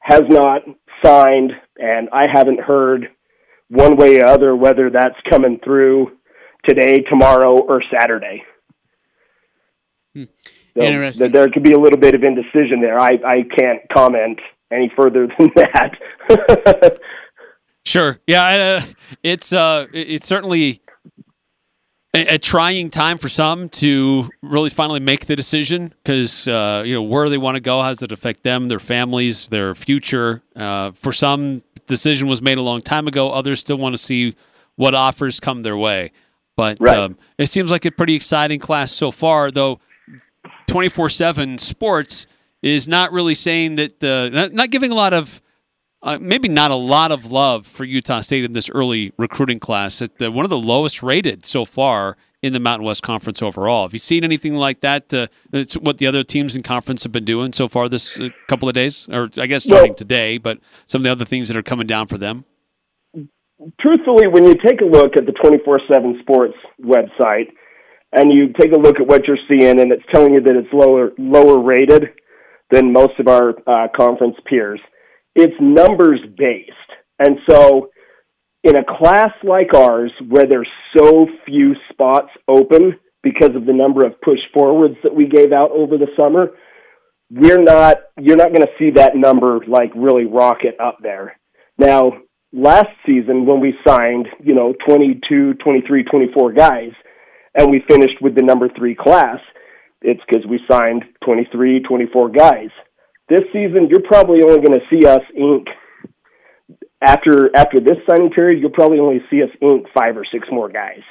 has 0.00 0.22
not 0.28 0.62
signed, 1.04 1.52
and 1.78 2.08
I 2.12 2.24
haven't 2.32 2.60
heard 2.60 3.08
one 3.72 3.96
way 3.96 4.20
or 4.20 4.26
other 4.26 4.54
whether 4.54 4.90
that's 4.90 5.16
coming 5.30 5.58
through 5.64 6.12
today, 6.64 6.98
tomorrow, 7.08 7.58
or 7.58 7.82
Saturday. 7.92 8.44
Hmm. 10.14 10.24
So 10.74 10.82
Interesting. 10.82 11.32
there 11.32 11.50
could 11.50 11.62
be 11.62 11.72
a 11.72 11.78
little 11.78 11.98
bit 11.98 12.14
of 12.14 12.22
indecision 12.22 12.80
there. 12.80 12.98
I, 12.98 13.18
I 13.26 13.42
can't 13.58 13.80
comment 13.92 14.38
any 14.72 14.90
further 14.96 15.26
than 15.38 15.50
that. 15.56 16.98
Sure. 17.84 18.20
Yeah. 18.26 18.80
Uh, 18.80 18.92
it's 19.22 19.52
uh, 19.52 19.86
it's 19.92 20.26
certainly 20.26 20.82
a, 22.14 22.34
a, 22.34 22.38
trying 22.38 22.90
time 22.90 23.18
for 23.18 23.28
some 23.28 23.68
to 23.70 24.28
really 24.40 24.70
finally 24.70 25.00
make 25.00 25.26
the 25.26 25.34
decision 25.34 25.92
because 26.02 26.46
uh, 26.46 26.84
you 26.86 26.94
know 26.94 27.02
where 27.02 27.28
they 27.28 27.38
want 27.38 27.56
to 27.56 27.60
go, 27.60 27.82
how 27.82 27.88
does 27.88 28.02
it 28.02 28.12
affect 28.12 28.44
them, 28.44 28.68
their 28.68 28.78
families, 28.78 29.48
their 29.48 29.74
future. 29.74 30.42
Uh, 30.54 30.92
for 30.92 31.12
some, 31.12 31.62
decision 31.92 32.26
was 32.26 32.40
made 32.40 32.56
a 32.56 32.62
long 32.62 32.80
time 32.80 33.06
ago. 33.06 33.30
Others 33.30 33.60
still 33.60 33.76
want 33.76 33.92
to 33.92 33.98
see 33.98 34.34
what 34.76 34.94
offers 34.94 35.38
come 35.38 35.62
their 35.62 35.76
way. 35.76 36.10
But 36.56 36.78
right. 36.80 36.96
um, 36.96 37.18
it 37.36 37.46
seems 37.46 37.70
like 37.70 37.84
a 37.84 37.90
pretty 37.90 38.14
exciting 38.14 38.58
class 38.58 38.92
so 38.92 39.10
far, 39.10 39.50
though. 39.50 39.78
Twenty 40.66 40.88
four 40.88 41.10
seven 41.10 41.58
Sports 41.58 42.26
is 42.62 42.88
not 42.88 43.12
really 43.12 43.34
saying 43.34 43.76
that 43.76 44.00
the 44.00 44.30
not, 44.32 44.52
not 44.52 44.70
giving 44.70 44.90
a 44.90 44.94
lot 44.94 45.12
of 45.12 45.42
uh, 46.02 46.18
maybe 46.20 46.48
not 46.48 46.70
a 46.70 46.76
lot 46.76 47.12
of 47.12 47.30
love 47.30 47.66
for 47.66 47.84
Utah 47.84 48.20
State 48.20 48.44
in 48.44 48.52
this 48.52 48.70
early 48.70 49.12
recruiting 49.18 49.60
class. 49.60 50.00
At 50.00 50.18
the, 50.18 50.30
one 50.30 50.44
of 50.44 50.50
the 50.50 50.58
lowest 50.58 51.02
rated 51.02 51.44
so 51.44 51.64
far 51.64 52.16
in 52.42 52.52
the 52.52 52.60
Mountain 52.60 52.86
West 52.86 53.02
Conference 53.02 53.40
overall. 53.42 53.84
Have 53.84 53.92
you 53.92 53.98
seen 53.98 54.24
anything 54.24 54.54
like 54.54 54.80
that? 54.80 55.12
Uh, 55.12 55.28
it's 55.52 55.74
what 55.74 55.98
the 55.98 56.06
other 56.06 56.24
teams 56.24 56.56
in 56.56 56.62
conference 56.62 57.02
have 57.04 57.12
been 57.12 57.24
doing 57.24 57.52
so 57.52 57.68
far 57.68 57.88
this 57.88 58.18
uh, 58.18 58.28
couple 58.48 58.68
of 58.68 58.74
days, 58.74 59.08
or 59.10 59.28
I 59.38 59.46
guess 59.46 59.64
starting 59.64 59.90
well, 59.90 59.96
today, 59.96 60.38
but 60.38 60.58
some 60.86 61.00
of 61.00 61.04
the 61.04 61.10
other 61.10 61.24
things 61.24 61.48
that 61.48 61.56
are 61.56 61.62
coming 61.62 61.86
down 61.86 62.08
for 62.08 62.18
them. 62.18 62.44
Truthfully, 63.80 64.26
when 64.26 64.44
you 64.44 64.54
take 64.54 64.80
a 64.80 64.84
look 64.84 65.16
at 65.16 65.24
the 65.24 65.32
24 65.32 65.80
7 65.92 66.18
Sports 66.22 66.54
website 66.84 67.52
and 68.10 68.32
you 68.32 68.52
take 68.60 68.72
a 68.72 68.78
look 68.78 68.98
at 68.98 69.06
what 69.06 69.26
you're 69.26 69.38
seeing, 69.48 69.78
and 69.78 69.92
it's 69.92 70.02
telling 70.12 70.34
you 70.34 70.40
that 70.40 70.56
it's 70.56 70.72
lower, 70.72 71.12
lower 71.16 71.62
rated 71.62 72.08
than 72.70 72.92
most 72.92 73.12
of 73.20 73.28
our 73.28 73.50
uh, 73.66 73.86
conference 73.96 74.36
peers 74.46 74.80
it's 75.34 75.54
numbers 75.60 76.20
based. 76.36 76.70
And 77.18 77.38
so 77.48 77.90
in 78.64 78.76
a 78.76 78.84
class 78.84 79.32
like 79.42 79.74
ours 79.74 80.12
where 80.28 80.46
there's 80.48 80.68
so 80.96 81.26
few 81.46 81.74
spots 81.90 82.28
open 82.48 82.98
because 83.22 83.54
of 83.54 83.66
the 83.66 83.72
number 83.72 84.06
of 84.06 84.20
push 84.20 84.38
forwards 84.52 84.96
that 85.02 85.14
we 85.14 85.26
gave 85.26 85.52
out 85.52 85.70
over 85.70 85.96
the 85.96 86.08
summer, 86.18 86.50
we're 87.30 87.62
not 87.62 87.96
you're 88.20 88.36
not 88.36 88.52
going 88.52 88.66
to 88.66 88.72
see 88.78 88.90
that 88.90 89.16
number 89.16 89.60
like 89.66 89.90
really 89.96 90.26
rocket 90.26 90.76
up 90.82 90.98
there. 91.02 91.38
Now, 91.78 92.12
last 92.52 92.88
season 93.06 93.46
when 93.46 93.60
we 93.60 93.74
signed, 93.86 94.28
you 94.42 94.54
know, 94.54 94.74
22, 94.86 95.54
23, 95.54 96.04
24 96.04 96.52
guys 96.52 96.90
and 97.54 97.70
we 97.70 97.82
finished 97.88 98.20
with 98.20 98.34
the 98.34 98.42
number 98.42 98.68
3 98.76 98.94
class, 98.94 99.38
it's 100.02 100.22
cuz 100.30 100.44
we 100.48 100.60
signed 100.70 101.04
23, 101.24 101.80
24 101.80 102.28
guys 102.30 102.70
this 103.28 103.42
season 103.52 103.88
you're 103.88 104.06
probably 104.06 104.42
only 104.42 104.60
going 104.60 104.78
to 104.78 104.86
see 104.90 105.06
us 105.06 105.22
ink 105.34 105.66
after 107.02 107.50
after 107.56 107.80
this 107.80 107.98
signing 108.08 108.30
period 108.30 108.60
you'll 108.60 108.70
probably 108.70 108.98
only 108.98 109.20
see 109.30 109.42
us 109.42 109.50
ink 109.60 109.86
five 109.94 110.16
or 110.16 110.24
six 110.32 110.46
more 110.50 110.68
guys 110.68 111.02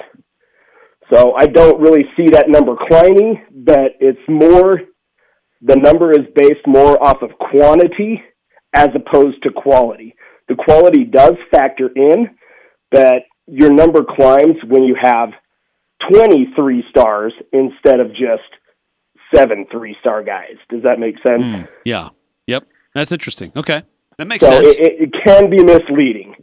so 1.12 1.34
i 1.36 1.46
don't 1.46 1.80
really 1.80 2.04
see 2.16 2.28
that 2.30 2.46
number 2.48 2.74
climbing 2.88 3.44
but 3.50 3.92
it's 4.00 4.20
more 4.28 4.80
the 5.60 5.76
number 5.76 6.10
is 6.12 6.26
based 6.34 6.66
more 6.66 7.02
off 7.02 7.22
of 7.22 7.30
quantity 7.38 8.22
as 8.74 8.88
opposed 8.94 9.42
to 9.42 9.50
quality 9.50 10.14
the 10.48 10.54
quality 10.54 11.04
does 11.04 11.34
factor 11.50 11.90
in 11.94 12.28
but 12.90 13.22
your 13.46 13.72
number 13.72 14.00
climbs 14.04 14.56
when 14.66 14.84
you 14.84 14.96
have 15.00 15.30
23 16.10 16.84
stars 16.90 17.32
instead 17.52 18.00
of 18.00 18.08
just 18.10 18.42
seven 19.34 19.66
three 19.70 19.96
star 20.00 20.22
guys. 20.22 20.56
Does 20.68 20.82
that 20.82 20.98
make 20.98 21.16
sense? 21.26 21.42
Mm, 21.42 21.68
yeah. 21.84 22.10
Yep. 22.46 22.66
That's 22.94 23.12
interesting. 23.12 23.52
Okay. 23.56 23.82
That 24.18 24.28
makes 24.28 24.44
so 24.44 24.50
sense. 24.50 24.68
It, 24.68 25.00
it 25.00 25.10
can 25.24 25.50
be 25.50 25.62
misleading. 25.62 26.34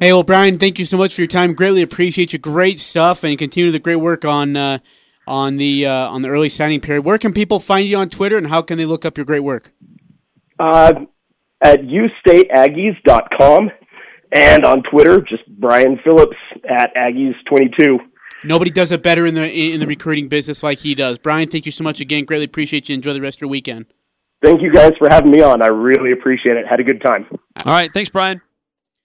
Hey, 0.00 0.12
well, 0.12 0.22
Brian, 0.22 0.58
thank 0.58 0.78
you 0.78 0.84
so 0.84 0.96
much 0.96 1.14
for 1.14 1.22
your 1.22 1.28
time. 1.28 1.54
Greatly 1.54 1.82
appreciate 1.82 2.32
you. 2.32 2.38
Great 2.38 2.78
stuff, 2.78 3.24
and 3.24 3.36
continue 3.36 3.70
the 3.70 3.80
great 3.80 3.96
work 3.96 4.24
on 4.24 4.56
uh, 4.56 4.78
on 5.26 5.56
the 5.56 5.86
uh, 5.86 6.08
on 6.08 6.22
the 6.22 6.28
early 6.28 6.48
signing 6.48 6.80
period. 6.80 7.04
Where 7.04 7.18
can 7.18 7.32
people 7.32 7.58
find 7.58 7.88
you 7.88 7.96
on 7.98 8.08
Twitter, 8.08 8.36
and 8.36 8.46
how 8.46 8.62
can 8.62 8.78
they 8.78 8.86
look 8.86 9.04
up 9.04 9.18
your 9.18 9.26
great 9.26 9.42
work? 9.42 9.72
Uh, 10.58 10.92
at 11.62 11.80
ustateaggies.com 11.80 13.70
and 14.32 14.64
on 14.64 14.82
Twitter, 14.90 15.20
just 15.20 15.42
Brian 15.58 15.98
Phillips 16.04 16.36
at 16.68 16.94
Aggies22. 16.94 17.98
Nobody 18.44 18.70
does 18.70 18.92
it 18.92 19.02
better 19.02 19.26
in 19.26 19.34
the 19.34 19.50
in 19.50 19.80
the 19.80 19.86
recruiting 19.86 20.28
business 20.28 20.62
like 20.62 20.78
he 20.78 20.94
does. 20.94 21.18
Brian, 21.18 21.48
thank 21.48 21.66
you 21.66 21.72
so 21.72 21.82
much 21.82 22.00
again. 22.00 22.24
Greatly 22.24 22.44
appreciate 22.44 22.88
you. 22.88 22.94
Enjoy 22.94 23.12
the 23.12 23.20
rest 23.20 23.38
of 23.38 23.42
your 23.42 23.50
weekend. 23.50 23.86
Thank 24.42 24.62
you 24.62 24.72
guys 24.72 24.92
for 24.98 25.08
having 25.10 25.30
me 25.30 25.40
on. 25.40 25.62
I 25.62 25.66
really 25.66 26.12
appreciate 26.12 26.56
it. 26.56 26.66
Had 26.66 26.80
a 26.80 26.84
good 26.84 27.00
time. 27.00 27.26
All 27.66 27.72
right, 27.72 27.92
thanks, 27.92 28.10
Brian. 28.10 28.40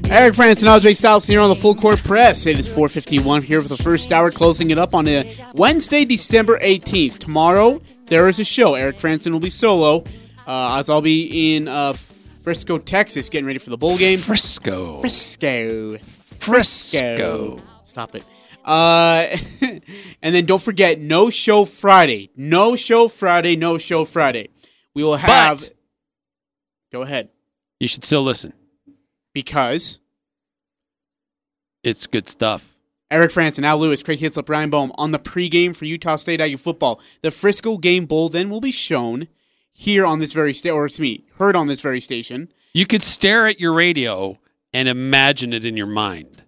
Eric 0.09 0.35
Frandsen 0.35 0.73
and 0.73 0.83
Ajay 0.83 0.97
South 0.97 1.27
here 1.27 1.41
on 1.41 1.49
the 1.49 1.57
Full 1.57 1.75
Court 1.75 1.99
Press. 1.99 2.47
It 2.47 2.59
is 2.59 2.69
4:51 2.69 3.43
here 3.43 3.61
for 3.61 3.69
the 3.69 3.77
first 3.77 4.13
hour, 4.13 4.31
closing 4.31 4.71
it 4.71 4.79
up 4.79 4.95
on 4.95 5.07
a 5.09 5.37
Wednesday, 5.55 6.05
December 6.05 6.59
18th. 6.61 7.19
Tomorrow 7.19 7.83
there 8.07 8.29
is 8.29 8.39
a 8.39 8.45
show. 8.45 8.75
Eric 8.75 8.97
Frandsen 8.99 9.33
will 9.33 9.41
be 9.41 9.51
solo, 9.51 10.05
uh, 10.47 10.77
as 10.79 10.89
I'll 10.89 11.03
be 11.03 11.57
in 11.57 11.67
uh, 11.69 11.93
Frisco, 11.93 12.79
Texas, 12.79 13.29
getting 13.29 13.47
ready 13.47 13.59
for 13.59 13.71
the 13.71 13.77
bowl 13.77 13.99
game. 13.99 14.19
Frisco. 14.21 15.01
Frisco. 15.01 15.99
Frisco. 16.39 17.61
Stop 17.83 18.15
it. 18.15 18.25
Uh, 18.65 19.27
and 20.23 20.35
then 20.35 20.47
don't 20.47 20.63
forget, 20.63 21.01
no 21.01 21.31
show 21.31 21.65
Friday. 21.65 22.31
No 22.37 22.77
show 22.77 23.09
Friday. 23.09 23.57
No 23.57 23.77
show 23.77 24.05
Friday. 24.05 24.49
We 24.95 25.03
will 25.03 25.17
have. 25.17 25.61
But- 25.61 25.73
go 26.93 27.03
ahead. 27.03 27.29
You 27.81 27.89
should 27.89 28.05
still 28.05 28.23
listen. 28.23 28.53
Because 29.37 29.99
It's 31.83 32.07
good 32.07 32.27
stuff. 32.27 32.75
Eric 33.11 33.31
Frandsen, 33.33 33.65
Al 33.65 33.77
Lewis, 33.77 34.03
Craig 34.03 34.19
Hislop, 34.19 34.49
Ryan 34.49 34.71
Bohm 34.71 34.93
on 34.95 35.11
the 35.11 35.19
pregame 35.19 35.77
for 35.77 35.85
Utah 35.85 36.17
State 36.17 36.41
Aggie 36.41 36.57
football. 36.57 37.03
The 37.21 37.31
Frisco 37.31 37.77
Game 37.77 38.07
Bowl 38.07 38.31
then 38.31 38.49
will 38.49 38.63
be 38.63 38.71
shown 38.71 39.29
here 39.75 40.07
on 40.07 40.21
this 40.21 40.33
very 40.33 40.55
station, 40.55 40.75
or 40.75 40.87
it's 40.87 40.99
me, 40.99 41.27
heard 41.35 41.55
on 41.55 41.67
this 41.67 41.83
very 41.83 42.01
station. 42.01 42.51
You 42.73 42.87
could 42.87 43.03
stare 43.03 43.47
at 43.47 43.61
your 43.61 43.75
radio 43.75 44.39
and 44.73 44.89
imagine 44.89 45.53
it 45.53 45.67
in 45.67 45.77
your 45.77 45.87
mind. 45.87 46.43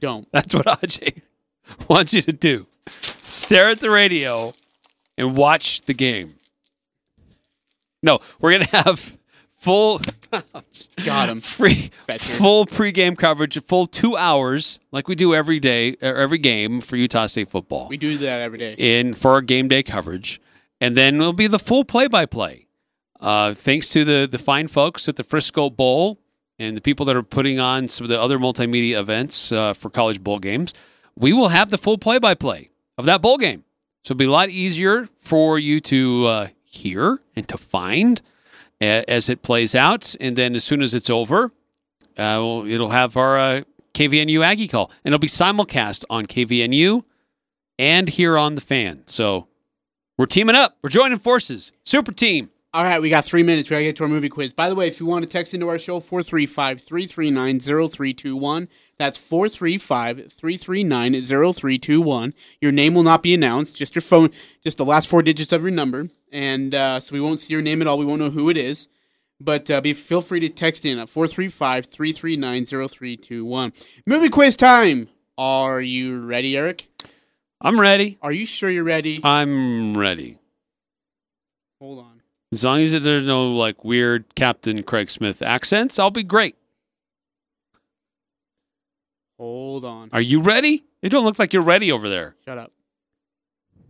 Don't. 0.00 0.26
That's 0.32 0.52
what 0.52 0.66
Ajay 0.66 1.22
wants 1.88 2.12
you 2.12 2.22
to 2.22 2.32
do. 2.32 2.66
Stare 3.22 3.68
at 3.68 3.78
the 3.78 3.90
radio 3.90 4.52
and 5.16 5.36
watch 5.36 5.82
the 5.82 5.94
game. 5.94 6.40
No, 8.02 8.18
we're 8.40 8.50
going 8.50 8.64
to 8.64 8.76
have 8.78 9.16
full 9.58 10.00
Got 11.04 11.28
him. 11.28 11.40
free 11.40 11.90
Fetcher. 12.06 12.32
full 12.34 12.66
pregame 12.66 13.16
coverage, 13.16 13.60
full 13.64 13.86
2 13.86 14.16
hours 14.16 14.78
like 14.92 15.08
we 15.08 15.14
do 15.14 15.34
every 15.34 15.60
day 15.60 15.96
or 16.02 16.16
every 16.16 16.38
game 16.38 16.80
for 16.80 16.96
Utah 16.96 17.26
State 17.26 17.50
football. 17.50 17.88
We 17.88 17.96
do 17.96 18.18
that 18.18 18.40
every 18.40 18.58
day. 18.58 18.74
in 18.78 19.14
for 19.14 19.32
our 19.32 19.40
game 19.40 19.68
day 19.68 19.82
coverage, 19.82 20.40
and 20.80 20.96
then 20.96 21.16
it'll 21.16 21.32
be 21.32 21.46
the 21.46 21.58
full 21.58 21.84
play-by-play. 21.84 22.66
Uh, 23.20 23.54
thanks 23.54 23.88
to 23.90 24.04
the 24.04 24.28
the 24.30 24.38
fine 24.38 24.68
folks 24.68 25.08
at 25.08 25.16
the 25.16 25.24
Frisco 25.24 25.70
Bowl 25.70 26.18
and 26.58 26.76
the 26.76 26.80
people 26.82 27.06
that 27.06 27.16
are 27.16 27.22
putting 27.22 27.58
on 27.58 27.88
some 27.88 28.04
of 28.04 28.10
the 28.10 28.20
other 28.20 28.38
multimedia 28.38 28.98
events 28.98 29.52
uh, 29.52 29.72
for 29.72 29.88
college 29.90 30.22
bowl 30.22 30.38
games, 30.38 30.74
we 31.16 31.32
will 31.32 31.48
have 31.48 31.70
the 31.70 31.78
full 31.78 31.96
play-by-play 31.98 32.70
of 32.98 33.04
that 33.06 33.22
bowl 33.22 33.38
game. 33.38 33.64
So 34.04 34.12
it'll 34.12 34.18
be 34.18 34.24
a 34.26 34.30
lot 34.30 34.50
easier 34.50 35.08
for 35.20 35.58
you 35.58 35.80
to 35.80 36.26
uh, 36.26 36.48
hear 36.64 37.20
and 37.34 37.48
to 37.48 37.58
find 37.58 38.20
as 38.80 39.28
it 39.28 39.42
plays 39.42 39.74
out, 39.74 40.14
and 40.20 40.36
then 40.36 40.54
as 40.54 40.64
soon 40.64 40.82
as 40.82 40.94
it's 40.94 41.10
over, 41.10 41.46
uh, 41.46 41.48
well, 42.16 42.66
it'll 42.66 42.90
have 42.90 43.16
our 43.16 43.38
uh, 43.38 43.60
KVNU 43.94 44.44
Aggie 44.44 44.68
call, 44.68 44.90
and 45.04 45.12
it'll 45.14 45.18
be 45.18 45.28
simulcast 45.28 46.04
on 46.10 46.26
KVNU 46.26 47.02
and 47.78 48.08
here 48.08 48.36
on 48.36 48.54
the 48.54 48.60
fan. 48.60 49.02
So 49.06 49.48
we're 50.18 50.26
teaming 50.26 50.56
up. 50.56 50.76
We're 50.82 50.90
joining 50.90 51.18
forces. 51.18 51.72
Super 51.84 52.12
team. 52.12 52.50
All 52.76 52.84
right, 52.84 53.00
we 53.00 53.08
got 53.08 53.24
three 53.24 53.42
minutes. 53.42 53.70
We 53.70 53.74
got 53.74 53.78
to 53.78 53.84
get 53.84 53.96
to 53.96 54.02
our 54.02 54.08
movie 54.10 54.28
quiz. 54.28 54.52
By 54.52 54.68
the 54.68 54.74
way, 54.74 54.86
if 54.86 55.00
you 55.00 55.06
want 55.06 55.24
to 55.24 55.30
text 55.30 55.54
into 55.54 55.66
our 55.66 55.78
show, 55.78 55.98
435 55.98 56.78
339 56.78 57.58
0321. 57.58 58.68
That's 58.98 59.16
435 59.16 60.30
339 60.30 61.12
0321. 61.22 62.34
Your 62.60 62.72
name 62.72 62.92
will 62.92 63.02
not 63.02 63.22
be 63.22 63.32
announced, 63.32 63.76
just 63.76 63.94
your 63.94 64.02
phone, 64.02 64.28
just 64.62 64.76
the 64.76 64.84
last 64.84 65.08
four 65.08 65.22
digits 65.22 65.52
of 65.52 65.62
your 65.62 65.70
number. 65.70 66.10
And 66.30 66.74
uh, 66.74 67.00
so 67.00 67.14
we 67.14 67.20
won't 67.22 67.40
see 67.40 67.54
your 67.54 67.62
name 67.62 67.80
at 67.80 67.88
all. 67.88 67.96
We 67.96 68.04
won't 68.04 68.20
know 68.20 68.28
who 68.28 68.50
it 68.50 68.58
is. 68.58 68.88
But 69.40 69.70
uh, 69.70 69.80
be, 69.80 69.94
feel 69.94 70.20
free 70.20 70.40
to 70.40 70.50
text 70.50 70.84
in 70.84 70.98
at 70.98 71.08
435 71.08 71.86
339 71.86 72.64
0321. 72.66 73.72
Movie 74.06 74.28
quiz 74.28 74.54
time. 74.54 75.08
Are 75.38 75.80
you 75.80 76.20
ready, 76.20 76.54
Eric? 76.54 76.88
I'm 77.58 77.80
ready. 77.80 78.18
Are 78.20 78.32
you 78.32 78.44
sure 78.44 78.68
you're 78.68 78.84
ready? 78.84 79.22
I'm 79.24 79.96
ready. 79.96 80.36
Hold 81.80 82.00
on. 82.00 82.15
As 82.52 82.64
long 82.64 82.80
as 82.80 82.92
there's 82.92 83.24
no 83.24 83.52
like 83.52 83.84
weird 83.84 84.34
Captain 84.36 84.82
Craig 84.82 85.10
Smith 85.10 85.42
accents, 85.42 85.98
I'll 85.98 86.10
be 86.12 86.22
great. 86.22 86.56
Hold 89.38 89.84
on. 89.84 90.08
Are 90.12 90.20
you 90.20 90.40
ready? 90.40 90.84
It 91.02 91.10
don't 91.10 91.24
look 91.24 91.38
like 91.38 91.52
you're 91.52 91.62
ready 91.62 91.92
over 91.92 92.08
there. 92.08 92.34
Shut 92.44 92.56
up. 92.56 92.70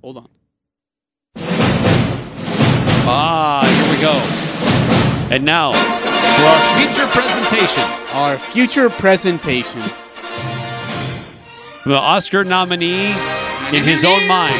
Hold 0.02 0.16
on. 0.18 0.28
Ah, 3.08 3.62
here 3.68 3.94
we 3.94 4.00
go. 4.00 4.14
And 5.34 5.44
now 5.44 5.72
for 5.72 6.44
our 6.44 6.78
future 6.80 7.06
presentation, 7.08 7.84
Our 8.12 8.38
future 8.38 8.90
presentation. 8.90 9.80
the 11.84 11.94
Oscar 11.94 12.42
nominee 12.42 13.10
in 13.76 13.84
his 13.84 14.04
own 14.04 14.26
mind, 14.26 14.56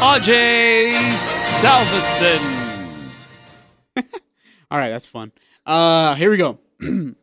Ajay 0.00 1.14
Salvesen. 1.60 2.63
All 4.70 4.78
right, 4.78 4.90
that's 4.90 5.06
fun. 5.06 5.32
Uh, 5.66 6.14
here 6.14 6.30
we 6.30 6.36
go. 6.36 6.58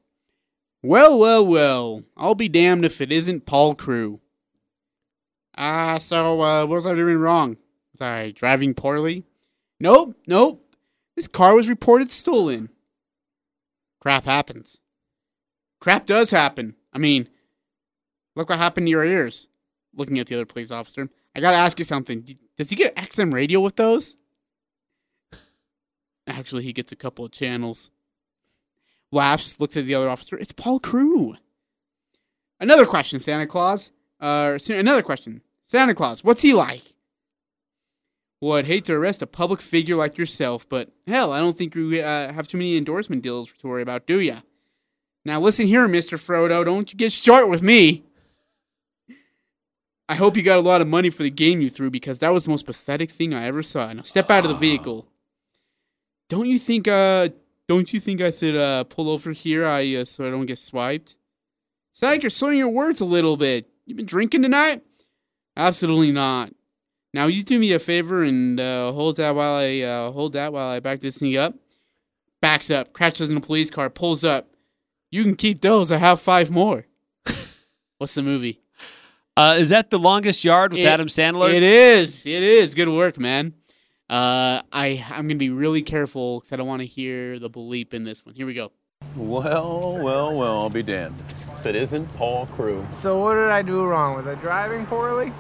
well, 0.84 1.20
well, 1.20 1.46
well. 1.46 2.04
I'll 2.18 2.36
be 2.36 2.50
damned 2.50 2.86
if 2.86 3.02
it 3.02 3.12
isn't 3.12 3.46
Paul 3.46 3.76
Crewe. 3.76 4.20
Ah, 5.58 5.98
so 5.98 6.42
uh, 6.42 6.66
what 6.66 6.76
was 6.76 6.88
I 6.88 6.96
doing 6.96 7.18
wrong? 7.18 7.58
Was 7.94 8.02
I 8.02 8.32
driving 8.32 8.74
poorly? 8.74 9.26
Nope, 9.80 10.16
nope. 10.28 10.76
This 11.16 11.28
car 11.28 11.56
was 11.56 11.70
reported 11.70 12.10
stolen. 12.10 12.70
Crap 14.00 14.26
happens. 14.26 14.78
Crap 15.80 16.06
does 16.06 16.32
happen. 16.32 16.76
I 16.94 17.00
mean, 17.00 17.28
look 18.36 18.50
what 18.50 18.60
happened 18.60 18.88
to 18.88 18.92
your 18.92 19.06
ears. 19.06 19.48
Looking 19.96 20.20
at 20.20 20.28
the 20.28 20.36
other 20.36 20.46
police 20.46 20.72
officer. 20.72 21.10
I 21.36 21.42
gotta 21.42 21.58
ask 21.58 21.78
you 21.80 21.86
something. 21.86 22.26
Does 22.58 22.70
he 22.70 22.76
get 22.76 22.96
XM 22.96 23.34
radio 23.34 23.60
with 23.60 23.76
those? 23.76 24.18
Actually, 26.28 26.64
he 26.64 26.74
gets 26.74 26.92
a 26.92 26.96
couple 26.96 27.26
of 27.26 27.32
channels. 27.32 27.92
Laughs, 29.12 29.60
looks 29.60 29.76
at 29.76 29.86
the 29.86 29.96
other 29.96 30.10
officer. 30.10 30.38
It's 30.38 30.54
Paul 30.54 30.80
Crewe. 30.80 31.36
Another 32.60 32.86
question, 32.86 33.20
Santa 33.20 33.48
Claus. 33.48 33.92
Uh, 34.20 34.58
another 34.70 35.02
question. 35.02 35.42
Santa 35.66 35.94
Claus, 35.94 36.24
what's 36.24 36.42
he 36.42 36.54
like? 36.54 36.84
Well, 38.40 38.54
I'd 38.54 38.66
hate 38.66 38.86
to 38.86 38.94
arrest 38.94 39.22
a 39.22 39.28
public 39.28 39.62
figure 39.62 39.96
like 39.96 40.18
yourself, 40.18 40.68
but 40.68 40.90
hell, 41.08 41.32
I 41.32 41.40
don't 41.40 41.56
think 41.56 41.76
you 41.76 42.02
uh, 42.02 42.32
have 42.34 42.48
too 42.48 42.58
many 42.58 42.78
endorsement 42.78 43.22
deals 43.22 43.52
to 43.52 43.68
worry 43.68 43.82
about, 43.82 44.08
do 44.08 44.20
ya? 44.20 44.42
Now 45.24 45.40
listen 45.40 45.68
here, 45.68 45.88
Mr. 45.88 46.18
Frodo, 46.18 46.66
don't 46.66 46.92
you 46.92 46.98
get 46.98 47.12
short 47.12 47.50
with 47.50 47.62
me. 47.62 48.04
I 50.10 50.16
hope 50.16 50.36
you 50.36 50.44
got 50.44 50.58
a 50.58 50.62
lot 50.62 50.82
of 50.82 50.88
money 50.88 51.10
for 51.10 51.24
the 51.24 51.30
game 51.30 51.62
you 51.62 51.70
threw 51.70 51.90
because 51.90 52.20
that 52.20 52.34
was 52.34 52.46
the 52.46 52.50
most 52.50 52.66
pathetic 52.66 53.10
thing 53.10 53.34
I 53.34 53.46
ever 53.46 53.62
saw. 53.62 53.94
Now 53.94 54.02
step 54.02 54.30
out 54.32 54.44
of 54.44 54.50
the 54.50 54.58
vehicle. 54.58 55.08
Don't 56.32 56.48
you 56.48 56.58
think 56.58 56.88
uh 56.88 57.28
don't 57.68 57.92
you 57.92 58.00
think 58.00 58.22
I 58.22 58.32
should 58.32 58.56
uh 58.56 58.86
pull 58.86 59.10
over 59.10 59.32
here 59.32 59.66
I 59.66 59.96
uh, 59.96 60.06
so 60.06 60.26
I 60.26 60.32
don't 60.32 60.46
get 60.46 60.60
swiped? 60.60 61.18
Sound 61.92 62.14
like 62.14 62.24
you're 62.24 62.30
slurring 62.30 62.58
your 62.58 62.70
words 62.70 63.02
a 63.02 63.06
little 63.06 63.36
bit. 63.36 63.68
You 63.86 63.96
been 63.96 64.06
drinking 64.06 64.42
tonight? 64.42 64.82
Absolutely 65.58 66.14
not. 66.14 66.54
Now 67.14 67.26
you 67.26 67.44
do 67.44 67.60
me 67.60 67.74
a 67.74 67.80
favor 67.80 68.24
and 68.24 68.58
uh, 68.62 68.94
hold 68.94 69.18
that 69.18 69.36
while 69.36 69.56
I 69.56 69.82
uh, 69.82 70.12
hold 70.12 70.32
that 70.32 70.54
while 70.54 70.70
I 70.70 70.80
back 70.80 71.02
this 71.02 71.18
thing 71.18 71.36
up. 71.36 71.54
Backs 72.42 72.72
up, 72.72 72.94
crashes 72.94 73.28
in 73.28 73.36
the 73.36 73.42
police 73.42 73.70
car, 73.70 73.90
pulls 73.90 74.24
up. 74.24 74.56
You 75.12 75.26
can 75.26 75.36
keep 75.36 75.60
those. 75.60 75.92
I 75.92 75.98
have 75.98 76.22
five 76.22 76.50
more. 76.50 76.88
What's 77.98 78.16
the 78.16 78.24
movie? 78.24 78.62
Uh, 79.36 79.58
is 79.60 79.68
that 79.70 79.90
the 79.90 80.00
longest 80.00 80.46
yard 80.46 80.72
with 80.72 80.80
It- 80.80 80.86
Adam 80.86 81.08
Sandler? 81.08 81.54
It 81.54 81.62
is. 81.62 82.26
It 82.26 82.42
is. 82.42 82.74
Good 82.74 82.88
work, 82.88 83.20
man. 83.20 83.54
Uh, 84.12 84.62
I 84.74 85.06
I'm 85.10 85.26
gonna 85.26 85.36
be 85.36 85.52
really 85.52 85.82
careful 85.82 86.40
because 86.40 86.52
I 86.52 86.58
don't 86.58 86.68
want 86.68 86.82
to 86.82 86.86
hear 86.86 87.40
the 87.40 87.50
bleep 87.50 87.94
in 87.94 88.04
this 88.04 88.26
one. 88.26 88.36
Here 88.36 88.46
we 88.46 88.54
go. 88.54 88.74
Well, 89.16 89.98
well, 90.04 90.36
well, 90.36 90.60
I'll 90.60 90.70
be 90.70 90.84
damned. 90.84 91.16
If 91.60 91.66
it 91.66 91.76
isn't 91.76 92.08
Paul 92.18 92.46
Crewe. 92.48 92.86
So 92.90 93.22
what 93.22 93.36
did 93.36 93.48
I 93.48 93.62
do 93.62 93.86
wrong? 93.86 94.18
Was 94.18 94.28
I 94.28 94.36
driving 94.36 94.86
poorly? 94.86 95.32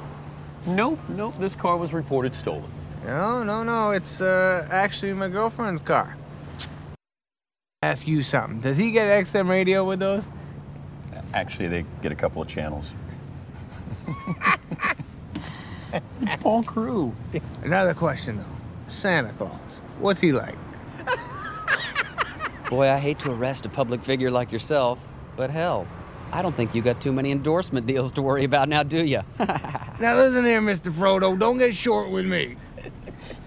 Nope, 0.65 0.99
nope, 1.09 1.33
this 1.37 1.53
car 1.53 1.75
was 1.75 1.91
reported 1.91 2.33
stolen. 2.33 2.71
No, 3.05 3.43
no, 3.43 3.61
no. 3.61 3.91
It's 3.91 4.21
uh, 4.21 4.65
actually 4.71 5.11
my 5.11 5.27
girlfriend's 5.27 5.81
car. 5.81 6.15
Ask 7.83 8.07
you 8.07 8.23
something. 8.23 8.61
Does 8.61 8.77
he 8.77 8.91
get 8.91 9.07
XM 9.25 9.49
radio 9.49 9.83
with 9.83 9.99
those? 9.99 10.23
Actually, 11.33 11.67
they 11.67 11.85
get 12.01 12.13
a 12.13 12.15
couple 12.15 12.41
of 12.41 12.47
channels. 12.47 12.85
it's 16.21 16.41
Paul 16.41 16.63
Crewe. 16.63 17.13
Another 17.63 17.93
question 17.93 18.37
though. 18.37 18.60
Santa 18.91 19.31
Claus. 19.33 19.79
What's 19.99 20.21
he 20.21 20.31
like? 20.31 20.55
Boy, 22.69 22.89
I 22.89 22.97
hate 22.99 23.19
to 23.19 23.31
arrest 23.31 23.65
a 23.65 23.69
public 23.69 24.03
figure 24.03 24.31
like 24.31 24.51
yourself, 24.51 24.99
but 25.35 25.49
hell, 25.49 25.87
I 26.31 26.41
don't 26.41 26.55
think 26.55 26.73
you 26.73 26.81
got 26.81 27.01
too 27.01 27.11
many 27.11 27.31
endorsement 27.31 27.85
deals 27.87 28.11
to 28.13 28.21
worry 28.21 28.43
about 28.43 28.69
now, 28.69 28.83
do 28.83 29.03
you? 29.03 29.21
Now 29.99 30.15
listen 30.17 30.43
here, 30.45 30.61
Mr. 30.61 30.91
Frodo. 30.91 31.37
Don't 31.37 31.59
get 31.59 31.75
short 31.75 32.09
with 32.09 32.25
me. 32.25 32.55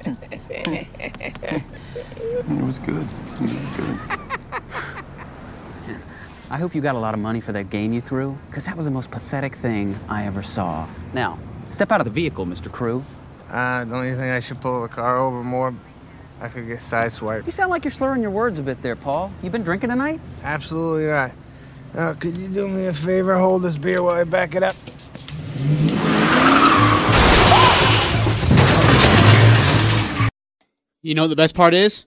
It 0.04 0.16
was 2.62 2.78
good. 2.78 3.08
It 3.40 3.40
was 3.40 3.76
good. 3.76 3.98
I 6.50 6.58
hope 6.58 6.76
you 6.76 6.80
got 6.80 6.94
a 6.94 6.98
lot 6.98 7.12
of 7.12 7.18
money 7.18 7.40
for 7.40 7.50
that 7.50 7.70
game 7.70 7.92
you 7.92 8.00
threw, 8.00 8.38
because 8.48 8.66
that 8.66 8.76
was 8.76 8.84
the 8.84 8.92
most 8.92 9.10
pathetic 9.10 9.56
thing 9.56 9.98
I 10.08 10.26
ever 10.26 10.44
saw. 10.44 10.86
Now, 11.12 11.40
step 11.70 11.90
out 11.90 12.00
of 12.00 12.04
the 12.04 12.12
vehicle, 12.12 12.46
Mr. 12.46 12.70
Crewe. 12.70 13.04
Uh, 13.50 13.84
don't 13.84 14.06
you 14.06 14.16
think 14.16 14.32
I 14.32 14.40
should 14.40 14.60
pull 14.60 14.82
the 14.82 14.88
car 14.88 15.18
over 15.18 15.42
more? 15.42 15.74
I 16.40 16.48
could 16.48 16.66
get 16.66 16.78
sideswiped. 16.78 17.46
You 17.46 17.52
sound 17.52 17.70
like 17.70 17.84
you're 17.84 17.90
slurring 17.92 18.20
your 18.20 18.30
words 18.30 18.58
a 18.58 18.62
bit 18.62 18.82
there, 18.82 18.96
Paul. 18.96 19.32
You 19.42 19.50
been 19.50 19.62
drinking 19.62 19.90
tonight? 19.90 20.20
Absolutely 20.42 21.06
not. 21.06 21.30
Now, 21.94 22.12
could 22.14 22.36
you 22.36 22.48
do 22.48 22.68
me 22.68 22.86
a 22.86 22.92
favor? 22.92 23.36
Hold 23.36 23.62
this 23.62 23.78
beer 23.78 24.02
while 24.02 24.16
I 24.16 24.24
back 24.24 24.54
it 24.54 24.62
up. 24.62 24.74
You 31.02 31.14
know 31.14 31.22
what 31.22 31.28
the 31.28 31.36
best 31.36 31.54
part 31.54 31.74
is? 31.74 32.06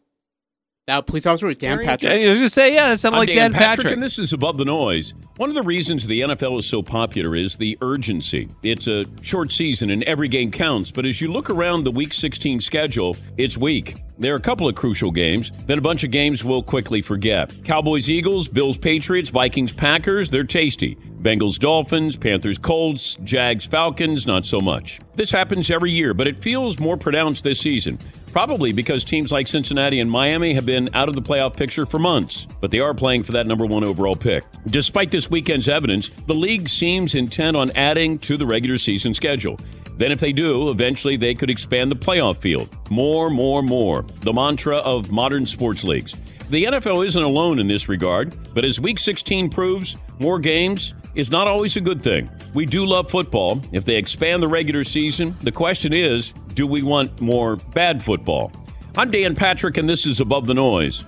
That 0.87 1.05
police 1.05 1.25
officer 1.25 1.47
was 1.47 1.57
Dan 1.57 1.83
Patrick. 1.83 2.11
I 2.11 2.29
was 2.29 2.39
just 2.39 2.55
say, 2.55 2.73
yeah, 2.73 2.89
that 2.89 2.99
sounded 2.99 3.17
I'm 3.17 3.27
like 3.27 3.35
Dan, 3.35 3.53
Patrick. 3.53 3.91
and 3.93 4.01
this 4.01 4.17
is 4.17 4.33
Above 4.33 4.57
the 4.57 4.65
Noise. 4.65 5.13
One 5.37 5.49
of 5.49 5.55
the 5.55 5.61
reasons 5.61 6.07
the 6.07 6.21
NFL 6.21 6.57
is 6.57 6.65
so 6.65 6.81
popular 6.81 7.35
is 7.35 7.57
the 7.57 7.77
urgency. 7.83 8.49
It's 8.63 8.87
a 8.87 9.05
short 9.21 9.51
season 9.51 9.91
and 9.91 10.01
every 10.05 10.27
game 10.27 10.49
counts, 10.49 10.89
but 10.89 11.05
as 11.05 11.21
you 11.21 11.31
look 11.31 11.51
around 11.51 11.83
the 11.83 11.91
Week 11.91 12.11
16 12.11 12.59
schedule, 12.59 13.15
it's 13.37 13.55
weak. 13.55 14.01
There 14.17 14.33
are 14.33 14.37
a 14.37 14.41
couple 14.41 14.67
of 14.67 14.73
crucial 14.73 15.11
games, 15.11 15.51
then 15.67 15.77
a 15.77 15.81
bunch 15.81 16.03
of 16.03 16.09
games 16.09 16.43
we'll 16.43 16.63
quickly 16.63 17.03
forget. 17.03 17.53
Cowboys, 17.63 18.09
Eagles, 18.09 18.47
Bills, 18.47 18.77
Patriots, 18.77 19.29
Vikings, 19.29 19.71
Packers, 19.71 20.31
they're 20.31 20.43
tasty. 20.43 20.97
Bengals, 21.21 21.59
Dolphins, 21.59 22.15
Panthers, 22.15 22.57
Colts, 22.57 23.15
Jags, 23.23 23.65
Falcons, 23.65 24.25
not 24.25 24.45
so 24.45 24.59
much. 24.59 24.99
This 25.15 25.29
happens 25.29 25.69
every 25.69 25.91
year, 25.91 26.13
but 26.13 26.25
it 26.25 26.39
feels 26.39 26.79
more 26.79 26.97
pronounced 26.97 27.43
this 27.43 27.59
season. 27.59 27.99
Probably 28.31 28.71
because 28.71 29.03
teams 29.03 29.31
like 29.31 29.47
Cincinnati 29.47 29.99
and 29.99 30.11
Miami 30.11 30.53
have 30.53 30.65
been 30.65 30.89
out 30.93 31.09
of 31.09 31.15
the 31.15 31.21
playoff 31.21 31.57
picture 31.57 31.85
for 31.85 31.97
months, 31.97 32.45
but 32.61 32.69
they 32.69 32.79
are 32.79 32.93
playing 32.93 33.23
for 33.23 33.31
that 33.31 33.47
number 33.47 33.65
one 33.65 33.83
overall 33.83 34.15
pick. 34.15 34.43
Despite 34.67 35.09
weekend's 35.29 35.69
evidence, 35.69 36.09
the 36.25 36.35
league 36.35 36.69
seems 36.69 37.15
intent 37.15 37.57
on 37.57 37.71
adding 37.71 38.19
to 38.19 38.37
the 38.37 38.45
regular 38.45 38.77
season 38.77 39.13
schedule. 39.13 39.57
Then, 39.97 40.11
if 40.11 40.19
they 40.19 40.31
do, 40.31 40.69
eventually 40.69 41.17
they 41.17 41.33
could 41.33 41.49
expand 41.49 41.89
the 41.89 41.95
playoff 41.95 42.37
field. 42.37 42.69
More, 42.91 43.29
more, 43.29 43.63
more. 43.63 44.05
The 44.21 44.31
mantra 44.31 44.77
of 44.77 45.11
modern 45.11 45.45
sports 45.45 45.83
leagues. 45.83 46.13
The 46.49 46.65
NFL 46.65 47.05
isn't 47.05 47.23
alone 47.23 47.59
in 47.59 47.67
this 47.67 47.89
regard, 47.89 48.35
but 48.53 48.63
as 48.63 48.79
Week 48.79 48.99
16 48.99 49.49
proves, 49.49 49.97
more 50.19 50.39
games 50.39 50.93
is 51.15 51.31
not 51.31 51.47
always 51.47 51.75
a 51.75 51.81
good 51.81 52.01
thing. 52.01 52.29
We 52.53 52.65
do 52.65 52.85
love 52.85 53.09
football. 53.09 53.61
If 53.71 53.85
they 53.85 53.95
expand 53.95 54.43
the 54.43 54.47
regular 54.47 54.83
season, 54.83 55.35
the 55.41 55.51
question 55.51 55.93
is 55.93 56.31
do 56.53 56.65
we 56.65 56.83
want 56.83 57.19
more 57.19 57.55
bad 57.55 58.03
football? 58.03 58.51
I'm 58.95 59.11
Dan 59.11 59.35
Patrick, 59.35 59.77
and 59.77 59.89
this 59.89 60.05
is 60.05 60.19
Above 60.19 60.45
the 60.45 60.53
Noise. 60.53 61.03